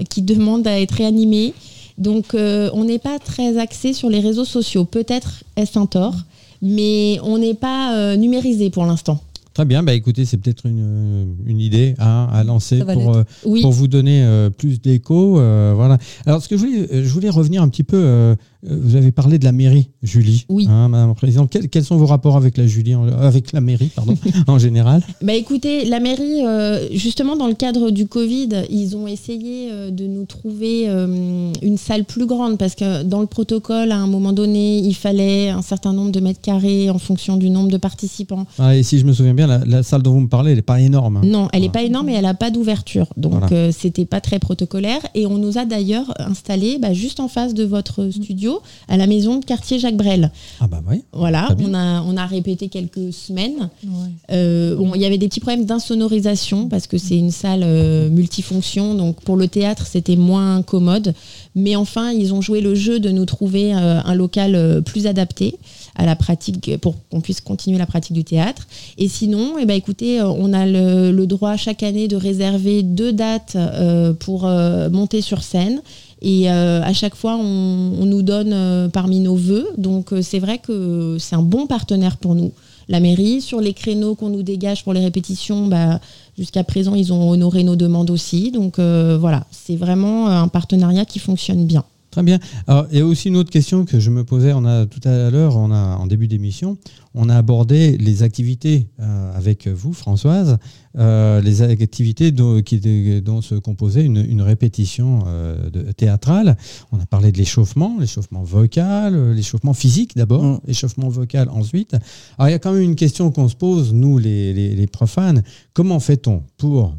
euh, 0.00 0.04
qui 0.10 0.22
demande 0.22 0.66
à 0.66 0.80
être 0.80 0.92
réanimée. 0.96 1.54
Donc, 1.98 2.34
euh, 2.34 2.70
on 2.72 2.84
n'est 2.84 2.98
pas 2.98 3.18
très 3.20 3.58
axé 3.58 3.92
sur 3.92 4.08
les 4.10 4.20
réseaux 4.20 4.44
sociaux. 4.44 4.84
Peut-être 4.84 5.44
est-ce 5.56 5.78
un 5.78 5.86
tort, 5.86 6.14
mais 6.62 7.18
on 7.22 7.38
n'est 7.38 7.54
pas 7.54 8.16
numérisé 8.16 8.70
pour 8.70 8.86
l'instant. 8.86 9.20
Très 9.52 9.64
bien. 9.64 9.82
Bah, 9.82 9.94
écoutez, 9.94 10.24
c'est 10.24 10.36
peut-être 10.36 10.64
une, 10.66 11.34
une 11.44 11.58
idée 11.60 11.94
hein, 11.98 12.28
à 12.32 12.44
lancer 12.44 12.84
pour, 12.84 13.16
euh, 13.16 13.24
Oui. 13.44 13.62
pour 13.62 13.72
vous 13.72 13.88
donner 13.88 14.22
euh, 14.22 14.48
plus 14.48 14.80
d'écho. 14.80 15.40
euh, 15.40 15.72
voilà. 15.74 15.98
Alors, 16.24 16.40
ce 16.40 16.48
que 16.48 16.56
je 16.56 16.64
voulais, 16.64 16.78
euh, 16.92 17.02
je 17.04 17.08
voulais 17.12 17.30
revenir 17.30 17.60
un 17.62 17.68
petit 17.68 17.82
peu 17.82 17.96
euh, 17.96 18.34
euh, 18.59 18.59
vous 18.62 18.96
avez 18.96 19.10
parlé 19.12 19.38
de 19.38 19.44
la 19.44 19.52
mairie, 19.52 19.88
Julie. 20.02 20.44
Oui. 20.48 20.66
Hein, 20.68 20.88
Madame 20.88 21.08
la 21.08 21.14
Présidente, 21.14 21.48
quels, 21.50 21.68
quels 21.68 21.84
sont 21.84 21.96
vos 21.96 22.06
rapports 22.06 22.36
avec 22.36 22.56
la 22.56 22.66
Julie, 22.66 22.94
avec 23.20 23.52
la 23.52 23.60
mairie, 23.60 23.90
pardon, 23.94 24.14
en 24.46 24.58
général? 24.58 25.02
Bah 25.22 25.34
écoutez, 25.34 25.84
la 25.86 26.00
mairie, 26.00 26.44
euh, 26.46 26.86
justement 26.92 27.36
dans 27.36 27.46
le 27.46 27.54
cadre 27.54 27.90
du 27.90 28.06
Covid, 28.06 28.48
ils 28.70 28.96
ont 28.96 29.06
essayé 29.06 29.68
euh, 29.70 29.90
de 29.90 30.06
nous 30.06 30.24
trouver 30.24 30.88
euh, 30.88 31.50
une 31.62 31.76
salle 31.78 32.04
plus 32.04 32.26
grande 32.26 32.58
parce 32.58 32.74
que 32.74 33.02
dans 33.02 33.20
le 33.20 33.26
protocole, 33.26 33.92
à 33.92 33.96
un 33.96 34.06
moment 34.06 34.32
donné, 34.32 34.78
il 34.78 34.94
fallait 34.94 35.48
un 35.48 35.62
certain 35.62 35.92
nombre 35.92 36.12
de 36.12 36.20
mètres 36.20 36.40
carrés 36.40 36.90
en 36.90 36.98
fonction 36.98 37.36
du 37.36 37.48
nombre 37.50 37.70
de 37.70 37.76
participants. 37.78 38.46
Ah, 38.58 38.76
Et 38.76 38.82
si 38.82 38.98
je 38.98 39.06
me 39.06 39.12
souviens 39.12 39.34
bien, 39.34 39.46
la, 39.46 39.64
la 39.64 39.82
salle 39.82 40.02
dont 40.02 40.12
vous 40.12 40.20
me 40.20 40.28
parlez, 40.28 40.50
elle 40.50 40.56
n'est 40.58 40.62
pas 40.62 40.80
énorme. 40.80 41.16
hein. 41.18 41.22
Non, 41.24 41.48
elle 41.52 41.62
n'est 41.62 41.68
pas 41.70 41.82
énorme 41.82 42.08
et 42.08 42.12
elle 42.14 42.22
n'a 42.24 42.34
pas 42.34 42.50
d'ouverture. 42.50 43.06
Donc 43.16 43.32
Voilà. 43.32 43.48
euh, 43.52 43.70
c'était 43.72 44.04
pas 44.04 44.20
très 44.20 44.38
protocolaire. 44.38 45.00
Et 45.14 45.26
on 45.26 45.38
nous 45.38 45.56
a 45.58 45.64
d'ailleurs 45.64 46.12
installé 46.20 46.78
bah, 46.78 46.92
juste 46.92 47.20
en 47.20 47.28
face 47.28 47.54
de 47.54 47.64
votre 47.64 48.10
studio, 48.10 48.49
à 48.88 48.96
la 48.96 49.06
maison 49.06 49.38
de 49.38 49.44
quartier 49.44 49.78
Jacques 49.78 49.96
Brel. 49.96 50.30
Ah 50.60 50.66
bah 50.66 50.82
oui. 50.88 51.02
Voilà, 51.12 51.48
on 51.58 51.74
a, 51.74 52.02
on 52.02 52.16
a 52.16 52.26
répété 52.26 52.68
quelques 52.68 53.12
semaines. 53.12 53.70
Ouais. 53.84 53.90
Euh, 54.32 54.76
bon, 54.76 54.94
il 54.94 55.00
y 55.00 55.04
avait 55.04 55.18
des 55.18 55.28
petits 55.28 55.40
problèmes 55.40 55.64
d'insonorisation 55.66 56.68
parce 56.68 56.86
que 56.86 56.98
c'est 56.98 57.18
une 57.18 57.30
salle 57.30 57.62
euh, 57.64 58.08
multifonction, 58.10 58.94
donc 58.94 59.20
pour 59.20 59.36
le 59.36 59.48
théâtre 59.48 59.86
c'était 59.86 60.16
moins 60.16 60.62
commode. 60.62 61.14
Mais 61.54 61.76
enfin, 61.76 62.12
ils 62.12 62.32
ont 62.32 62.40
joué 62.40 62.60
le 62.60 62.74
jeu 62.74 63.00
de 63.00 63.10
nous 63.10 63.26
trouver 63.26 63.74
euh, 63.74 64.00
un 64.04 64.14
local 64.14 64.54
euh, 64.54 64.80
plus 64.80 65.06
adapté 65.06 65.56
à 65.96 66.06
la 66.06 66.16
pratique 66.16 66.76
pour 66.78 66.94
qu'on 67.10 67.20
puisse 67.20 67.40
continuer 67.40 67.76
la 67.78 67.86
pratique 67.86 68.12
du 68.12 68.24
théâtre. 68.24 68.66
Et 68.96 69.08
sinon, 69.08 69.56
eh 69.60 69.66
ben, 69.66 69.74
écoutez, 69.74 70.22
on 70.22 70.52
a 70.52 70.64
le, 70.64 71.10
le 71.10 71.26
droit 71.26 71.56
chaque 71.56 71.82
année 71.82 72.08
de 72.08 72.16
réserver 72.16 72.82
deux 72.82 73.12
dates 73.12 73.56
euh, 73.56 74.12
pour 74.12 74.46
euh, 74.46 74.88
monter 74.88 75.20
sur 75.20 75.42
scène. 75.42 75.82
Et 76.22 76.50
euh, 76.50 76.82
à 76.82 76.92
chaque 76.92 77.14
fois, 77.14 77.36
on, 77.36 78.04
nous 78.04 78.22
donne 78.22 78.52
euh, 78.52 78.88
parmi 78.88 79.20
nos 79.20 79.36
voeux. 79.36 79.68
Donc 79.78 80.12
euh, 80.12 80.22
c'est 80.22 80.38
vrai 80.38 80.58
que 80.58 81.16
c'est 81.18 81.34
un 81.34 81.42
bon 81.42 81.66
partenaire 81.66 82.16
pour 82.16 82.34
nous 82.34 82.52
la 82.88 83.00
mairie. 83.00 83.40
Sur 83.40 83.60
les 83.60 83.72
créneaux 83.72 84.14
qu'on 84.14 84.28
nous 84.28 84.42
dégage 84.42 84.84
pour 84.84 84.92
les 84.92 85.00
répétitions, 85.00 85.66
bah, 85.66 86.00
jusqu'à 86.36 86.64
présent, 86.64 86.94
ils 86.94 87.12
ont 87.12 87.30
honoré 87.30 87.62
nos 87.62 87.76
demandes 87.76 88.10
aussi. 88.10 88.50
Donc 88.50 88.78
voilà, 88.78 89.44
c'est 89.52 89.76
vraiment 89.76 90.28
un 90.28 90.48
partenariat 90.48 91.04
qui 91.04 91.20
fonctionne 91.20 91.66
bien. 91.66 91.84
Très 92.10 92.24
bien. 92.24 92.40
Alors, 92.66 92.86
il 92.90 92.98
y 92.98 93.00
a 93.00 93.06
aussi 93.06 93.28
une 93.28 93.36
autre 93.36 93.50
question 93.50 93.84
que 93.84 94.00
je 94.00 94.10
me 94.10 94.24
posais. 94.24 94.52
On 94.52 94.64
a 94.64 94.84
tout 94.86 94.98
à 95.08 95.30
l'heure, 95.30 95.56
on 95.56 95.70
a 95.70 95.96
en 95.96 96.08
début 96.08 96.26
d'émission, 96.26 96.76
on 97.14 97.28
a 97.28 97.36
abordé 97.36 97.96
les 97.98 98.24
activités 98.24 98.88
euh, 98.98 99.32
avec 99.36 99.68
vous, 99.68 99.92
Françoise, 99.92 100.58
euh, 100.98 101.40
les 101.40 101.62
activités 101.62 102.32
dont, 102.32 102.62
qui, 102.62 102.80
dont 103.22 103.42
se 103.42 103.54
composait 103.54 104.04
une, 104.04 104.16
une 104.28 104.42
répétition 104.42 105.20
euh, 105.28 105.70
de- 105.70 105.92
théâtrale. 105.92 106.56
On 106.90 106.98
a 106.98 107.06
parlé 107.06 107.30
de 107.30 107.38
l'échauffement, 107.38 107.96
l'échauffement 108.00 108.42
vocal, 108.42 109.30
l'échauffement 109.32 109.72
physique 109.74 110.16
d'abord, 110.16 110.42
Mm. 110.42 110.60
l'échauffement 110.66 111.08
vocal 111.10 111.48
ensuite. 111.50 111.94
Alors, 112.38 112.48
il 112.48 112.52
y 112.52 112.54
a 112.54 112.58
quand 112.58 112.72
même 112.72 112.82
une 112.82 112.96
question 112.96 113.30
qu'on 113.30 113.48
se 113.48 113.54
pose, 113.54 113.92
nous, 113.92 114.18
les, 114.18 114.52
les- 114.52 114.74
les 114.74 114.86
profanes. 114.88 115.44
Comment 115.74 116.00
fait-on 116.00 116.42
pour 116.56 116.96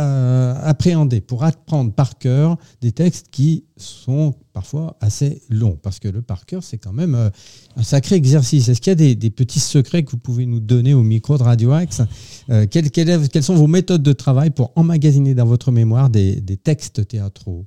euh, 0.00 0.54
appréhender, 0.62 1.20
pour 1.20 1.44
apprendre 1.44 1.92
par 1.92 2.18
cœur 2.18 2.56
des 2.80 2.92
textes 2.92 3.28
qui 3.30 3.64
sont 3.76 4.34
parfois 4.52 4.96
assez 5.00 5.42
longs 5.48 5.78
Parce 5.82 5.98
que 5.98 6.08
le 6.08 6.22
par 6.22 6.46
cœur, 6.46 6.62
c'est 6.62 6.78
quand 6.78 6.92
même 6.92 7.14
euh, 7.14 7.30
un 7.76 7.82
sacré 7.82 8.16
exercice. 8.16 8.68
Est-ce 8.68 8.80
qu'il 8.80 8.90
y 8.90 9.12
a 9.12 9.14
des, 9.14 9.30
petits 9.30 9.60
secrets 9.60 10.02
que 10.02 10.10
vous 10.10 10.18
pouvez 10.18 10.46
nous 10.46 10.60
donner 10.60 10.94
au 10.94 11.02
micro 11.02 11.38
de 11.38 11.42
Radio 11.42 11.72
Axe 11.72 12.02
Euh, 12.50 12.66
quelles, 12.66 13.42
sont 13.42 13.54
vos 13.54 13.66
méthodes 13.66 14.02
de 14.02 14.12
travail 14.12 14.50
pour 14.50 14.72
emmagasiner 14.76 15.34
dans 15.34 15.46
votre 15.46 15.72
mémoire 15.72 16.10
des 16.10 16.58
textes 16.62 17.06
théâtraux? 17.08 17.66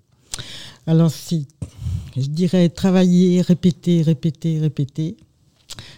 Alors 0.87 1.11
si, 1.11 1.47
je 2.15 2.27
dirais 2.27 2.69
travailler, 2.69 3.41
répéter, 3.41 4.01
répéter, 4.01 4.59
répéter. 4.59 5.17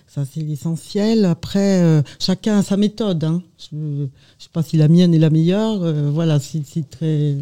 Ça, 0.08 0.24
c'est 0.26 0.42
l'essentiel. 0.42 1.26
Après, 1.26 1.82
euh, 1.82 2.02
chacun 2.20 2.60
a 2.60 2.64
sa 2.64 2.78
méthode. 2.78 3.24
hein. 3.24 3.42
Je 3.72 3.76
ne 3.76 4.08
sais 4.40 4.50
pas 4.52 4.64
si 4.64 4.78
la 4.78 4.88
mienne 4.88 5.14
est 5.14 5.20
la 5.20 5.30
meilleure. 5.30 5.84
euh, 5.84 6.10
voilà, 6.12 6.40
c'est 6.40 6.64
très 6.90 7.36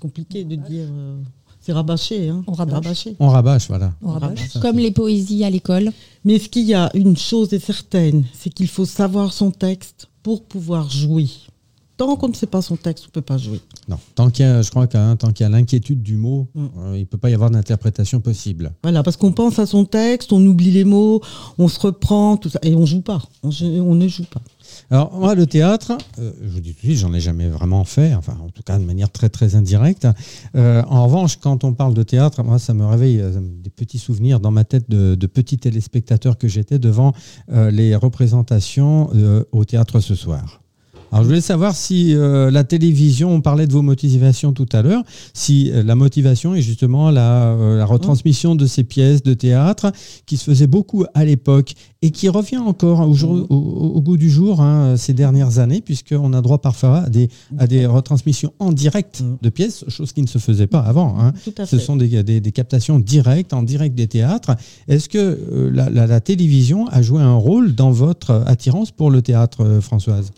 compliqué 0.00 0.44
de 0.44 0.54
dire. 0.56 0.86
euh, 0.90 1.16
c'est 1.60 1.72
rabâché. 1.72 2.28
Hein. 2.28 2.44
On 2.46 2.52
C'est 2.54 2.58
rabâche. 2.58 2.74
rabâché. 2.74 3.16
On 3.20 3.28
rabâche, 3.28 3.68
voilà. 3.68 3.92
On 4.02 4.10
rabâche. 4.10 4.48
Ça, 4.50 4.60
Comme 4.60 4.78
les 4.78 4.90
poésies 4.90 5.44
à 5.44 5.50
l'école. 5.50 5.90
Mais 6.24 6.38
ce 6.38 6.48
qu'il 6.48 6.64
y 6.64 6.74
a, 6.74 6.90
une 6.94 7.16
chose 7.16 7.52
est 7.52 7.64
certaine, 7.64 8.24
c'est 8.32 8.50
qu'il 8.50 8.68
faut 8.68 8.84
savoir 8.86 9.32
son 9.32 9.50
texte 9.50 10.08
pour 10.22 10.42
pouvoir 10.44 10.90
jouer. 10.90 11.28
Tant 11.96 12.16
qu'on 12.16 12.28
ne 12.28 12.34
sait 12.34 12.46
pas 12.46 12.62
son 12.62 12.76
texte, 12.76 13.04
on 13.04 13.08
ne 13.08 13.12
peut 13.12 13.20
pas 13.20 13.38
jouer. 13.38 13.60
Non, 13.88 13.98
tant 14.14 14.30
qu'il 14.30 14.44
y 14.44 14.48
a, 14.48 14.62
je 14.62 14.70
crois 14.70 14.86
tant 14.86 15.16
qu'il 15.32 15.44
y 15.44 15.46
a 15.46 15.48
l'inquiétude 15.48 16.02
du 16.02 16.16
mot, 16.16 16.48
Mm. 16.54 16.66
euh, 16.78 16.96
il 16.96 17.00
ne 17.00 17.04
peut 17.04 17.18
pas 17.18 17.30
y 17.30 17.34
avoir 17.34 17.50
d'interprétation 17.50 18.20
possible. 18.20 18.72
Voilà, 18.82 19.02
parce 19.02 19.16
qu'on 19.16 19.32
pense 19.32 19.58
à 19.58 19.66
son 19.66 19.84
texte, 19.84 20.32
on 20.32 20.44
oublie 20.44 20.70
les 20.70 20.84
mots, 20.84 21.20
on 21.58 21.68
se 21.68 21.78
reprend, 21.80 22.36
tout 22.36 22.48
ça, 22.48 22.58
et 22.62 22.74
on 22.74 22.86
joue 22.86 23.02
pas. 23.02 23.22
On, 23.42 23.94
ne 23.94 24.08
joue 24.08 24.24
pas. 24.24 24.40
Alors 24.90 25.12
moi, 25.12 25.34
le 25.34 25.46
théâtre, 25.46 25.92
euh, 26.18 26.32
je 26.42 26.48
vous 26.48 26.60
dis 26.60 26.74
tout 26.74 26.80
de 26.82 26.86
suite, 26.86 26.98
j'en 26.98 27.12
ai 27.12 27.20
jamais 27.20 27.48
vraiment 27.48 27.84
fait, 27.84 28.14
enfin 28.14 28.36
en 28.42 28.48
tout 28.48 28.62
cas 28.62 28.78
de 28.78 28.84
manière 28.84 29.10
très 29.10 29.28
très 29.28 29.54
indirecte. 29.54 30.06
Euh, 30.56 30.82
en 30.88 31.04
revanche, 31.06 31.36
quand 31.36 31.64
on 31.64 31.74
parle 31.74 31.94
de 31.94 32.02
théâtre, 32.02 32.42
moi 32.42 32.58
ça 32.58 32.74
me 32.74 32.84
réveille 32.86 33.20
euh, 33.20 33.32
des 33.40 33.70
petits 33.70 33.98
souvenirs 33.98 34.40
dans 34.40 34.50
ma 34.50 34.64
tête 34.64 34.88
de, 34.88 35.14
de 35.14 35.26
petits 35.26 35.58
téléspectateurs 35.58 36.38
que 36.38 36.48
j'étais 36.48 36.78
devant 36.78 37.12
les 37.48 37.94
représentations 37.96 39.10
au 39.52 39.64
théâtre 39.64 40.00
ce 40.00 40.14
soir. 40.14 40.61
Alors 41.12 41.24
je 41.24 41.28
voulais 41.28 41.42
savoir 41.42 41.76
si 41.76 42.14
euh, 42.14 42.50
la 42.50 42.64
télévision, 42.64 43.30
on 43.34 43.42
parlait 43.42 43.66
de 43.66 43.72
vos 43.74 43.82
motivations 43.82 44.54
tout 44.54 44.66
à 44.72 44.80
l'heure, 44.80 45.02
si 45.34 45.70
euh, 45.70 45.82
la 45.82 45.94
motivation 45.94 46.54
est 46.54 46.62
justement 46.62 47.10
la, 47.10 47.48
euh, 47.52 47.76
la 47.76 47.84
retransmission 47.84 48.54
de 48.54 48.64
ces 48.64 48.82
pièces 48.82 49.22
de 49.22 49.34
théâtre 49.34 49.92
qui 50.24 50.38
se 50.38 50.44
faisaient 50.44 50.66
beaucoup 50.66 51.04
à 51.12 51.26
l'époque 51.26 51.74
et 52.00 52.12
qui 52.12 52.30
revient 52.30 52.56
encore 52.56 53.06
au, 53.06 53.12
jour- 53.12 53.46
au- 53.50 53.54
au- 53.54 53.92
au 53.96 54.00
goût 54.00 54.16
du 54.16 54.30
jour 54.30 54.62
hein, 54.62 54.96
ces 54.96 55.12
dernières 55.12 55.58
années, 55.58 55.82
puisqu'on 55.82 56.32
a 56.32 56.40
droit 56.40 56.62
parfois 56.62 57.00
à 57.00 57.10
des, 57.10 57.28
à 57.58 57.66
des 57.66 57.84
retransmissions 57.84 58.54
en 58.58 58.72
direct 58.72 59.20
Mm. 59.20 59.36
de 59.42 59.48
pièces, 59.50 59.84
chose 59.88 60.12
qui 60.14 60.22
ne 60.22 60.26
se 60.26 60.38
faisait 60.38 60.66
pas 60.66 60.80
avant. 60.80 61.16
hein. 61.20 61.34
Tout 61.44 61.52
à 61.58 61.66
Ce 61.66 61.78
sont 61.78 61.96
des, 61.96 62.22
des- 62.22 62.40
des 62.40 62.52
captations 62.52 62.98
directes, 62.98 63.52
en 63.52 63.62
direct 63.62 63.94
des 63.94 64.06
théâtres. 64.06 64.56
Est-ce 64.88 65.10
que 65.10 65.70
la, 65.74 65.90
la- 65.90 66.06
la 66.06 66.20
télévision 66.20 66.88
a 66.88 67.02
joué 67.02 67.20
un 67.20 67.34
rôle 67.34 67.74
dans 67.74 67.90
votre 67.90 68.42
attirance 68.46 68.90
pour 68.92 69.10
le 69.10 69.20
théâtre, 69.20 69.78
Françoise? 69.82 70.30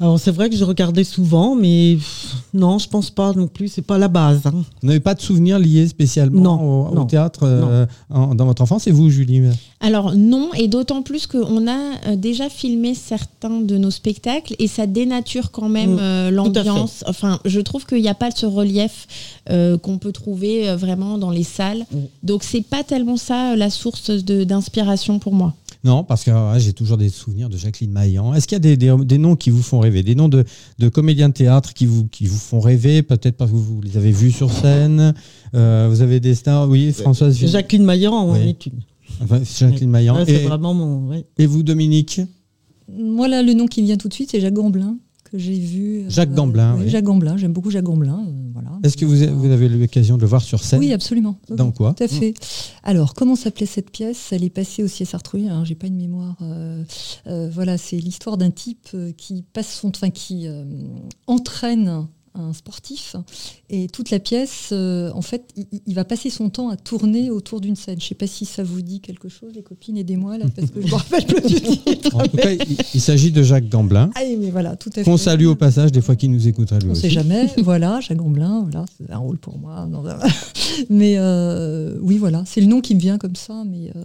Alors 0.00 0.18
c'est 0.18 0.32
vrai 0.32 0.50
que 0.50 0.56
je 0.56 0.64
regardais 0.64 1.04
souvent, 1.04 1.54
mais 1.54 1.94
pff, 1.96 2.34
non, 2.52 2.78
je 2.78 2.88
pense 2.88 3.10
pas 3.10 3.32
non 3.32 3.46
plus. 3.46 3.68
C'est 3.68 3.82
pas 3.82 3.96
la 3.98 4.08
base. 4.08 4.40
hein. 4.46 4.52
Vous 4.82 4.88
n'avez 4.88 5.00
pas 5.00 5.14
de 5.14 5.20
souvenirs 5.20 5.58
liés 5.58 5.86
spécialement 5.86 6.40
Non, 6.42 6.88
au, 7.02 7.04
théâtre 7.04 7.40
euh, 7.44 7.86
en- 8.10 8.34
dans 8.34 8.46
votre 8.46 8.62
enfance 8.62 8.86
Et 8.86 8.90
vous, 8.90 9.08
Julie 9.10 9.42
Alors 9.80 10.14
non, 10.16 10.50
et 10.54 10.66
d'autant 10.68 11.02
plus 11.02 11.26
qu'on 11.26 11.66
a 11.68 11.78
euh, 12.08 12.16
déjà 12.16 12.48
filmé 12.48 12.94
certains 12.94 13.60
de 13.60 13.76
nos 13.78 13.90
spectacles 13.90 14.56
et 14.58 14.66
ça 14.66 14.86
dénature 14.86 15.50
quand 15.52 15.68
même 15.68 15.94
Mm, 15.94 15.98
euh, 16.00 16.30
l'ambiance. 16.30 17.04
Enfin, 17.06 17.38
je 17.44 17.60
trouve 17.60 17.86
qu'il 17.86 18.00
n'y 18.02 18.08
a 18.08 18.14
pas 18.14 18.30
ce 18.30 18.46
relief 18.46 19.06
euh, 19.50 19.78
qu'on 19.78 19.98
peut 19.98 20.12
trouver 20.12 20.68
euh, 20.68 20.76
vraiment 20.76 21.18
dans 21.18 21.30
les 21.30 21.44
salles. 21.44 21.86
Mm. 21.92 21.96
Donc 22.24 22.42
c'est 22.42 22.62
pas 22.66 22.82
tellement 22.82 23.16
ça 23.16 23.52
euh, 23.52 23.56
la 23.56 23.70
source 23.70 24.10
de- 24.10 24.44
d'inspiration 24.44 25.18
pour 25.18 25.34
moi. 25.34 25.54
Non, 25.84 26.02
parce 26.02 26.24
que 26.24 26.30
ouais, 26.30 26.60
j'ai 26.60 26.72
toujours 26.72 26.96
des 26.96 27.10
souvenirs 27.10 27.48
de 27.50 27.56
Jacqueline 27.58 27.92
Maillan. 27.92 28.32
Est-ce 28.34 28.48
qu'il 28.48 28.56
y 28.56 28.56
a 28.56 28.60
des, 28.60 28.76
des- 28.76 28.96
des 29.04 29.18
noms 29.18 29.36
qui 29.36 29.50
vous 29.50 29.62
font 29.62 29.80
rêver? 29.80 30.02
Des 30.02 30.14
noms 30.14 30.28
de, 30.30 30.44
de 30.78 30.88
comédiens 30.88 31.28
de 31.28 31.34
théâtre 31.34 31.74
qui 31.74 31.84
vous, 31.84 32.06
qui 32.08 32.24
vous 32.26 32.38
font 32.38 32.58
rêver 32.60 33.02
Peut-être 33.02 33.36
parce 33.36 33.50
que 33.50 33.56
vous 33.56 33.80
les 33.82 33.96
avez 33.98 34.10
vus 34.10 34.32
sur 34.32 34.50
scène? 34.50 35.12
Euh, 35.54 35.86
Vous 35.90 36.00
avez 36.00 36.20
des 36.20 36.34
stars? 36.34 36.68
Oui, 36.70 36.90
Françoise 36.92 37.36
Jacqueline 37.38 37.84
Maillan 37.84 38.14
en 38.14 38.32
Oui. 38.32 38.48
est 38.48 38.66
une. 38.66 38.80
Enfin, 39.22 39.40
Jacqueline 39.44 39.90
Maillan. 39.90 40.16
Ouais, 40.16 40.24
c'est 40.26 40.42
et, 40.42 40.46
vraiment 40.46 40.72
mon. 40.74 41.08
ouais. 41.10 41.26
et 41.38 41.46
vous, 41.46 41.62
Dominique? 41.62 42.20
Moi, 42.90 43.28
là, 43.28 43.42
le 43.42 43.52
nom 43.52 43.66
qui 43.66 43.80
me 43.82 43.86
vient 43.86 43.96
tout 43.96 44.08
de 44.08 44.14
suite, 44.14 44.30
c'est 44.30 44.40
Jacques 44.40 44.54
Gamblin, 44.54 44.96
que 45.34 45.38
j'ai 45.42 45.58
vu. 45.58 46.00
euh, 46.04 46.10
Jacques 46.10 46.32
Gamblin, 46.32 46.74
oui, 46.76 46.82
oui. 46.84 46.90
Jacques 46.90 47.04
Gamblin, 47.04 47.36
j'aime 47.36 47.52
beaucoup 47.52 47.70
Jacques 47.70 47.84
Gamblin. 47.84 48.24
euh, 48.28 48.32
voilà. 48.52 48.70
Est-ce 48.84 48.96
que 48.96 49.04
vous, 49.04 49.20
avez- 49.22 49.32
vous 49.32 49.50
avez 49.50 49.66
eu 49.66 49.68
l'occasion 49.80 50.16
de 50.16 50.20
le 50.22 50.28
voir 50.28 50.42
sur 50.42 50.62
scène 50.62 50.78
Oui, 50.78 50.92
absolument. 50.92 51.36
Dans 51.50 51.72
quoi 51.72 51.94
Tout 51.94 52.04
à 52.04 52.08
fait. 52.08 52.34
Alors, 52.84 53.14
comment 53.14 53.34
s'appelait 53.34 53.66
cette 53.66 53.90
pièce? 53.90 54.28
Elle 54.32 54.44
est 54.44 54.50
passée 54.50 54.84
aussi 54.84 55.02
à 55.02 55.06
Sartreville. 55.06 55.48
Hein, 55.48 55.64
J'ai 55.64 55.74
pas 55.74 55.88
une 55.88 55.96
mémoire. 55.96 56.36
euh, 56.42 56.84
voilà, 57.52 57.78
c'est 57.78 57.96
l'histoire 57.96 58.36
d'un 58.36 58.50
type 58.50 58.88
qui 59.16 59.42
passe 59.52 59.74
son, 59.80 59.88
enfin, 59.88 60.10
qui 60.10 60.46
entraîne 61.26 62.06
un 62.34 62.52
sportif 62.52 63.16
et 63.70 63.86
toute 63.88 64.10
la 64.10 64.18
pièce, 64.18 64.70
euh, 64.72 65.10
en 65.14 65.22
fait, 65.22 65.44
il, 65.56 65.66
il 65.86 65.94
va 65.94 66.04
passer 66.04 66.30
son 66.30 66.48
temps 66.50 66.68
à 66.68 66.76
tourner 66.76 67.30
autour 67.30 67.60
d'une 67.60 67.76
scène. 67.76 68.00
Je 68.00 68.06
sais 68.06 68.14
pas 68.14 68.26
si 68.26 68.44
ça 68.44 68.62
vous 68.62 68.82
dit 68.82 69.00
quelque 69.00 69.28
chose, 69.28 69.52
les 69.54 69.62
copines, 69.62 69.96
aidez-moi 69.96 70.38
là, 70.38 70.46
parce 70.54 70.70
que 70.70 70.80
je 70.80 70.86
me 70.86 70.94
rappelle 70.94 71.24
plus 71.26 71.40
du 71.48 71.60
titre. 71.60 72.14
En 72.16 72.24
tout 72.26 72.36
cas, 72.36 72.50
il, 72.50 72.76
il 72.94 73.00
s'agit 73.00 73.30
de 73.32 73.42
Jacques 73.42 73.68
Gamblin, 73.68 74.10
Ah, 74.16 74.20
mais 74.38 74.50
voilà, 74.50 74.76
tout 74.76 74.90
à 74.90 74.94
fait. 74.94 75.04
qu'on 75.04 75.16
salue 75.16 75.46
au 75.46 75.54
passage 75.54 75.92
des 75.92 76.00
fois 76.00 76.16
qu'il 76.16 76.30
nous 76.32 76.48
écouterait 76.48 76.80
lui 76.80 76.88
On 76.88 76.92
aussi. 76.92 77.02
sait 77.02 77.10
jamais. 77.10 77.46
voilà, 77.58 78.00
Jacques 78.00 78.18
Gamblin, 78.18 78.66
voilà, 78.70 78.84
c'est 78.98 79.12
un 79.12 79.18
rôle 79.18 79.38
pour 79.38 79.56
moi. 79.58 79.86
Non, 79.90 80.02
non. 80.02 80.10
mais 80.90 81.14
euh, 81.18 81.96
oui, 82.02 82.18
voilà, 82.18 82.42
c'est 82.46 82.60
le 82.60 82.66
nom 82.66 82.80
qui 82.80 82.94
me 82.94 83.00
vient 83.00 83.18
comme 83.18 83.36
ça. 83.36 83.62
Mais 83.66 83.90
euh, 83.94 84.02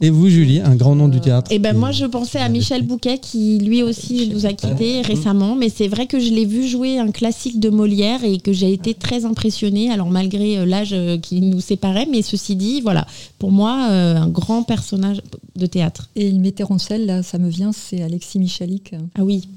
Et 0.00 0.10
vous, 0.10 0.28
Julie, 0.28 0.60
un 0.60 0.74
grand 0.76 0.94
nom 0.96 1.08
du 1.08 1.20
théâtre 1.20 1.52
Et 1.52 1.58
ben 1.58 1.76
moi 1.76 1.92
je 1.92 2.04
pensais 2.06 2.38
à 2.38 2.48
Michel 2.48 2.82
Bouquet 2.82 3.18
qui 3.18 3.58
lui 3.58 3.82
aussi 3.82 4.28
nous 4.28 4.46
a 4.46 4.52
quittés 4.52 5.02
récemment, 5.02 5.54
mais 5.56 5.68
c'est 5.68 5.88
vrai 5.88 6.06
que 6.06 6.18
je 6.18 6.30
l'ai 6.30 6.44
vu 6.46 6.66
jouer 6.66 6.98
un 6.98 7.10
classique 7.10 7.43
de 7.52 7.70
Molière 7.70 8.24
et 8.24 8.38
que 8.38 8.52
j'ai 8.52 8.72
été 8.72 8.94
très 8.94 9.24
impressionnée. 9.24 9.90
Alors 9.90 10.10
malgré 10.10 10.58
euh, 10.58 10.66
l'âge 10.66 10.90
euh, 10.92 11.18
qui 11.18 11.40
nous 11.40 11.60
séparait, 11.60 12.06
mais 12.10 12.22
ceci 12.22 12.56
dit, 12.56 12.80
voilà, 12.80 13.06
pour 13.38 13.52
moi, 13.52 13.88
euh, 13.90 14.16
un 14.16 14.28
grand 14.28 14.62
personnage 14.62 15.20
de 15.56 15.66
théâtre. 15.66 16.08
Et 16.16 16.30
le 16.30 16.38
metteur 16.38 16.70
en 16.70 16.78
scène, 16.78 17.06
là, 17.06 17.22
ça 17.22 17.38
me 17.38 17.48
vient, 17.48 17.72
c'est 17.72 18.02
Alexis 18.02 18.38
Michalik. 18.38 18.94
Ah 19.14 19.24
oui. 19.24 19.48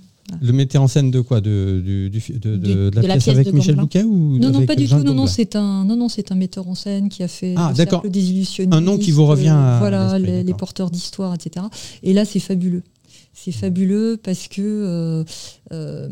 Le 0.42 0.52
metteur 0.52 0.82
en 0.82 0.88
scène 0.88 1.10
de 1.10 1.22
quoi? 1.22 1.40
De, 1.40 1.82
du, 1.84 2.10
du, 2.10 2.20
de, 2.34 2.38
de, 2.38 2.58
Du- 2.58 2.74
de 2.74 2.92
la, 2.96 3.02
de 3.02 3.08
la 3.08 3.14
pièce 3.14 3.24
pièce 3.24 3.36
avec 3.36 3.48
de 3.48 3.52
Michel. 3.54 3.76
Bouquet 3.76 4.04
ou 4.04 4.38
Non, 4.40 4.50
non, 4.50 4.66
pas 4.66 4.76
du 4.76 4.86
Jean 4.86 5.00
tout. 5.00 5.06
Non, 5.06 5.14
non, 5.14 5.28
c'est 5.28 5.56
un, 5.56 5.86
non, 5.86 5.96
non, 5.96 6.10
c'est 6.10 6.32
un 6.32 6.36
metteur 6.36 6.68
en 6.68 6.76
scène 6.76 7.08
qui 7.08 7.24
a 7.24 7.30
fait 7.30 7.54
Ah, 7.56 7.72
le 8.04 8.10
des 8.10 8.30
illusionnistes. 8.32 8.74
Un 8.74 8.82
nom 8.82 8.98
qui 8.98 9.12
vous 9.12 9.26
revient 9.26 9.48
à 9.50 9.76
euh, 9.76 9.80
voilà, 9.80 10.20
les, 10.20 10.54
porteurs 10.54 10.92
d'histoire, 10.92 11.34
etc. 11.34 11.66
Et 12.04 12.14
là, 12.14 12.26
c'est 12.26 12.40
fabuleux. 12.40 12.84
C'est 13.40 13.52
fabuleux 13.52 14.18
parce 14.22 14.48
que 14.48 14.62
euh, 14.64 15.24
euh, 15.72 16.10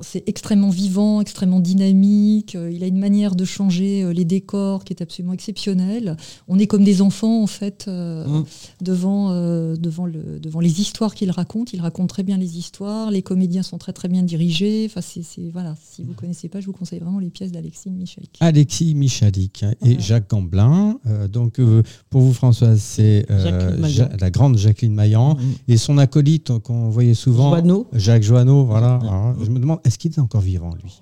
c'est 0.00 0.28
extrêmement 0.28 0.70
vivant, 0.70 1.20
extrêmement 1.20 1.60
dynamique. 1.60 2.56
Euh, 2.56 2.68
Il 2.70 2.82
a 2.82 2.88
une 2.88 2.98
manière 2.98 3.36
de 3.36 3.44
changer 3.44 4.12
les 4.12 4.24
décors 4.24 4.82
qui 4.82 4.92
est 4.92 5.00
absolument 5.00 5.32
exceptionnelle. 5.34 6.16
On 6.48 6.58
est 6.58 6.66
comme 6.66 6.82
des 6.82 7.00
enfants 7.00 7.42
en 7.42 7.46
fait 7.46 7.84
euh, 7.86 8.26
Mm. 8.26 8.44
devant 8.82 9.30
euh, 9.30 9.76
devant 9.76 10.04
le 10.04 10.40
devant 10.40 10.58
les 10.58 10.80
histoires 10.80 11.14
qu'il 11.14 11.30
raconte. 11.30 11.72
Il 11.74 11.80
raconte 11.80 12.08
très 12.08 12.24
bien 12.24 12.36
les 12.38 12.58
histoires. 12.58 13.12
Les 13.12 13.22
comédiens 13.22 13.62
sont 13.62 13.78
très 13.78 13.92
très 13.92 14.08
bien 14.08 14.24
dirigés. 14.24 14.86
Enfin, 14.90 15.00
c'est 15.00 15.22
c'est- 15.22 15.50
voilà. 15.52 15.76
Si 15.80 16.02
vous 16.02 16.14
connaissez 16.14 16.48
pas, 16.48 16.58
je 16.60 16.66
vous 16.66 16.72
conseille 16.72 16.98
vraiment 16.98 17.20
les 17.20 17.30
pièces 17.30 17.52
d'Alexis 17.52 17.90
Michalik. 17.90 18.36
Alexis 18.40 18.94
Michalik 18.96 19.62
et 19.62 19.76
Voilà. 19.80 19.98
Jacques 20.00 20.28
Gamblin. 20.30 20.98
Euh, 21.06 21.28
donc, 21.28 21.60
euh, 21.60 21.84
pour 22.10 22.22
vous, 22.22 22.32
Françoise, 22.32 22.80
c'est 22.80 23.26
euh. 23.30 23.80
Ja- 23.88 24.10
la 24.18 24.30
grande 24.32 24.58
Jacqueline 24.58 24.94
Maillan 24.94 25.34
Mm. 25.36 25.40
et 25.68 25.76
son 25.76 25.98
acolyte 25.98 26.50
qu'on 26.64 26.88
voyait 26.88 27.14
souvent, 27.14 27.50
Joanneau. 27.50 27.86
Jacques 27.92 28.22
Joanneau. 28.24 28.64
Voilà. 28.64 28.98
Alors, 29.02 29.34
je 29.44 29.50
me 29.50 29.60
demande, 29.60 29.78
est-ce 29.84 29.98
qu'il 29.98 30.10
est 30.12 30.18
encore 30.18 30.40
vivant, 30.40 30.70
lui? 30.82 31.00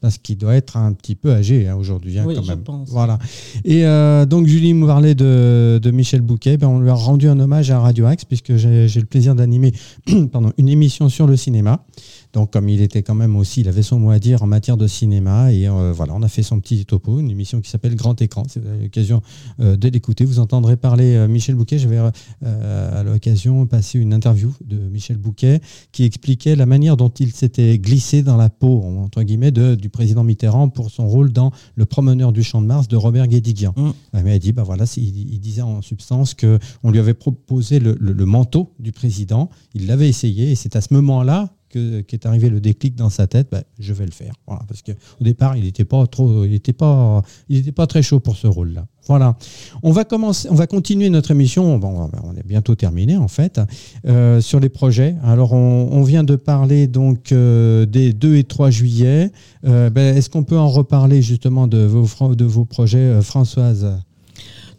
Parce 0.00 0.16
qu'il 0.16 0.38
doit 0.38 0.54
être 0.54 0.78
un 0.78 0.94
petit 0.94 1.14
peu 1.14 1.30
âgé 1.30 1.68
hein, 1.68 1.76
aujourd'hui, 1.76 2.18
hein, 2.18 2.24
Oui, 2.26 2.34
quand 2.34 2.42
je 2.42 2.48
même. 2.48 2.60
pense. 2.60 2.88
Voilà. 2.88 3.18
Et 3.66 3.84
euh, 3.84 4.24
donc 4.24 4.46
Julie 4.46 4.72
me 4.72 4.86
parlait 4.86 5.14
de, 5.14 5.78
de 5.82 5.90
Michel 5.90 6.22
Bouquet. 6.22 6.56
Ben, 6.56 6.68
on 6.68 6.80
lui 6.80 6.88
a 6.88 6.94
rendu 6.94 7.28
un 7.28 7.38
hommage 7.38 7.70
à 7.70 7.80
Radio 7.80 8.06
Axe 8.06 8.24
puisque 8.24 8.56
j'ai 8.56 8.88
le 8.88 9.04
plaisir 9.04 9.34
d'animer 9.34 9.72
une 10.56 10.68
émission 10.70 11.10
sur 11.10 11.26
le 11.26 11.36
cinéma. 11.36 11.84
Donc 12.32 12.52
comme 12.52 12.68
il 12.68 12.80
était 12.80 13.02
quand 13.02 13.14
même 13.14 13.36
aussi, 13.36 13.60
il 13.62 13.68
avait 13.68 13.82
son 13.82 13.98
mot 13.98 14.10
à 14.10 14.18
dire 14.18 14.42
en 14.42 14.46
matière 14.46 14.76
de 14.76 14.86
cinéma 14.86 15.52
et 15.52 15.66
euh, 15.68 15.92
voilà, 15.92 16.14
on 16.14 16.22
a 16.22 16.28
fait 16.28 16.42
son 16.42 16.60
petit 16.60 16.84
topo, 16.86 17.18
une 17.18 17.30
émission 17.30 17.60
qui 17.60 17.68
s'appelle 17.70 17.96
Grand 17.96 18.20
Écran. 18.22 18.44
Avez 18.56 18.82
l'occasion 18.84 19.20
euh, 19.60 19.76
de 19.76 19.88
l'écouter, 19.88 20.24
vous 20.24 20.38
entendrez 20.38 20.76
parler 20.76 21.14
euh, 21.16 21.26
Michel 21.28 21.54
Bouquet. 21.56 21.78
J'avais 21.78 21.98
à 21.98 23.02
l'occasion 23.02 23.66
passé 23.66 23.98
une 23.98 24.12
interview 24.14 24.54
de 24.64 24.76
Michel 24.76 25.16
Bouquet 25.16 25.60
qui 25.92 26.04
expliquait 26.04 26.56
la 26.56 26.66
manière 26.66 26.96
dont 26.96 27.08
il 27.08 27.32
s'était 27.32 27.78
glissé 27.78 28.22
dans 28.22 28.36
la 28.36 28.48
peau 28.48 28.82
entre 28.82 29.22
guillemets 29.22 29.50
de, 29.50 29.74
du 29.74 29.88
président 29.88 30.24
Mitterrand 30.24 30.68
pour 30.68 30.90
son 30.90 31.08
rôle 31.08 31.32
dans 31.32 31.50
Le 31.74 31.84
Promeneur 31.84 32.32
du 32.32 32.42
Champ 32.42 32.62
de 32.62 32.66
Mars 32.66 32.88
de 32.88 32.96
Robert 32.96 33.26
Guédiguian. 33.28 33.72
Mm. 33.76 33.88
Ouais, 34.14 34.22
mais 34.22 34.36
il 34.36 34.40
dit, 34.40 34.52
bah 34.52 34.62
voilà, 34.62 34.86
c'est- 34.86 35.00
il, 35.00 35.32
il 35.34 35.40
disait 35.40 35.62
en 35.62 35.82
substance 35.82 36.34
que 36.34 36.58
on 36.82 36.90
lui 36.90 36.98
avait 36.98 37.14
proposé 37.14 37.80
le, 37.80 37.96
le- 38.00 38.12
le 38.12 38.26
manteau 38.26 38.72
du 38.78 38.92
président. 38.92 39.50
Il 39.74 39.86
l'avait 39.86 40.08
essayé 40.08 40.50
et 40.50 40.54
c'est 40.54 40.76
à 40.76 40.80
ce 40.80 40.92
moment-là 40.94 41.50
que 41.70 42.02
qu'est 42.02 42.26
arrivé 42.26 42.50
le 42.50 42.60
déclic 42.60 42.94
dans 42.96 43.08
sa 43.08 43.26
tête. 43.26 43.48
bah, 43.50 43.62
je 43.78 43.92
vais 43.94 44.04
le 44.04 44.10
faire, 44.12 44.32
voilà, 44.46 44.62
parce 44.68 44.82
que 44.82 44.92
au 44.92 45.24
départ, 45.24 45.56
il 45.56 45.64
n'était 45.64 45.84
pas 45.86 46.06
trop, 46.06 46.44
il 46.44 46.52
était 46.52 46.72
pas, 46.74 47.22
il 47.48 47.56
était 47.58 47.72
pas 47.72 47.86
très 47.86 48.02
chaud 48.02 48.20
pour 48.20 48.36
ce 48.36 48.46
rôle-là. 48.46 48.86
Voilà. 49.08 49.36
On 49.82 49.90
va 49.92 50.04
commencer, 50.04 50.46
on 50.50 50.54
va 50.54 50.66
continuer 50.66 51.08
notre 51.08 51.30
émission. 51.30 51.78
Bon, 51.78 52.10
on 52.22 52.36
est 52.36 52.46
bientôt 52.46 52.74
terminé 52.74 53.16
en 53.16 53.26
fait 53.28 53.60
euh, 54.06 54.40
sur 54.40 54.60
les 54.60 54.68
projets. 54.68 55.16
Alors, 55.24 55.52
on, 55.54 55.88
on 55.90 56.02
vient 56.02 56.22
de 56.22 56.36
parler 56.36 56.86
donc 56.86 57.32
euh, 57.32 57.86
des 57.86 58.12
2 58.12 58.36
et 58.36 58.44
3 58.44 58.70
juillet. 58.70 59.32
Euh, 59.64 59.90
ben, 59.90 60.16
Est-ce 60.16 60.28
qu'on 60.30 60.44
peut 60.44 60.58
en 60.58 60.68
reparler 60.68 61.22
justement 61.22 61.66
de 61.66 61.78
vos, 61.78 62.04
fran- 62.06 62.34
de 62.34 62.44
vos 62.44 62.64
projets, 62.66 63.20
Françoise? 63.22 64.00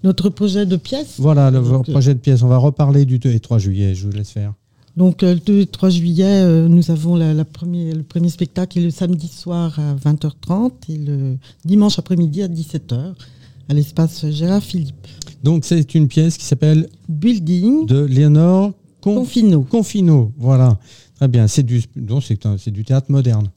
Notre 0.04 0.30
projet 0.30 0.66
de 0.66 0.78
pièce. 0.78 1.16
Voilà, 1.20 1.52
le 1.52 1.60
Donc, 1.62 1.90
projet 1.90 2.14
de 2.14 2.20
pièce. 2.20 2.42
On 2.42 2.48
va 2.48 2.58
reparler 2.58 3.06
du 3.06 3.20
2 3.20 3.32
et 3.32 3.40
3 3.40 3.58
juillet. 3.60 3.96
Je 3.96 4.06
vous 4.08 4.14
laisse 4.14 4.30
faire. 4.32 4.54
Donc 4.98 5.24
euh, 5.24 5.34
le 5.36 5.40
2 5.40 5.60
et 5.62 5.66
3 5.68 5.90
juillet, 5.90 6.26
euh, 6.44 6.68
nous 6.68 6.92
avons 6.92 7.16
la, 7.16 7.34
la 7.34 7.46
premier, 7.46 7.94
le 7.94 8.04
premier 8.04 8.30
spectacle 8.30 8.78
est 8.80 8.84
le 8.84 8.90
samedi 8.92 9.28
soir 9.28 9.80
à 9.80 9.96
20h30 9.96 10.72
et 10.90 10.98
le 10.98 11.38
dimanche 11.66 11.98
après-midi 11.98 12.42
à 12.42 12.48
17h 12.48 13.14
à 13.70 13.74
l'espace 13.74 14.30
Gérard 14.30 14.62
Philippe. 14.64 15.08
Donc, 15.44 15.64
c'est 15.66 15.96
une 15.96 16.08
pièce 16.08 16.38
qui 16.38 16.46
s'appelle 16.46 16.90
Building, 17.08 17.86
de 17.86 18.02
Léonore 18.04 18.74
Conf- 19.02 19.16
Confino, 19.16 19.62
Confino. 19.64 20.32
Voilà. 20.38 20.78
Très 21.16 21.28
bien. 21.28 21.48
C'est 21.48 21.64
du, 21.64 21.82
donc 21.96 22.24
c'est 22.24 22.46
un- 22.46 22.58
c'est 22.58 22.72
du 22.72 22.84
théâtre 22.84 23.10
moderne. 23.12 23.48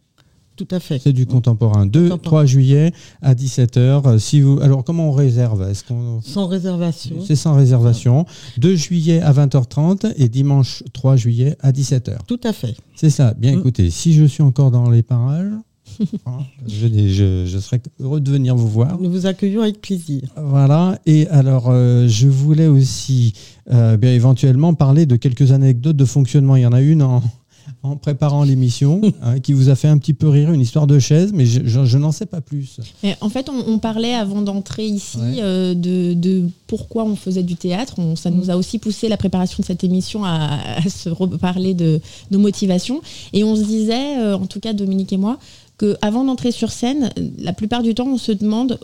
Tout 0.56 0.68
à 0.70 0.80
fait. 0.80 0.98
C'est 1.02 1.12
du 1.12 1.26
contemporain. 1.26 1.86
2 1.86 2.02
Contemporain. 2.10 2.18
3 2.22 2.44
juillet 2.46 2.92
à 3.22 3.34
17h. 3.34 4.18
Si 4.18 4.40
vous, 4.40 4.58
alors, 4.60 4.84
comment 4.84 5.08
on 5.08 5.12
réserve? 5.12 5.68
Est-ce 5.68 5.84
qu'on. 5.84 6.20
Sans 6.22 6.46
réservation. 6.46 7.16
C'est 7.26 7.36
sans 7.36 7.54
réservation. 7.54 8.26
2 8.58 8.74
juillet 8.76 9.20
à 9.20 9.32
20h30 9.32 10.12
et 10.16 10.28
dimanche 10.28 10.82
3 10.92 11.16
juillet 11.16 11.56
à 11.60 11.72
17h. 11.72 12.18
Tout 12.26 12.40
à 12.44 12.52
fait. 12.52 12.76
C'est 12.94 13.10
ça. 13.10 13.34
Bien 13.34 13.54
Mm. 13.56 13.58
écoutez, 13.58 13.90
si 13.90 14.12
je 14.14 14.24
suis 14.24 14.42
encore 14.42 14.70
dans 14.70 14.88
les 14.90 15.02
parages, 15.02 15.52
hein, 16.26 16.38
je, 16.66 16.86
je- 16.88 17.44
je 17.46 17.58
serais 17.58 17.80
heureux 18.00 18.20
de 18.20 18.30
venir 18.30 18.56
vous 18.56 18.68
voir. 18.68 18.98
Nous 19.00 19.10
vous 19.10 19.26
accueillons 19.26 19.60
avec 19.62 19.80
plaisir. 19.80 20.22
Voilà. 20.42 20.98
Et 21.06 21.26
alors, 21.28 21.66
euh, 21.68 22.08
je 22.08 22.26
voulais 22.26 22.66
aussi 22.66 23.34
euh, 23.72 23.96
bien 23.96 24.12
éventuellement 24.12 24.74
parler 24.74 25.06
de 25.06 25.16
quelques 25.16 25.52
anecdotes 25.52 25.96
de 25.96 26.04
fonctionnement. 26.04 26.56
Il 26.56 26.62
y 26.62 26.66
en 26.66 26.72
a 26.72 26.80
une 26.80 27.02
en, 27.02 27.22
en 27.82 27.96
préparant 27.96 28.44
l'émission 28.44 29.00
hein, 29.22 29.40
qui 29.40 29.52
vous 29.52 29.68
a 29.68 29.74
fait 29.74 29.88
un 29.88 29.98
petit 29.98 30.14
peu 30.14 30.28
rire, 30.28 30.52
une 30.52 30.60
histoire 30.60 30.86
de 30.86 30.98
chaise, 30.98 31.32
mais 31.34 31.46
je, 31.46 31.60
je- 31.64 31.84
je 31.84 31.98
n'en 31.98 32.12
sais 32.12 32.26
pas 32.26 32.40
plus. 32.40 32.78
Mais 33.02 33.16
en 33.20 33.28
fait, 33.28 33.48
on, 33.48 33.72
on 33.72 33.78
parlait 33.78 34.14
avant 34.14 34.42
d'entrer 34.42 34.86
ici 34.86 35.18
Ouais. 35.18 35.36
euh, 35.42 35.74
de, 35.74 36.14
de 36.14 36.48
pourquoi 36.66 37.04
on 37.04 37.16
faisait 37.16 37.42
du 37.42 37.56
théâtre. 37.56 37.94
On- 37.98 38.16
ça 38.16 38.30
nous 38.30 38.50
a 38.50 38.56
aussi 38.56 38.78
poussé 38.78 39.08
la 39.08 39.16
préparation 39.16 39.60
de 39.60 39.66
cette 39.66 39.84
émission 39.84 40.24
à, 40.24 40.58
à 40.76 40.88
se 40.88 41.08
reparler 41.08 41.74
de 41.74 42.00
nos 42.30 42.38
motivations. 42.38 43.00
Et 43.32 43.44
on 43.44 43.54
se 43.56 43.62
disait, 43.64 44.18
euh, 44.18 44.36
en 44.36 44.46
tout 44.46 44.60
cas 44.60 44.72
Dominique 44.72 45.12
et 45.12 45.16
moi, 45.18 45.38
que 45.76 45.96
avant 46.02 46.24
d'entrer 46.24 46.52
sur 46.52 46.70
scène, 46.70 47.10
la 47.38 47.52
plupart 47.52 47.82
du 47.82 47.94
temps, 47.94 48.06
on 48.06 48.18
se 48.18 48.30
demande 48.32 48.78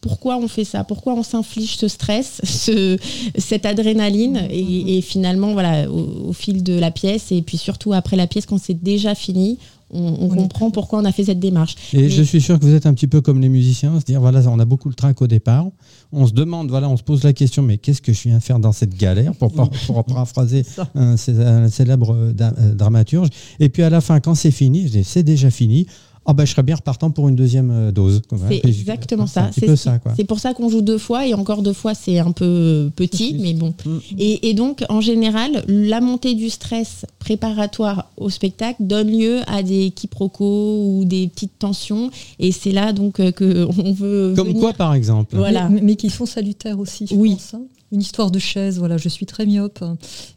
pourquoi 0.00 0.38
on 0.38 0.48
fait 0.48 0.64
ça, 0.64 0.82
pourquoi 0.84 1.14
on 1.14 1.22
s'inflige 1.22 1.76
ce 1.76 1.88
stress, 1.88 2.40
ce, 2.44 2.96
cette 3.36 3.66
adrénaline, 3.66 4.46
et, 4.50 4.98
et 4.98 5.02
finalement, 5.02 5.52
voilà, 5.52 5.90
au, 5.90 6.28
au 6.28 6.32
fil 6.32 6.62
de 6.62 6.74
la 6.78 6.90
pièce, 6.90 7.32
et 7.32 7.42
puis 7.42 7.58
surtout 7.58 7.92
après 7.92 8.16
la 8.16 8.26
pièce, 8.26 8.46
quand 8.46 8.58
c'est 8.58 8.82
déjà 8.82 9.14
fini, 9.14 9.58
on, 9.92 9.98
on 9.98 10.28
On 10.30 10.34
est 10.34 10.36
comprend 10.36 10.70
pourquoi 10.70 11.00
on 11.00 11.04
a 11.04 11.10
fait 11.10 11.24
cette 11.24 11.40
démarche. 11.40 11.74
Et 11.92 12.08
je 12.08 12.22
suis 12.22 12.40
sûr 12.40 12.60
que 12.60 12.64
vous 12.64 12.74
êtes 12.74 12.86
un 12.86 12.94
petit 12.94 13.08
peu 13.08 13.20
comme 13.20 13.40
les 13.40 13.48
musiciens, 13.48 13.98
se 13.98 14.04
dire 14.04 14.20
voilà, 14.20 14.40
on 14.48 14.60
a 14.60 14.64
beaucoup 14.64 14.88
le 14.88 14.94
trac 14.94 15.20
au 15.20 15.26
départ. 15.26 15.66
On 16.12 16.28
se 16.28 16.32
demande, 16.32 16.70
voilà, 16.70 16.88
on 16.88 16.96
se 16.96 17.02
pose 17.02 17.24
la 17.24 17.32
question, 17.32 17.64
mais 17.64 17.76
qu'est-ce 17.76 18.00
que 18.00 18.12
je 18.12 18.22
viens 18.22 18.38
faire 18.38 18.60
dans 18.60 18.70
cette 18.70 18.96
galère? 18.96 19.34
Pour, 19.34 19.52
par- 19.52 19.68
pour 19.68 20.04
paraphraser 20.04 20.64
un, 20.94 21.16
un 21.16 21.68
célèbre 21.68 22.14
euh, 22.14 22.32
da- 22.32 22.54
euh, 22.60 22.72
dramaturge. 22.74 23.30
Et 23.58 23.68
puis 23.68 23.82
à 23.82 23.90
la 23.90 24.00
fin, 24.00 24.20
quand 24.20 24.36
c'est 24.36 24.52
fini, 24.52 24.86
je 24.86 24.92
dis 24.92 25.04
c'est 25.04 25.24
déjà 25.24 25.50
fini. 25.50 25.86
Ah 26.26 26.32
ben, 26.34 26.44
je 26.44 26.50
serais 26.52 26.62
bien 26.62 26.76
repartant 26.76 27.10
pour 27.10 27.28
une 27.28 27.34
deuxième 27.34 27.70
euh, 27.70 27.92
dose. 27.92 28.20
C'est 28.48 28.64
exactement 28.64 29.26
ça. 29.26 29.50
C'est 29.52 30.24
pour 30.24 30.38
ça 30.38 30.52
qu'on 30.54 30.68
joue 30.68 30.82
deux 30.82 30.98
fois 30.98 31.26
et 31.26 31.34
encore 31.34 31.62
deux 31.62 31.72
fois 31.72 31.94
c'est 31.94 32.18
un 32.18 32.30
peu 32.32 32.90
petit, 32.94 33.36
mais 33.40 33.54
bon. 33.54 33.74
Mm. 33.84 33.98
Et, 34.18 34.50
et 34.50 34.54
donc 34.54 34.84
en 34.90 35.00
général, 35.00 35.64
la 35.66 36.00
montée 36.00 36.34
du 36.34 36.50
stress 36.50 37.06
préparatoire 37.18 38.10
au 38.16 38.28
spectacle 38.30 38.82
donne 38.84 39.10
lieu 39.10 39.40
à 39.46 39.62
des 39.62 39.90
quiproquos 39.90 40.84
ou 40.84 41.04
des 41.04 41.26
petites 41.28 41.58
tensions. 41.58 42.10
Et 42.38 42.52
c'est 42.52 42.72
là 42.72 42.92
donc 42.92 43.18
euh, 43.18 43.32
que 43.32 43.66
on 43.82 43.92
veut. 43.92 44.34
Comme 44.36 44.48
venir- 44.48 44.60
quoi, 44.60 44.72
par 44.74 44.94
exemple 44.94 45.36
Voilà. 45.36 45.68
Mais, 45.68 45.80
mais 45.80 45.96
qui 45.96 46.10
sont 46.10 46.26
salutaires 46.26 46.78
aussi, 46.78 47.06
je 47.06 47.14
Oui. 47.14 47.32
pense, 47.32 47.54
hein. 47.54 47.62
Une 47.92 48.00
histoire 48.00 48.30
de 48.30 48.38
chaise, 48.38 48.78
voilà, 48.78 48.98
je 48.98 49.08
suis 49.08 49.26
très 49.26 49.46
myope, 49.46 49.82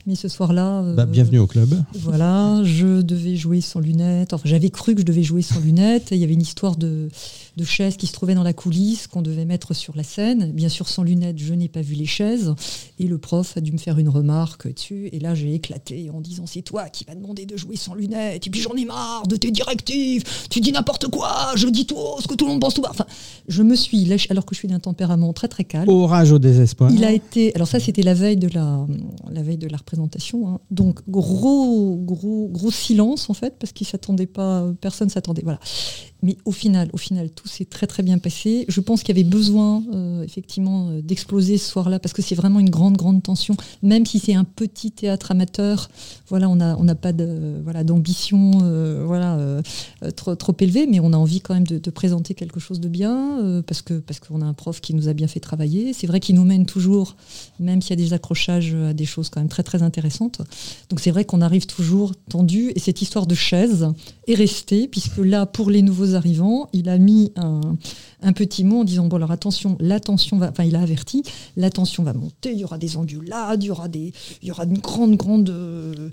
mais 0.08 0.16
ce 0.16 0.28
soir-là. 0.28 0.82
euh, 0.82 0.96
Bah, 0.96 1.06
bienvenue 1.06 1.38
au 1.38 1.46
club. 1.46 1.70
Voilà, 1.94 2.62
je 2.64 3.02
devais 3.04 3.36
jouer 3.36 3.62
sans 3.62 3.80
lunettes. 3.80 4.34
Enfin, 4.34 4.42
j'avais 4.50 4.72
cru 4.72 4.96
que 4.96 5.02
je 5.02 5.06
devais 5.06 5.22
jouer 5.22 5.44
sans 5.44 5.60
lunettes. 5.60 6.08
Il 6.12 6.18
y 6.18 6.24
avait 6.24 6.34
une 6.34 6.42
histoire 6.42 6.76
de, 6.78 7.10
de 7.58 7.64
chaises 7.64 7.98
qui 7.98 8.08
se 8.08 8.14
trouvait 8.14 8.36
dans 8.36 8.44
la 8.44 8.54
coulisse 8.54 9.08
qu'on 9.08 9.22
devait 9.22 9.46
mettre 9.46 9.74
sur 9.74 9.96
la 9.96 10.04
scène. 10.04 10.52
Bien 10.52 10.70
sûr, 10.70 10.88
sans 10.90 11.04
lunettes, 11.04 11.38
je 11.38 11.54
n'ai 11.54 11.68
pas 11.68 11.82
vu 11.82 11.94
les 11.96 12.06
chaises. 12.06 12.54
Et 13.00 13.06
le 13.08 13.18
prof 13.18 13.56
a 13.58 13.62
dû 13.62 13.72
me 13.72 13.78
faire 13.78 14.00
une 14.00 14.10
remarque 14.10 14.74
dessus. 14.74 15.10
Et 15.12 15.20
là, 15.20 15.36
j'ai 15.36 15.54
éclaté 15.54 16.10
en 16.10 16.22
disant 16.22 16.46
C'est 16.48 16.62
toi 16.64 16.90
qui 16.90 17.04
vas 17.06 17.16
demander 17.16 17.46
de 17.46 17.56
jouer 17.58 17.76
sans 17.76 17.94
lunettes. 17.94 18.48
Et 18.48 18.50
puis, 18.50 18.62
j'en 18.62 18.74
ai 18.74 18.86
marre 18.86 19.28
de 19.28 19.36
tes 19.36 19.52
directives. 19.52 20.24
Tu 20.50 20.62
dis 20.62 20.72
n'importe 20.72 21.08
quoi. 21.10 21.54
Je 21.56 21.68
dis 21.68 21.86
tout 21.86 21.96
ce 22.22 22.28
que 22.28 22.36
tout 22.36 22.46
le 22.46 22.52
monde 22.52 22.62
pense 22.62 22.74
tout 22.74 22.82
bas. 22.82 22.90
Enfin, 22.92 23.06
je 23.48 23.62
me 23.64 23.76
suis 23.76 24.06
lâché, 24.06 24.28
alors 24.32 24.46
que 24.46 24.56
je 24.56 24.60
suis 24.60 24.68
d'un 24.68 24.80
tempérament 24.80 25.34
très, 25.34 25.48
très 25.48 25.64
calme. 25.64 25.90
Orage 25.90 26.32
au 26.32 26.40
désespoir. 26.40 26.92
Il 26.92 27.04
a 27.04 27.12
été 27.12 27.54
alors 27.56 27.68
ça 27.68 27.80
c'était 27.80 28.02
la 28.04 28.14
veille 28.14 28.38
de 28.38 28.48
la, 28.50 28.86
la 29.30 29.42
veille 29.44 29.58
de 29.58 29.68
la 29.68 29.78
représentation. 29.78 30.48
hein. 30.48 30.60
Donc 30.72 31.00
gros, 31.10 31.98
gros, 31.98 32.48
gros 32.52 32.72
silence 32.72 33.30
en 33.30 33.34
fait, 33.34 33.56
parce 33.60 33.72
qu'ils 33.74 33.88
s'attendaient 33.88 34.26
pas, 34.26 34.66
personne 34.82 35.10
s'attendait. 35.10 35.42
Voilà. 35.44 35.60
Mais 36.24 36.38
au 36.46 36.54
final, 36.54 36.90
au 36.94 36.98
final, 36.98 37.30
tout 37.30 37.50
s'est 37.50 37.66
très 37.66 37.86
très 37.86 38.02
bien 38.02 38.18
passé. 38.18 38.66
Je 38.70 38.80
pense 38.80 39.04
qu'il 39.04 39.16
y 39.16 39.20
avait 39.20 39.30
besoin 39.30 39.84
euh, 39.94 40.24
effectivement 40.24 40.90
euh, 40.90 41.02
d'exploser 41.02 41.58
ce 41.58 41.70
soir-là, 41.70 42.00
parce 42.00 42.14
que 42.14 42.22
c'est 42.22 42.34
vraiment 42.34 42.60
une 42.60 42.70
grande 42.70 42.96
grande 42.96 43.22
tension. 43.22 43.56
Même 43.84 44.06
si 44.06 44.20
c'est 44.20 44.34
un 44.34 44.46
petit 44.46 44.92
théâtre 44.92 45.32
amateur, 45.32 45.90
voilà, 46.30 46.48
on 46.50 46.56
n'a 46.56 46.78
on 46.80 46.88
pas 46.96 47.12
de 47.12 47.62
voilà 47.64 47.84
d'ambition, 47.84 48.60
euh, 48.64 49.04
voilà, 49.06 49.38
trop 50.16 50.36
trop 50.36 50.56
élevée, 50.60 50.88
mais 50.88 51.00
on 51.02 51.12
a 51.12 51.18
envie 51.18 51.42
quand 51.42 51.54
même 51.54 51.68
de, 51.68 51.78
de 51.78 51.92
présenter 51.92 52.34
quelque 52.34 52.60
chose 52.60 52.80
de 52.80 52.88
bien, 52.88 53.62
parce 53.68 53.82
que 53.82 53.96
parce 53.96 54.20
qu'on 54.20 54.42
a 54.42 54.46
un 54.46 54.54
prof 54.54 54.80
qui 54.80 54.94
nous 54.94 55.10
a 55.10 55.14
bien 55.14 55.28
fait 55.28 55.42
travailler. 55.42 55.92
C'est 55.92 56.08
vrai 56.08 56.20
qu'il 56.22 56.36
nous 56.36 56.46
mène 56.46 56.66
toujours, 56.66 57.18
même 57.60 57.82
s'il 57.82 58.00
y 58.00 58.02
a 58.02 58.04
des 58.04 58.14
accrochages 58.14 58.74
à 58.74 58.94
des 58.94 59.06
choses 59.06 59.30
quand 59.30 59.42
même 59.42 59.50
très 59.50 59.64
très 59.64 59.84
intéressantes. 59.84 60.42
Donc 60.90 61.02
c'est 61.02 61.12
vrai 61.12 61.26
qu'on 61.26 61.42
arrive 61.42 61.66
toujours 61.66 62.14
tendu, 62.30 62.72
et 62.76 62.80
cette 62.80 63.02
histoire 63.02 63.28
de 63.28 63.36
chaise 63.36 63.88
est 64.28 64.36
restée, 64.36 64.88
puisque 64.88 65.18
là, 65.18 65.46
pour 65.46 65.70
les 65.70 65.82
nouveaux 65.82 66.13
arrivants, 66.16 66.68
il 66.74 66.90
a 66.90 66.98
mis 66.98 67.32
un, 67.36 67.62
un 68.22 68.34
petit 68.34 68.64
mot 68.64 68.82
en 68.82 68.84
disant 68.84 69.08
bon 69.08 69.18
alors 69.18 69.32
attention, 69.32 69.78
l'attention 69.80 70.38
va, 70.38 70.50
enfin 70.50 70.64
il 70.64 70.76
a 70.76 70.82
averti, 70.82 71.24
l'attention 71.58 72.04
va 72.04 72.14
monter, 72.14 72.52
il 72.54 72.60
y 72.60 72.64
aura 72.64 72.78
des 72.78 72.98
ondulades, 72.98 73.64
il 73.64 73.68
y 73.68 73.72
aura 73.72 73.88
des, 73.88 74.12
il 74.42 74.48
y 74.48 74.52
aura 74.52 74.64
une 74.66 74.78
grande 74.80 75.16
grande 75.16 75.50
euh, 75.50 76.10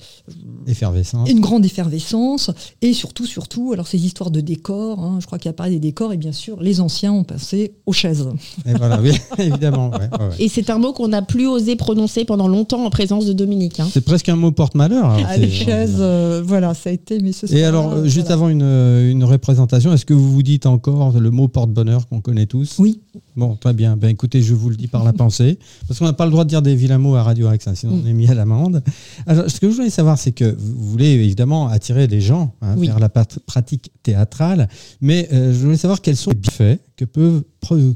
Effervescent. 0.67 1.25
une 1.27 1.41
grande 1.41 1.65
effervescence 1.65 2.51
et 2.83 2.93
surtout, 2.93 3.27
surtout, 3.27 3.73
alors 3.73 3.87
ces 3.87 4.05
histoires 4.05 4.31
de 4.31 4.41
décors, 4.41 5.01
hein, 5.01 5.19
je 5.21 5.27
crois 5.27 5.39
qu'il 5.39 5.49
y 5.49 5.51
a 5.51 5.55
parlé 5.55 5.73
des 5.75 5.81
décors 5.81 6.13
et 6.13 6.17
bien 6.17 6.33
sûr, 6.33 6.61
les 6.63 6.81
anciens 6.81 7.13
ont 7.13 7.25
passé 7.25 7.73
aux 7.87 7.93
chaises. 7.93 8.29
Et 8.67 8.75
voilà, 8.75 9.01
oui, 9.01 9.13
évidemment. 9.39 9.91
ouais, 9.91 9.99
ouais, 9.99 10.27
ouais. 10.29 10.35
Et 10.39 10.49
c'est 10.49 10.71
un 10.71 10.79
mot 10.79 10.93
qu'on 10.93 11.09
n'a 11.09 11.23
plus 11.23 11.47
osé 11.47 11.77
prononcer 11.77 12.25
pendant 12.25 12.49
longtemps 12.49 12.85
en 12.85 12.91
présence 12.91 13.27
de 13.27 13.33
Dominique. 13.33 13.81
hein. 13.81 13.89
C'est 13.91 14.05
presque 14.05 14.29
un 14.29 14.37
mot 14.37 14.53
porte-malheur. 14.53 15.05
hein, 15.07 15.23
Ah, 15.27 15.37
les 15.37 15.51
chaises, 15.51 15.97
euh, 15.99 16.43
voilà, 16.45 16.75
ça 16.75 16.91
a 16.91 16.93
été, 16.93 17.19
mais 17.21 17.33
ce 17.33 17.47
Et 17.55 17.65
alors, 17.65 17.93
euh, 17.93 18.05
juste 18.05 18.27
voilà. 18.29 18.35
avant 18.35 18.49
une, 18.49 18.63
une 18.63 19.25
représentation, 19.25 19.90
est-ce 19.93 20.05
que 20.07 20.15
vous 20.15 20.31
vous 20.33 20.43
dites 20.43 20.67
encore 20.67 21.19
le 21.19 21.31
mot 21.31 21.49
porte-bonheur 21.49 22.09
qu'on 22.09 22.21
connaît 22.21 22.47
tous 22.47 22.77
Oui, 22.79 23.01
Bon, 23.37 23.57
très 23.57 23.73
bien. 23.73 23.97
Ben, 23.97 24.09
écoutez, 24.09 24.43
je 24.43 24.55
vous 24.55 24.71
le 24.71 24.77
dis 24.77 24.87
par 24.89 25.05
la 25.05 25.13
pensée, 25.13 25.59
parce 25.89 25.99
qu'on 25.99 26.05
n'a 26.05 26.13
pas 26.13 26.25
le 26.27 26.31
droit 26.31 26.45
de 26.45 26.49
dire 26.49 26.63
des 26.63 26.75
vilains 26.75 26.99
mots 26.99 27.15
à 27.17 27.23
Radio 27.23 27.47
Axe, 27.49 27.67
hein, 27.69 27.75
sinon 27.75 28.01
on 28.05 28.07
est 28.07 28.13
mis 28.13 28.29
à 28.29 28.35
l'amende. 28.35 28.83
Alors, 29.27 29.49
ce 29.51 29.61
que 29.61 29.71
je 29.71 29.77
voulais 29.77 29.91
savoir, 29.91 30.19
c'est 30.19 30.33
que 30.33 30.45
vous 30.59 30.91
voulez 30.91 31.07
évidemment 31.07 31.69
attirer 31.69 32.07
les 32.07 32.21
gens 32.21 32.55
hein, 32.61 32.75
Oui. 32.77 32.89
vers 32.89 32.99
la 32.99 33.09
pratique 33.09 33.93
théâtrale, 34.03 34.69
mais 35.01 35.29
euh, 35.33 35.53
je 35.53 35.59
voulais 35.59 35.77
savoir 35.77 36.01
quels 36.03 36.17
sont 36.17 36.31
les 36.31 36.37
bienfaits 36.37 36.81
que 37.01 37.07
peut, 37.07 37.43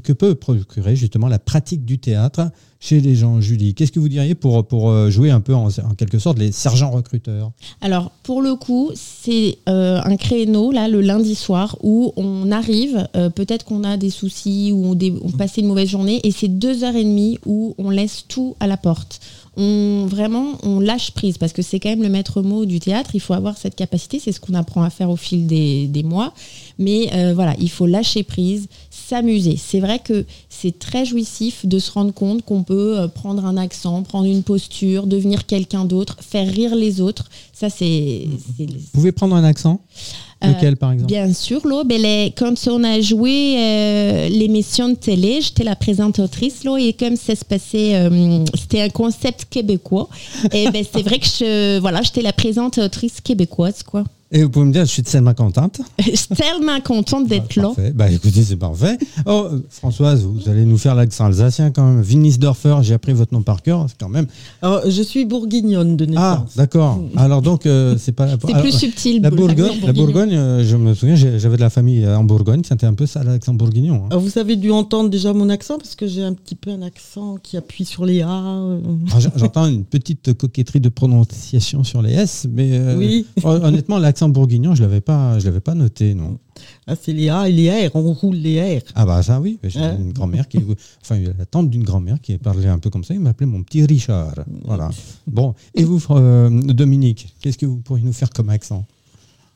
que 0.03 0.13
peut 0.13 0.33
procurer 0.33 0.95
justement 0.95 1.27
la 1.27 1.37
pratique 1.37 1.85
du 1.85 1.99
théâtre 1.99 2.49
chez 2.79 3.01
les 3.01 3.15
gens. 3.15 3.39
Julie, 3.39 3.75
qu'est-ce 3.75 3.91
que 3.91 3.99
vous 3.99 4.09
diriez 4.09 4.33
pour, 4.33 4.65
pour 4.65 4.89
euh, 4.89 5.11
jouer 5.11 5.29
un 5.29 5.41
peu 5.41 5.53
en, 5.53 5.67
en 5.67 5.93
quelque 5.95 6.17
sorte 6.17 6.39
les 6.39 6.51
sergents 6.51 6.89
recruteurs? 6.89 7.51
Alors, 7.81 8.11
pour 8.23 8.41
le 8.41 8.55
coup, 8.55 8.89
c'est 8.95 9.59
euh, 9.69 10.01
un 10.03 10.17
créneau, 10.17 10.71
là, 10.71 10.87
le 10.87 11.01
lundi 11.01 11.35
soir, 11.35 11.77
où 11.83 12.13
on 12.15 12.51
arrive, 12.51 13.07
euh, 13.15 13.29
peut-être 13.29 13.63
qu'on 13.63 13.83
a 13.83 13.95
des 13.97 14.09
soucis 14.09 14.71
ou 14.71 14.85
on, 14.85 14.95
dé- 14.95 15.13
on 15.21 15.29
passait 15.29 15.61
une 15.61 15.67
mauvaise 15.67 15.89
journée, 15.89 16.19
et 16.23 16.31
c'est 16.31 16.47
deux 16.47 16.83
heures 16.83 16.95
et 16.95 17.03
demie 17.03 17.37
où 17.45 17.75
on 17.77 17.91
laisse 17.91 18.25
tout 18.27 18.55
à 18.59 18.65
la 18.65 18.77
porte. 18.77 19.19
On, 19.57 20.05
vraiment, 20.05 20.57
on 20.63 20.79
lâche 20.79 21.11
prise, 21.11 21.37
parce 21.37 21.53
que 21.53 21.61
c'est 21.61 21.79
quand 21.79 21.89
même 21.89 22.03
le 22.03 22.09
maître 22.09 22.41
mot 22.41 22.65
du 22.65 22.79
théâtre, 22.79 23.11
il 23.13 23.21
faut 23.21 23.33
avoir 23.33 23.57
cette 23.57 23.75
capacité, 23.75 24.19
c'est 24.19 24.31
ce 24.31 24.39
qu'on 24.39 24.53
apprend 24.53 24.83
à 24.83 24.89
faire 24.89 25.09
au 25.09 25.15
fil 25.15 25.47
des, 25.47 25.87
des 25.87 26.03
mois, 26.03 26.33
mais 26.77 27.09
euh, 27.13 27.33
voilà, 27.33 27.55
il 27.59 27.69
faut 27.69 27.85
lâcher 27.85 28.23
prise, 28.23 28.67
s'amuser. 28.89 29.57
C'est 29.57 29.79
vrai 29.79 29.99
que 29.99 30.25
c'est 30.61 30.77
très 30.79 31.05
jouissif 31.05 31.65
de 31.65 31.79
se 31.79 31.91
rendre 31.91 32.13
compte 32.13 32.43
qu'on 32.43 32.63
peut 32.63 32.97
euh, 32.99 33.07
prendre 33.07 33.45
un 33.45 33.57
accent, 33.57 34.03
prendre 34.03 34.25
une 34.25 34.43
posture, 34.43 35.07
devenir 35.07 35.45
quelqu'un 35.45 35.85
d'autre, 35.85 36.17
faire 36.21 36.47
rire 36.47 36.75
les 36.75 37.01
autres. 37.01 37.25
Ça, 37.53 37.69
c'est. 37.69 38.27
c'est- 38.57 38.65
Vous 38.67 38.79
pouvez 38.93 39.11
prendre 39.11 39.35
un 39.35 39.43
accent 39.43 39.79
Euh, 40.43 40.47
Lequel, 40.49 40.75
par 40.75 40.91
exemple 40.91 41.07
Bien 41.11 41.31
sûr, 41.33 41.65
là, 41.65 41.83
ben, 41.85 41.99
les- 42.01 42.33
quand 42.37 42.53
on 42.67 42.83
a 42.83 42.99
joué 42.99 43.55
euh, 43.57 44.27
l'émission 44.29 44.89
de 44.89 44.95
télé, 44.95 45.39
j'étais 45.41 45.63
la 45.63 45.77
présentatrice, 45.77 46.63
là, 46.65 46.77
et 46.77 46.91
comme 46.91 47.15
ça 47.15 47.35
se 47.35 47.45
passait, 47.45 47.95
euh, 47.95 48.43
c'était 48.53 48.81
un 48.81 48.89
concept 48.89 49.45
québécois, 49.49 50.09
et 50.51 50.69
ben, 50.71 50.83
c'est 50.91 51.01
vrai 51.03 51.19
que 51.19 51.25
je, 51.25 51.79
voilà, 51.79 52.01
j'étais 52.01 52.21
la 52.21 52.33
présentatrice 52.33 53.21
québécoise, 53.21 53.81
quoi. 53.83 54.03
Et 54.31 54.41
vous 54.43 54.49
pouvez 54.49 54.65
me 54.65 54.71
dire, 54.73 54.81
je 54.85 54.89
suis 54.89 55.03
tellement 55.03 55.33
contente. 55.35 55.79
Je 55.99 56.15
suis 56.15 56.27
tellement 56.29 56.79
contente 56.81 57.27
d'être 57.27 57.55
là. 57.55 57.63
Parfait. 57.63 57.91
Bah 57.95 58.09
écoutez, 58.11 58.43
c'est 58.43 58.55
parfait. 58.55 58.97
Oh, 59.27 59.47
Françoise, 59.69 60.23
vous 60.23 60.49
allez 60.49 60.65
nous 60.65 60.77
faire 60.79 60.95
l'accent 60.95 61.25
alsacien 61.25 61.69
quand 61.71 61.85
même. 61.87 62.01
Winisdorfer, 62.01 62.77
j'ai 62.81 62.95
appris 62.95 63.13
votre 63.13 63.33
nom 63.33 63.43
par 63.43 63.61
cœur, 63.61 63.85
c'est 63.87 63.97
quand 63.99 64.09
même. 64.09 64.25
Alors, 64.63 64.81
je 64.89 65.01
suis 65.03 65.25
bourguignonne 65.25 65.95
de 65.95 66.05
Ah, 66.15 66.37
naissance. 66.41 66.55
d'accord. 66.57 67.01
Alors 67.15 67.41
donc, 67.43 67.65
euh, 67.67 67.95
c'est 67.99 68.11
pas. 68.13 68.27
C'est 68.45 68.59
plus 68.61 68.71
subtil. 68.71 69.21
La 69.21 69.29
Bourgogne, 69.29 69.79
la. 69.85 69.93
Bourgogne 69.93 70.33
euh, 70.33 70.63
je 70.65 70.75
me 70.75 70.93
souviens, 70.95 71.15
j'avais 71.15 71.55
de 71.57 71.61
la 71.61 71.69
famille 71.69 72.03
euh, 72.03 72.17
en 72.17 72.23
Bourgogne, 72.23 72.61
c'était 72.67 72.87
un 72.87 72.93
peu 72.95 73.05
ça 73.05 73.23
l'accent 73.23 73.53
bourguignon. 73.53 74.05
hein. 74.05 74.07
Alors, 74.09 74.23
vous 74.23 74.37
avez 74.39 74.55
dû 74.55 74.71
entendre 74.71 75.09
déjà 75.11 75.33
mon 75.33 75.49
accent 75.49 75.77
parce 75.77 75.95
que 75.95 76.07
j'ai 76.07 76.23
un 76.23 76.33
petit 76.33 76.55
peu 76.55 76.71
un 76.71 76.81
accent 76.81 77.37
qui 77.41 77.57
appuie 77.57 77.85
sur 77.85 78.05
les 78.05 78.21
A. 78.23 78.41
j- 79.19 79.27
J'entends 79.35 79.67
une 79.67 79.85
petite 79.85 80.33
coquetterie 80.33 80.79
de 80.81 80.89
prononciation 80.89 81.83
sur 81.83 82.01
les 82.01 82.13
S, 82.13 82.47
mais 82.51 82.69
euh, 82.73 82.95
Oui. 82.97 83.25
hon- 83.43 83.63
honnêtement, 83.63 83.99
l'accent 83.99 84.24
bourguignon, 84.29 84.75
je 84.75 84.81
l'avais 84.83 85.01
pas, 85.01 85.39
je 85.39 85.45
l'avais 85.45 85.59
pas 85.59 85.73
noté, 85.75 86.13
non. 86.13 86.37
Ah, 86.87 86.95
c'est 86.95 87.13
les 87.13 87.29
A 87.29 87.47
et 87.49 87.51
les 87.51 87.87
R. 87.87 87.91
On 87.95 88.13
roule 88.13 88.35
les 88.35 88.77
R. 88.77 88.81
Ah 88.95 89.05
bah 89.05 89.21
ça 89.23 89.39
oui, 89.39 89.59
j'ai 89.63 89.79
Hein 89.79 89.97
une 89.99 90.13
grand-mère 90.13 90.47
qui, 90.47 90.59
enfin 91.01 91.19
la 91.19 91.45
tante 91.45 91.69
d'une 91.69 91.83
grand-mère 91.83 92.19
qui 92.21 92.37
parlait 92.37 92.67
un 92.67 92.79
peu 92.79 92.89
comme 92.89 93.03
ça, 93.03 93.13
il 93.13 93.19
m'appelait 93.19 93.47
mon 93.47 93.63
petit 93.63 93.85
Richard. 93.85 94.33
Voilà. 94.63 94.89
Bon, 95.27 95.53
et 95.73 95.83
vous, 95.83 96.01
euh, 96.11 96.49
Dominique, 96.49 97.33
qu'est-ce 97.41 97.57
que 97.57 97.65
vous 97.65 97.77
pourriez 97.77 98.03
nous 98.05 98.13
faire 98.13 98.29
comme 98.29 98.49
accent? 98.49 98.85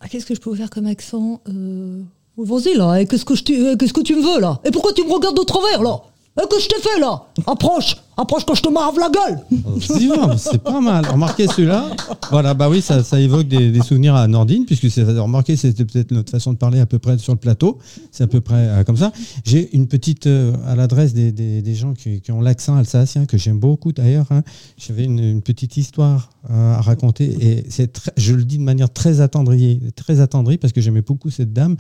Ah, 0.02 0.08
Qu'est-ce 0.08 0.26
que 0.26 0.36
je 0.36 0.40
peux 0.40 0.50
vous 0.50 0.56
faire 0.56 0.70
comme 0.70 0.86
accent? 0.88 1.42
Euh... 1.50 2.02
Vas-y 2.42 2.78
là, 2.78 3.02
et 3.02 3.06
qu'est-ce 3.06 3.26
que, 3.26 3.36
je 3.36 3.44
t'ai- 3.44 3.60
euh, 3.60 3.76
qu'est-ce 3.76 3.92
que 3.92 4.00
tu 4.00 4.16
me 4.16 4.22
veux 4.22 4.40
là? 4.40 4.62
Et 4.64 4.72
pourquoi 4.72 4.94
tu 4.94 5.04
me 5.06 5.12
regardes 5.12 5.36
de 5.38 5.44
travers 5.44 5.84
là? 5.84 6.00
Eh, 6.42 6.48
Que 6.48 6.60
je 6.60 6.68
t'ai 6.68 6.80
fait 6.82 7.00
là? 7.00 7.24
Approche 7.48 7.96
Approche 8.18 8.44
quand 8.46 8.54
je 8.56 8.62
te 8.62 8.70
marave 8.70 9.00
la 9.00 9.10
gueule 9.10 9.40
Si, 9.82 10.10
ouais, 10.10 10.18
C'est 10.38 10.62
pas 10.62 10.82
mal. 10.82 11.06
Remarquez 11.06 11.48
celui-là. 11.48 11.86
Voilà, 12.32 12.54
bah 12.54 12.70
oui, 12.70 12.82
ça, 12.82 13.02
évoque 13.20 13.48
des, 13.48 13.82
souvenirs 13.82 14.14
à 14.16 14.28
Nordine, 14.28 14.66
puisque 14.66 14.92
c'est, 14.92 15.04
remarquez, 15.04 15.56
c'était 15.56 15.86
peut-être 15.86 16.12
notre 16.12 16.30
façon 16.30 16.52
de 16.52 16.58
parler 16.58 16.82
à 16.82 16.86
peu 16.86 17.00
près 17.00 17.18
sur 17.18 17.32
le 17.32 17.40
plateau. 17.40 17.80
C'est 18.12 18.26
à 18.26 18.28
peu 18.28 18.42
près 18.42 18.56
euh, 18.58 18.84
comme 18.84 18.98
ça. 18.98 19.14
J'ai 19.46 19.74
une 19.74 19.88
petite, 19.88 20.28
euh, 20.28 20.54
à 20.68 20.76
l'adresse 20.76 21.14
des, 21.14 21.76
gens 21.76 21.94
qui, 21.94 22.22
ont 22.32 22.42
l'accent 22.42 22.76
alsacien, 22.76 23.26
que 23.26 23.38
j'aime 23.38 23.60
beaucoup 23.60 23.94
d'ailleurs. 23.94 24.28
hein. 24.32 24.44
J'avais 24.78 25.06
une, 25.06 25.42
petite 25.42 25.78
histoire 25.78 26.30
euh, 26.50 26.76
à 26.76 26.82
raconter, 26.82 27.26
et 27.40 27.66
c'est 27.70 28.02
je 28.18 28.34
le 28.34 28.44
dis 28.44 28.58
de 28.58 28.64
manière 28.64 28.92
très 28.92 29.22
attendrie, 29.22 29.80
très 29.96 30.20
attendrie, 30.20 30.58
parce 30.58 30.74
que 30.74 30.82
j'aimais 30.82 31.02
beaucoup 31.02 31.30
cette 31.30 31.54
dame. 31.54 31.78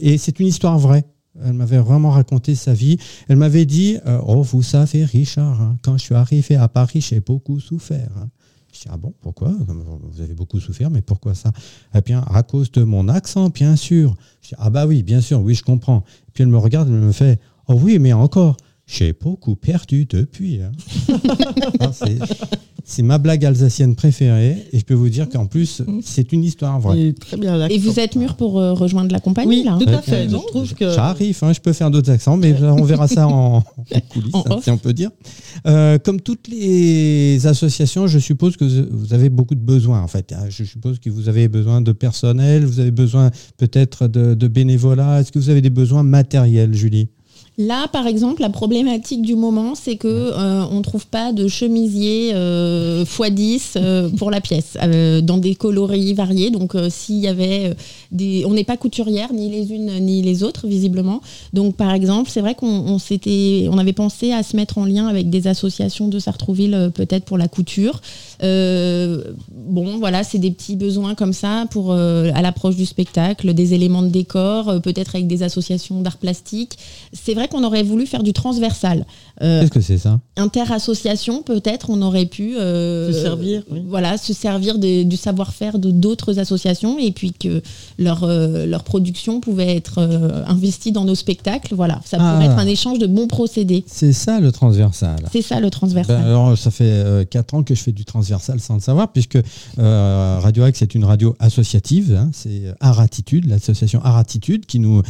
Et 0.00 0.16
c'est 0.16 0.40
une 0.40 0.46
histoire 0.46 0.78
vraie. 0.78 1.04
Elle 1.44 1.52
m'avait 1.52 1.78
vraiment 1.78 2.10
raconté 2.10 2.54
sa 2.54 2.72
vie. 2.72 2.98
Elle 3.28 3.36
m'avait 3.36 3.66
dit 3.66 3.98
euh, 4.06 4.20
Oh, 4.26 4.42
vous 4.42 4.62
savez, 4.62 5.04
Richard, 5.04 5.60
hein, 5.60 5.76
quand 5.82 5.96
je 5.98 6.02
suis 6.02 6.14
arrivé 6.14 6.56
à 6.56 6.68
Paris, 6.68 7.00
j'ai 7.00 7.20
beaucoup 7.20 7.60
souffert. 7.60 8.10
hein. 8.18 8.28
Je 8.72 8.80
dis 8.80 8.86
Ah 8.90 8.96
bon, 8.96 9.14
pourquoi? 9.22 9.52
Vous 10.12 10.20
avez 10.20 10.34
beaucoup 10.34 10.60
souffert, 10.60 10.90
mais 10.90 11.00
pourquoi 11.02 11.34
ça? 11.34 11.52
Eh 11.94 12.00
bien, 12.00 12.24
à 12.32 12.42
cause 12.42 12.70
de 12.72 12.84
mon 12.84 13.08
accent, 13.08 13.48
bien 13.48 13.76
sûr. 13.76 14.14
Je 14.42 14.48
dis 14.48 14.54
Ah 14.58 14.70
bah 14.70 14.86
oui, 14.86 15.02
bien 15.02 15.20
sûr, 15.20 15.40
oui, 15.40 15.54
je 15.54 15.62
comprends. 15.62 16.04
Puis 16.34 16.42
elle 16.42 16.48
me 16.50 16.58
regarde, 16.58 16.88
elle 16.88 16.94
me 16.94 17.12
fait 17.12 17.40
Oh 17.68 17.74
oui, 17.82 17.98
mais 17.98 18.12
encore, 18.12 18.56
j'ai 18.86 19.12
beaucoup 19.12 19.56
perdu 19.56 20.06
depuis. 20.06 20.60
hein. 20.62 20.72
Ah, 21.80 21.90
c'est- 21.92 22.18
c'est 22.88 23.02
ma 23.02 23.18
blague 23.18 23.44
alsacienne 23.44 23.96
préférée. 23.96 24.64
Et 24.72 24.78
je 24.78 24.84
peux 24.84 24.94
vous 24.94 25.08
dire 25.08 25.28
qu'en 25.28 25.46
plus, 25.46 25.82
c'est 26.02 26.32
une 26.32 26.44
histoire 26.44 26.78
vraie. 26.78 27.08
Et 27.08 27.12
très 27.14 27.36
bien 27.36 27.56
l'accent. 27.56 27.74
Et 27.74 27.78
vous 27.78 27.98
êtes 27.98 28.14
mûr 28.14 28.36
pour 28.36 28.60
euh, 28.60 28.74
rejoindre 28.74 29.10
la 29.12 29.18
compagnie, 29.18 29.48
Oui, 29.58 29.62
là 29.64 29.72
hein 29.72 29.78
tout 29.80 29.88
à 29.88 30.00
fait. 30.02 30.28
Je 30.28 30.36
trouve 30.36 30.72
que. 30.72 30.92
J'arrive, 30.94 31.36
hein, 31.42 31.52
je 31.52 31.58
peux 31.60 31.72
faire 31.72 31.90
d'autres 31.90 32.10
accents, 32.12 32.36
mais 32.36 32.54
on 32.62 32.84
verra 32.84 33.08
ça 33.08 33.26
en, 33.26 33.56
en 33.56 34.00
coulisses, 34.08 34.32
En 34.34 34.40
hein, 34.42 34.50
off. 34.50 34.62
si 34.64 34.70
on 34.70 34.78
peut 34.78 34.92
dire. 34.92 35.10
Euh, 35.66 35.98
comme 35.98 36.20
toutes 36.20 36.46
les 36.46 37.44
associations, 37.48 38.06
je 38.06 38.20
suppose 38.20 38.56
que 38.56 38.64
vous 38.92 39.12
avez 39.12 39.30
beaucoup 39.30 39.56
de 39.56 39.60
besoins, 39.60 40.00
en 40.00 40.06
fait. 40.08 40.32
hein. 40.32 40.44
Je 40.48 40.62
suppose 40.62 41.00
que 41.00 41.10
vous 41.10 41.28
avez 41.28 41.48
besoin 41.48 41.80
de 41.80 41.90
personnel, 41.90 42.64
vous 42.64 42.78
avez 42.78 42.92
besoin 42.92 43.32
peut-être 43.56 44.06
de, 44.06 44.34
de 44.34 44.46
bénévolat. 44.48 45.20
Est-ce 45.20 45.32
que 45.32 45.40
vous 45.40 45.50
avez 45.50 45.60
des 45.60 45.70
besoins 45.70 46.04
matériels, 46.04 46.72
Julie? 46.72 47.08
Là, 47.58 47.88
par 47.88 48.06
exemple, 48.06 48.42
la 48.42 48.50
problématique 48.50 49.22
du 49.22 49.34
moment, 49.34 49.74
c'est 49.74 49.96
que 49.96 50.08
euh, 50.08 50.64
on 50.70 50.82
trouve 50.82 51.06
pas 51.06 51.32
de 51.32 51.48
chemisier 51.48 52.32
euh, 52.34 53.02
x10 53.06 53.72
euh, 53.76 54.10
pour 54.18 54.30
la 54.30 54.42
pièce, 54.42 54.76
euh, 54.82 55.22
dans 55.22 55.38
des 55.38 55.54
coloris 55.54 56.12
variés. 56.12 56.50
Donc, 56.50 56.76
s'il 56.90 57.16
y 57.16 57.28
avait 57.28 57.74
des, 58.12 58.44
on 58.44 58.52
n'est 58.52 58.64
pas 58.64 58.76
couturière 58.76 59.32
ni 59.32 59.50
les 59.50 59.72
unes 59.72 60.00
ni 60.00 60.20
les 60.20 60.42
autres 60.42 60.66
visiblement. 60.66 61.22
Donc, 61.54 61.76
par 61.76 61.94
exemple, 61.94 62.28
c'est 62.30 62.42
vrai 62.42 62.54
qu'on 62.54 62.66
on 62.66 62.98
s'était, 62.98 63.68
on 63.70 63.78
avait 63.78 63.94
pensé 63.94 64.32
à 64.32 64.42
se 64.42 64.54
mettre 64.54 64.76
en 64.76 64.84
lien 64.84 65.06
avec 65.06 65.30
des 65.30 65.46
associations 65.46 66.08
de 66.08 66.18
Sartrouville, 66.18 66.90
peut-être 66.94 67.24
pour 67.24 67.38
la 67.38 67.48
couture. 67.48 68.02
Bon, 68.42 69.96
voilà, 69.98 70.24
c'est 70.24 70.38
des 70.38 70.50
petits 70.50 70.76
besoins 70.76 71.14
comme 71.14 71.32
ça 71.32 71.64
pour 71.70 71.92
à 71.94 72.42
l'approche 72.42 72.76
du 72.76 72.84
spectacle, 72.84 73.54
des 73.54 73.72
éléments 73.72 74.02
de 74.02 74.08
décor, 74.08 74.82
peut-être 74.82 75.14
avec 75.14 75.26
des 75.26 75.42
associations 75.42 76.02
d'art 76.02 76.18
plastique. 76.18 76.76
C'est 77.14 77.32
vrai 77.32 77.45
vrai 77.46 77.48
qu'on 77.48 77.64
aurait 77.64 77.82
voulu 77.82 78.06
faire 78.06 78.22
du 78.22 78.32
transversal. 78.32 79.04
Euh, 79.42 79.60
Qu'est-ce 79.60 79.70
que 79.70 79.80
c'est 79.80 79.98
ça? 79.98 80.20
Interassociation, 80.36 81.42
peut-être, 81.42 81.90
on 81.90 82.00
aurait 82.02 82.26
pu 82.26 82.56
euh, 82.56 83.12
se 83.12 83.22
servir, 83.22 83.62
voilà, 83.86 84.16
se 84.16 84.32
servir 84.32 84.78
du 84.78 85.16
savoir-faire 85.16 85.78
de 85.78 85.90
d'autres 85.90 86.38
associations 86.38 86.98
et 86.98 87.10
puis 87.10 87.32
que 87.32 87.62
leur, 87.98 88.24
euh, 88.24 88.66
leur 88.66 88.82
production 88.84 89.40
pouvait 89.40 89.76
être 89.76 89.98
investie 90.46 90.92
dans 90.92 91.04
nos 91.04 91.14
spectacles. 91.14 91.74
Voilà, 91.74 92.00
ça 92.04 92.16
pourrait 92.16 92.46
ah. 92.48 92.52
être 92.52 92.58
un 92.58 92.66
échange 92.66 92.98
de 92.98 93.06
bons 93.06 93.26
procédés. 93.26 93.84
C'est 93.86 94.12
ça 94.12 94.40
le 94.40 94.52
transversal. 94.52 95.16
C'est 95.32 95.42
ça 95.42 95.60
le 95.60 95.70
transversal. 95.70 96.16
Ben, 96.16 96.26
alors, 96.26 96.56
ça 96.56 96.70
fait 96.70 97.28
4 97.28 97.54
ans 97.54 97.62
que 97.62 97.74
je 97.74 97.82
fais 97.82 97.92
du 97.92 98.04
transversal 98.04 98.60
sans 98.60 98.74
le 98.74 98.80
savoir, 98.80 99.12
puisque 99.12 99.38
Radio 99.76 100.66
X 100.66 100.82
est 100.82 100.94
une 100.94 101.04
radio 101.04 101.36
associative. 101.40 102.16
Hein, 102.18 102.30
c'est 102.32 102.62
Aratitude, 102.80 103.46
l'association 103.46 104.00
Aratitude 104.02 104.66
qui 104.66 104.78
nous, 104.78 105.02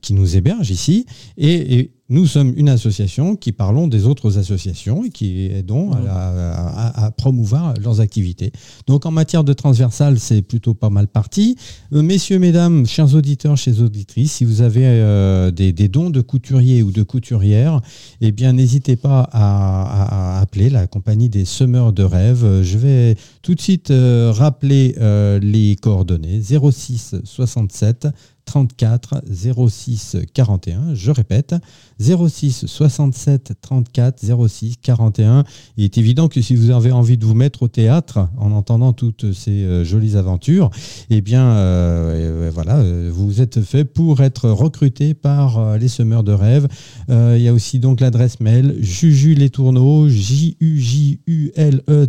qui 0.00 0.14
nous 0.14 0.36
héberge 0.36 0.70
ici. 0.70 1.06
et 1.36 1.73
nous 2.10 2.26
sommes 2.26 2.52
une 2.56 2.68
association 2.68 3.34
qui 3.34 3.52
parlons 3.52 3.88
des 3.88 4.06
autres 4.06 4.38
associations 4.38 5.04
et 5.04 5.10
qui 5.10 5.46
aidons 5.46 5.90
à, 5.92 7.10
promouvoir 7.16 7.74
leurs 7.82 8.00
activités. 8.00 8.52
Donc 8.86 9.06
en 9.06 9.10
matière 9.10 9.42
de 9.42 9.54
transversal, 9.54 10.18
c'est 10.18 10.42
plutôt 10.42 10.74
pas 10.74 10.90
mal 10.90 11.08
parti. 11.08 11.56
Euh, 11.92 12.02
messieurs, 12.02 12.38
mesdames, 12.38 12.86
chers 12.86 13.14
auditeurs, 13.14 13.56
chers 13.56 13.80
auditrices, 13.80 14.32
si 14.32 14.44
vous 14.44 14.60
avez 14.60 14.84
euh, 14.84 15.50
des, 15.50 15.72
dons 15.88 16.10
de 16.10 16.20
couturiers 16.20 16.82
ou 16.82 16.92
de 16.92 17.02
couturières, 17.02 17.80
eh 18.20 18.32
bien 18.32 18.52
n'hésitez 18.52 18.96
pas 18.96 19.28
à, 19.32 20.40
appeler 20.40 20.68
la 20.68 20.86
compagnie 20.86 21.30
des 21.30 21.46
semeurs 21.46 21.94
de 21.94 22.02
rêves. 22.02 22.62
Je 22.62 22.76
vais 22.76 23.16
tout 23.40 23.54
de 23.54 23.60
suite 23.60 23.90
euh, 23.90 24.30
rappeler 24.30 24.94
les 25.40 25.76
coordonnées 25.76 26.42
06 26.42 27.16
67 27.24 28.08
34 28.44 29.22
06 29.68 30.16
41. 30.32 30.94
Je 30.94 31.10
répète, 31.10 31.54
06 32.00 32.66
67 32.66 33.52
34 33.60 34.48
06 34.48 34.76
41. 34.82 35.44
Il 35.76 35.84
est 35.84 35.98
évident 35.98 36.28
que 36.28 36.40
si 36.40 36.54
vous 36.54 36.70
avez 36.70 36.92
envie 36.92 37.16
de 37.16 37.24
vous 37.24 37.34
mettre 37.34 37.62
au 37.62 37.68
théâtre 37.68 38.28
en 38.36 38.52
entendant 38.52 38.92
toutes 38.92 39.32
ces 39.32 39.64
euh, 39.64 39.84
jolies 39.84 40.16
aventures, 40.16 40.70
eh 41.10 41.20
bien, 41.20 41.44
euh, 41.44 42.50
voilà, 42.52 42.76
euh, 42.76 43.10
vous 43.12 43.40
êtes 43.40 43.60
fait 43.60 43.84
pour 43.84 44.20
être 44.22 44.48
recruté 44.50 45.14
par 45.14 45.78
les 45.78 45.88
semeurs 45.88 46.24
de 46.24 46.32
rêves. 46.32 46.68
il 47.08 47.40
y 47.40 47.48
a 47.48 47.52
aussi 47.52 47.78
donc 47.78 48.00
l'adresse 48.00 48.40
mail 48.40 48.76
juju 48.80 49.34
les 49.34 49.50
tourneaux, 49.50 50.08
J 50.08 50.56
U 50.60 50.78
J 50.78 51.20
U 51.26 51.50
L 51.56 51.82
E 51.88 52.06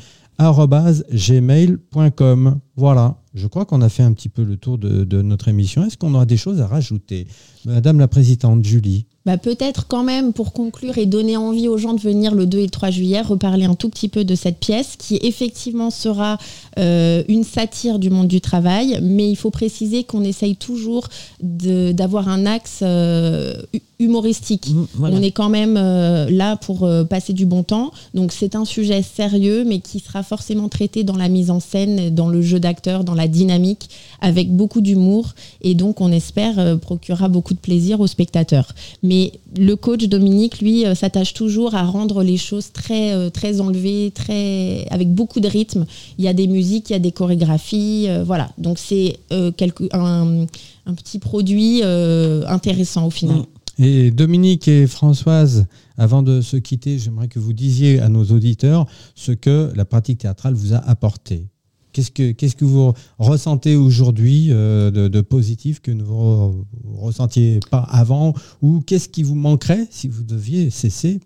gmail.com. 1.13 2.61
Voilà, 2.77 3.17
je 3.39 3.47
crois 3.47 3.65
qu'on 3.65 3.81
a 3.81 3.89
fait 3.89 4.03
un 4.03 4.13
petit 4.13 4.29
peu 4.29 4.43
le 4.43 4.57
tour 4.57 4.79
de, 4.79 5.23
notre 5.23 5.49
émission. 5.49 5.85
Est-ce 5.85 5.97
qu'on 5.97 6.13
aura 6.15 6.27
des 6.27 6.37
choses 6.37 6.61
à 6.61 6.67
rajouter 6.67 7.27
Madame 7.65 7.99
la 7.99 8.09
Présidente, 8.09 8.65
Julie? 8.65 9.07
Bah, 9.25 9.37
peut-être 9.37 9.87
quand 9.87 10.03
même 10.03 10.33
pour 10.33 10.53
conclure 10.53 10.99
et 10.99 11.07
donner 11.07 11.37
envie 11.37 11.69
aux 11.69 11.77
gens 11.79 11.95
de 11.95 12.01
venir 12.01 12.35
le 12.35 12.47
2 12.47 12.59
et 12.59 12.65
le 12.65 12.71
3 12.71 12.91
juillet, 12.91 13.21
reparler 13.21 13.67
un 13.67 13.75
tout 13.75 13.89
petit 13.89 14.09
peu 14.09 14.25
de 14.25 14.35
cette 14.35 14.59
pièce 14.59 14.97
qui 14.97 15.19
effectivement 15.23 15.91
sera 15.91 16.39
euh, 16.79 17.23
une 17.29 17.45
satire 17.45 17.99
du 17.99 18.11
monde 18.11 18.29
du 18.29 18.41
travail, 18.41 18.99
mais 19.03 19.29
il 19.29 19.37
faut 19.37 19.51
préciser 19.51 20.05
qu'on 20.05 20.25
essaye 20.25 20.57
toujours 20.57 21.09
d'avoir 21.41 22.29
un 22.29 22.47
axe 22.47 22.81
euh, 22.83 23.55
humoristique. 23.99 24.71
Mmh, 24.71 24.87
On 25.03 25.23
est 25.23 25.31
quand 25.31 25.49
même 25.49 25.77
euh, 25.77 26.29
là 26.31 26.57
pour 26.57 26.89
passer 27.09 27.33
du 27.33 27.47
bon 27.47 27.63
temps, 27.63 27.93
donc 28.15 28.33
c'est 28.33 28.55
un 28.55 28.65
sujet 28.65 29.03
sérieux, 29.03 29.65
mais 29.67 29.81
qui 29.81 30.01
sera 30.01 30.23
forcément 30.23 30.69
traité 30.69 31.05
dans 31.05 31.17
la 31.17 31.29
mise 31.29 31.51
en 31.51 31.61
scène, 31.61 32.15
dans 32.15 32.29
le 32.29 32.43
jeu 32.43 32.61
d'acteur, 32.61 33.05
dans 33.05 33.15
la 33.15 33.29
dynamique, 33.29 33.91
avec 34.21 34.55
beaucoup 34.55 34.81
d'humour, 34.81 35.35
et 35.63 35.75
donc 35.75 36.01
on 36.01 36.13
espère 36.13 36.79
procurera 36.79 37.29
beaucoup 37.29 37.55
de 37.55 37.59
plaisir 37.59 38.01
aux 38.01 38.07
spectateurs. 38.07 38.75
Mais 39.03 39.33
le 39.57 39.77
coach 39.77 40.05
Dominique, 40.05 40.61
lui, 40.61 40.85
euh, 40.85 40.95
s'attache 40.95 41.35
toujours 41.35 41.75
à 41.75 41.85
rendre 41.85 42.23
les 42.23 42.37
choses 42.37 42.73
très, 42.73 43.13
euh, 43.13 43.31
très 43.31 43.61
enlevées, 43.61 44.13
très, 44.15 44.87
avec 44.91 45.13
beaucoup 45.13 45.41
de 45.41 45.49
rythme. 45.49 45.87
Il 46.19 46.25
y 46.25 46.29
a 46.29 46.33
des 46.33 46.47
musiques, 46.47 46.91
il 46.91 46.93
y 46.95 46.97
a 46.97 47.01
des 47.01 47.13
chorégraphies. 47.13 48.07
Euh, 48.09 48.25
voilà. 48.25 48.51
Donc 48.59 48.79
c'est 48.79 49.19
un, 49.31 50.47
un, 50.87 50.95
petit 50.95 51.19
produit 51.19 51.83
intéressant 51.83 53.07
au 53.07 53.11
final. 53.11 53.43
Et 53.79 54.11
Dominique 54.11 54.67
et 54.67 54.89
Françoise, 54.89 55.67
avant 55.97 56.23
de 56.23 56.41
se 56.41 56.57
quitter, 56.57 56.99
j'aimerais 56.99 57.29
que 57.29 57.39
vous 57.39 57.53
disiez 57.53 58.01
à 58.01 58.09
nos 58.09 58.25
auditeurs 58.25 58.87
ce 59.15 59.31
que 59.31 59.71
la 59.77 59.85
pratique 59.85 60.19
théâtrale 60.19 60.55
vous 60.55 60.75
a 60.75 60.79
apporté. 60.79 61.47
Qu'est-ce 61.93 62.11
que, 62.57 62.65
vous 62.65 62.93
ressentez 63.19 63.77
aujourd'hui 63.77 64.49
euh, 64.51 64.91
de, 64.91 65.21
positif 65.21 65.81
que 65.81 65.91
vous 65.91 66.65
ne 66.85 67.01
ressentiez 67.01 67.61
pas 67.71 67.81
avant 67.91 68.35
Ou 68.63 68.81
qu'est-ce 68.81 69.09
qui 69.09 69.23
vous 69.23 69.35
manquerait 69.35 69.87
si 69.91 70.07
vous 70.07 70.23
deviez 70.23 70.71
cesser 70.71 71.21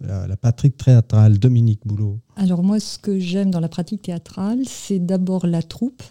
la, 0.00 0.36
pratique 0.36 0.76
théâtrale? 0.76 1.38
Dominique 1.38 1.80
Boulot 1.84 2.18
Alors 2.36 2.62
moi, 2.62 2.80
ce 2.80 2.98
que 2.98 3.18
j'aime 3.18 3.50
dans 3.50 3.60
la 3.60 3.68
pratique 3.68 4.02
théâtrale, 4.02 4.60
c'est 4.66 5.04
d'abord 5.04 5.46
la 5.46 5.62
troupe. 5.62 6.02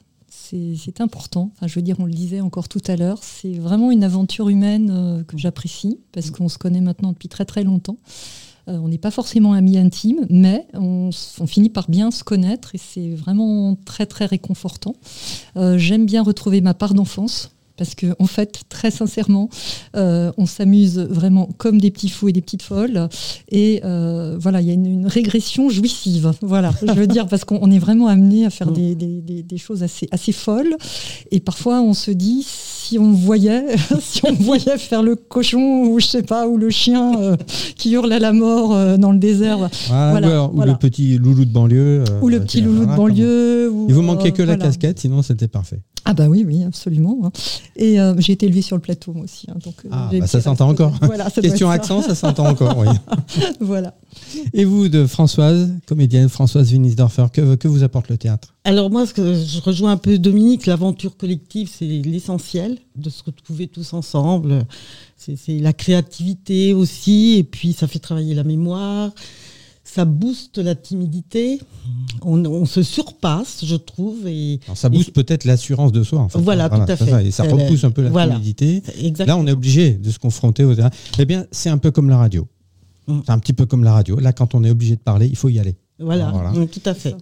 C'est, 0.50 1.02
important. 1.02 1.52
Enfin, 1.56 1.68
je 1.68 1.76
veux 1.76 1.82
dire, 1.82 1.96
on 2.00 2.06
le 2.06 2.14
disait 2.14 2.42
encore 2.42 2.70
tout 2.70 2.82
à 2.88 2.96
l'heure, 2.96 3.20
c'est 3.22 3.54
vraiment 3.54 3.92
une 3.92 4.04
aventure 4.04 4.50
humaine 4.50 4.92
euh, 4.92 5.24
que 5.24 5.38
j'apprécie 5.38 6.00
parce 6.12 6.30
qu'on 6.30 6.50
se 6.50 6.58
connaît 6.58 6.82
maintenant 6.82 7.12
depuis 7.12 7.30
très 7.30 7.46
très 7.46 7.64
longtemps. 7.64 7.98
Euh, 8.68 8.78
on 8.78 8.88
n'est 8.88 8.98
pas 8.98 9.12
forcément 9.12 9.54
amis 9.54 9.78
intimes, 9.78 10.26
mais 10.30 10.68
on, 10.74 11.12
finit 11.48 11.70
par 11.70 11.90
bien 11.90 12.12
se 12.12 12.24
connaître 12.24 12.76
et 12.76 12.78
c'est 12.78 13.10
vraiment 13.10 13.76
très 13.86 14.06
très 14.06 14.26
réconfortant. 14.26 14.96
Euh, 15.58 15.78
j'aime 15.78 16.06
bien 16.06 16.24
retrouver 16.24 16.62
ma 16.62 16.74
part 16.74 16.94
d'enfance 16.94 17.55
parce 17.78 17.96
que 17.96 18.08
en 18.20 18.28
fait, 18.28 18.64
très 18.70 18.92
sincèrement, 18.92 19.50
euh, 19.96 20.32
on 20.38 20.46
s'amuse 20.46 21.00
vraiment 21.00 21.50
comme 21.58 21.80
des 21.80 21.92
petits 21.92 22.10
fous 22.10 22.30
et 22.30 22.32
des 22.32 22.42
petites 22.42 22.64
folles. 22.64 23.10
Et 23.50 23.82
voilà, 23.84 24.62
il 24.62 24.68
y 24.68 24.72
a 24.72 24.74
une, 24.74 25.08
régression 25.08 25.70
jouissive. 25.70 26.34
Voilà, 26.42 26.74
je 26.82 26.94
veux 26.94 27.08
dire, 27.08 27.28
parce 27.28 27.46
qu'on 27.46 27.70
est 27.72 27.80
vraiment 27.80 28.08
amené 28.08 28.46
à 28.46 28.50
faire 28.50 28.72
mm. 28.72 28.96
des, 28.96 29.58
choses 29.58 29.84
assez, 29.84 30.08
assez 30.12 30.32
folles. 30.32 30.76
Et 31.32 31.40
parfois, 31.40 31.82
on 31.82 31.94
se 31.94 32.12
dit, 32.12 32.46
si 32.86 33.00
on 33.00 33.12
voyait, 33.14 33.76
si 34.00 34.22
on 34.26 34.34
voyait 34.34 34.78
faire 34.78 35.02
le 35.02 35.16
cochon 35.16 35.86
ou 35.88 36.00
je 36.00 36.06
sais 36.06 36.22
pas, 36.22 36.48
ou 36.48 36.58
le 36.58 36.70
chien 36.70 37.20
euh, 37.20 37.36
qui 37.76 37.94
hurle 37.94 38.14
à 38.14 38.20
la 38.20 38.32
mort 38.32 38.76
euh, 38.76 38.98
dans 38.98 39.12
le 39.12 39.18
désert. 39.18 39.70
voilà, 39.88 40.46
ou, 40.46 40.62
le 40.62 40.76
petit 40.76 41.18
loulou 41.18 41.46
de 41.46 41.52
banlieue. 41.52 42.04
Euh, 42.08 42.20
ou 42.22 42.30
le 42.30 42.40
petit 42.42 42.62
loulou 42.62 42.86
de 42.86 42.96
banlieue. 42.96 43.74
Il 43.88 43.94
vous 43.94 44.02
manquait 44.04 44.32
que 44.32 44.44
la 44.44 44.56
casquette, 44.56 45.00
sinon 45.00 45.24
c'était 45.24 45.48
parfait. 45.48 45.80
Ah 46.08 46.14
bah 46.14 46.28
oui, 46.30 46.44
oui, 46.46 46.64
absolument. 46.64 47.18
Hein. 47.24 47.32
Et 47.76 47.98
j'ai 48.20 48.34
été 48.34 48.46
élevée 48.46 48.62
sur 48.62 48.76
le 48.76 48.82
plateau 48.82 49.14
moi 49.14 49.24
aussi. 49.24 49.48
Hein, 49.50 49.58
donc, 49.64 49.74
ah, 49.90 50.10
bah 50.12 50.28
ça 50.28 50.40
s'entend 50.40 50.70
encore. 50.70 50.94
Question 51.42 51.72
accent, 51.72 52.04
ça 52.04 52.14
s'entend 52.14 52.46
encore, 52.46 52.78
oui. 52.78 52.88
voilà. 53.60 53.96
Et 54.54 54.66
vous, 54.66 54.90
de 54.90 55.06
Françoise, 55.06 55.72
comédienne 55.86 56.30
Françoise 56.30 56.72
Winisdorfer, 56.72 57.28
que, 57.32 57.56
que 57.56 57.68
vous 57.68 57.84
apporte 57.84 58.10
le 58.10 58.18
théâtre? 58.18 58.54
Alors 58.64 58.90
moi, 58.90 59.06
ce 59.06 59.14
que 59.14 59.34
je 59.36 59.62
rejoins 59.62 59.92
un 59.92 59.98
peu 59.98 60.18
Dominique, 60.18 60.66
l'aventure 60.66 61.18
collective, 61.18 61.70
c'est 61.72 61.86
l'essentiel 61.86 62.78
de 62.96 63.10
se 63.10 63.24
retrouver 63.24 63.68
tous 63.68 63.94
ensemble. 63.94 64.66
C'est 65.18 65.60
la 65.60 65.74
créativité 65.74 66.74
aussi, 66.74 67.36
et 67.38 67.44
puis 67.44 67.74
ça 67.74 67.88
fait 67.88 68.00
travailler 68.00 68.36
la 68.36 68.44
mémoire 68.44 69.12
ça 69.86 70.04
booste 70.04 70.58
la 70.58 70.76
timidité. 70.76 71.62
On, 72.22 72.66
se 72.66 72.84
surpasse, 72.84 73.64
je 73.64 73.76
trouve. 73.76 74.28
Et, 74.28 74.60
ça 74.74 74.90
booste 74.90 75.14
peut-être 75.14 75.46
l'assurance 75.46 75.92
de 75.92 76.04
soi. 76.04 76.28
Voilà, 76.34 76.70
tout 76.70 76.82
à 76.82 76.96
fait. 76.96 77.10
Ça, 77.10 77.24
et 77.24 77.32
ça 77.32 77.44
repousse 77.44 77.84
un 77.86 77.92
peu 77.92 78.02
la 78.02 78.28
timidité. 78.28 78.84
Là, 79.26 79.38
on 79.38 79.48
est 79.48 79.52
obligé 79.52 79.92
de 79.92 80.12
se 80.12 80.20
confronter 80.20 80.66
au 80.66 80.76
terrain. 80.76 80.90
Eh 81.18 81.26
bien, 81.26 81.46
c'est 81.52 81.70
un 81.70 81.78
peu 81.78 81.92
comme 81.92 82.10
la 82.10 82.18
radio. 82.18 82.48
C'est 83.08 83.30
un 83.30 83.40
petit 83.40 83.54
peu 83.54 83.66
comme 83.66 83.84
la 83.84 83.94
radio. 83.94 84.20
Là, 84.20 84.34
quand 84.34 84.56
on 84.56 84.64
est 84.64 84.70
obligé 84.70 84.96
de 84.96 85.02
parler, 85.02 85.28
il 85.28 85.36
faut 85.36 85.50
y 85.50 85.60
aller. 85.60 85.76
Voilà, 86.00 86.32
tout 86.72 86.82
à 86.86 86.94
fait. 86.94 87.16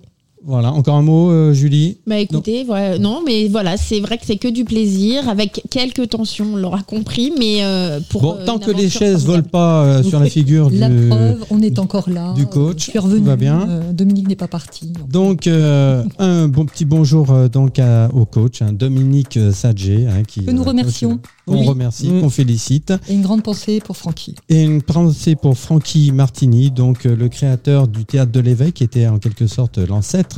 Voilà, 0.46 0.74
encore 0.74 0.96
un 0.96 1.02
mot, 1.02 1.32
euh, 1.32 1.54
Julie 1.54 1.98
Bah 2.06 2.20
écoutez, 2.20 2.66
non, 3.00 3.22
mais 3.26 3.48
voilà, 3.48 3.78
c'est 3.78 4.02
vrai 4.02 4.18
que 4.18 4.26
c'est 4.26 4.36
que 4.36 4.50
du 4.50 4.66
plaisir, 4.66 5.30
avec 5.30 5.64
quelques 5.70 6.10
tensions, 6.10 6.54
on 6.54 6.56
l'aura 6.58 6.82
compris, 6.82 7.32
mais 7.40 7.64
euh, 7.64 8.00
pour. 8.10 8.22
Bon, 8.22 8.38
tant 8.46 8.60
que 8.60 8.72
les 8.72 8.90
chaises 8.90 9.24
ne 9.24 9.28
volent 9.28 9.44
pas 9.50 10.04
sur 10.04 10.20
la 10.20 10.26
figure 10.30 10.70
la 10.72 10.90
preuve, 10.90 11.46
on 11.50 11.62
est 11.62 11.80
encore 11.80 12.10
là. 12.10 12.34
Du 12.34 12.46
coach, 12.46 12.92
je 12.94 13.00
revenu, 13.00 13.26
va 13.26 13.36
bien. 13.36 13.68
Dominique 13.94 14.28
n'est 14.28 14.36
pas 14.36 14.48
parti. 14.48 14.92
Donc, 15.10 15.48
un 15.48 16.48
bon 16.48 16.66
petit 16.66 16.86
bonjour 16.86 17.28
donc 17.50 17.80
au 18.14 18.26
coach, 18.26 18.62
hein, 18.62 18.74
Dominique 18.74 19.40
Sadger, 19.54 20.08
hein, 20.08 20.24
qui. 20.28 20.46
Que 20.46 20.52
nous 20.52 20.64
remercions. 20.64 21.20
On 21.46 21.62
remercie, 21.64 22.10
mm. 22.10 22.22
qu'on 22.22 22.30
félicite. 22.30 22.94
Et 23.10 23.14
une 23.14 23.22
grande 23.22 23.44
pensée 23.44 23.82
pour 23.82 23.98
Francky. 23.98 24.36
Et 24.48 24.64
une 24.64 24.82
pensée 24.82 25.36
pour 25.36 25.58
Francky 25.58 26.12
Martini, 26.14 26.72
donc 26.72 27.04
le 27.04 27.28
créateur 27.28 27.88
du 27.88 28.06
théâtre 28.06 28.32
de 28.32 28.40
l'éveil, 28.40 28.72
qui 28.72 28.84
était 28.84 29.08
en 29.08 29.20
quelque 29.20 29.48
sorte 29.48 29.78
l'ancêtre 29.78 30.33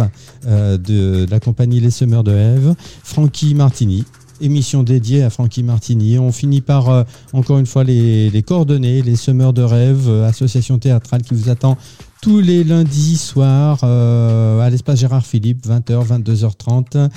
euh, 0.47 0.77
de, 0.77 1.25
la 1.29 1.39
compagnie 1.39 1.79
Les 1.79 1.91
Semeurs 1.91 2.23
de 2.23 2.31
Ève, 2.31 2.75
Francky 3.03 3.55
Martini. 3.55 4.05
Émission 4.41 4.83
dédiée 4.83 5.23
à 5.23 5.29
Francky 5.29 5.63
Martini. 5.63 6.19
On 6.19 6.31
finit 6.31 6.61
par, 6.61 6.89
euh, 6.89 7.03
encore 7.31 7.57
une 7.57 7.65
fois, 7.65 7.83
les, 7.83 8.43
coordonnées, 8.45 9.01
les 9.01 9.15
Semeurs 9.15 9.53
de 9.53 9.61
Rêve, 9.61 10.09
euh, 10.09 10.27
association 10.27 10.77
théâtrale 10.77 11.21
qui 11.21 11.33
vous 11.33 11.49
attend 11.49 11.77
tous 12.21 12.39
les 12.39 12.63
lundis 12.63 13.17
soirs 13.17 13.83
à 13.83 14.69
l'espace 14.71 14.99
Gérard 14.99 15.25
Philippe, 15.25 15.67
20h, 15.67 16.23
22h30, 16.23 17.09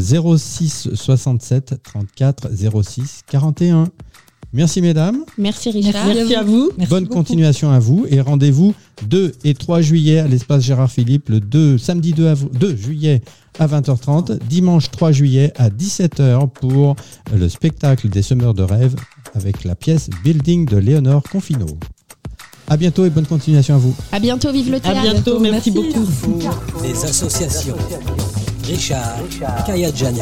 06 0.00 0.88
67 0.92 1.80
34 1.84 2.48
06 2.82 3.20
41. 3.28 3.88
Merci 4.56 4.80
mesdames. 4.80 5.18
Merci 5.38 5.70
Richard. 5.70 6.06
Merci 6.06 6.34
à 6.34 6.42
vous. 6.42 6.70
Merci 6.78 6.90
Bonne 6.90 7.04
beaucoup. 7.04 7.14
continuation 7.16 7.70
à 7.70 7.78
vous 7.78 8.06
et 8.08 8.20
rendez-vous 8.22 8.74
2 9.06 9.32
et 9.44 9.52
3 9.54 9.82
juillet 9.82 10.18
à 10.18 10.26
l'espace 10.26 10.62
Gérard 10.64 10.90
Philippe, 10.90 11.28
le 11.28 11.40
2, 11.40 11.76
samedi 11.78 12.12
2, 12.12 12.26
av- 12.26 12.48
2 12.58 12.74
juillet 12.74 13.20
à 13.58 13.66
20h30, 13.66 14.38
dimanche 14.48 14.90
3 14.90 15.12
juillet 15.12 15.52
à 15.56 15.68
17h 15.68 16.48
pour 16.50 16.96
le 17.34 17.48
spectacle 17.50 18.08
des 18.08 18.22
semeurs 18.22 18.54
de 18.54 18.62
rêve 18.62 18.96
avec 19.34 19.64
la 19.64 19.74
pièce 19.74 20.08
Building 20.24 20.64
de 20.66 20.78
Léonore 20.78 21.22
Confino. 21.30 21.66
À 22.68 22.76
bientôt 22.76 23.04
et 23.04 23.10
bonne 23.10 23.26
continuation 23.26 23.74
à 23.74 23.78
vous. 23.78 23.94
À 24.10 24.18
bientôt, 24.18 24.50
vive 24.52 24.70
le 24.70 24.76
À 24.78 24.80
théâtre. 24.80 25.02
bientôt. 25.02 25.38
Merci 25.38 25.70
beaucoup. 25.70 26.06
Des 26.82 27.04
associations. 27.04 27.76
Richard 28.64 29.18
Kayadjani. 29.66 30.20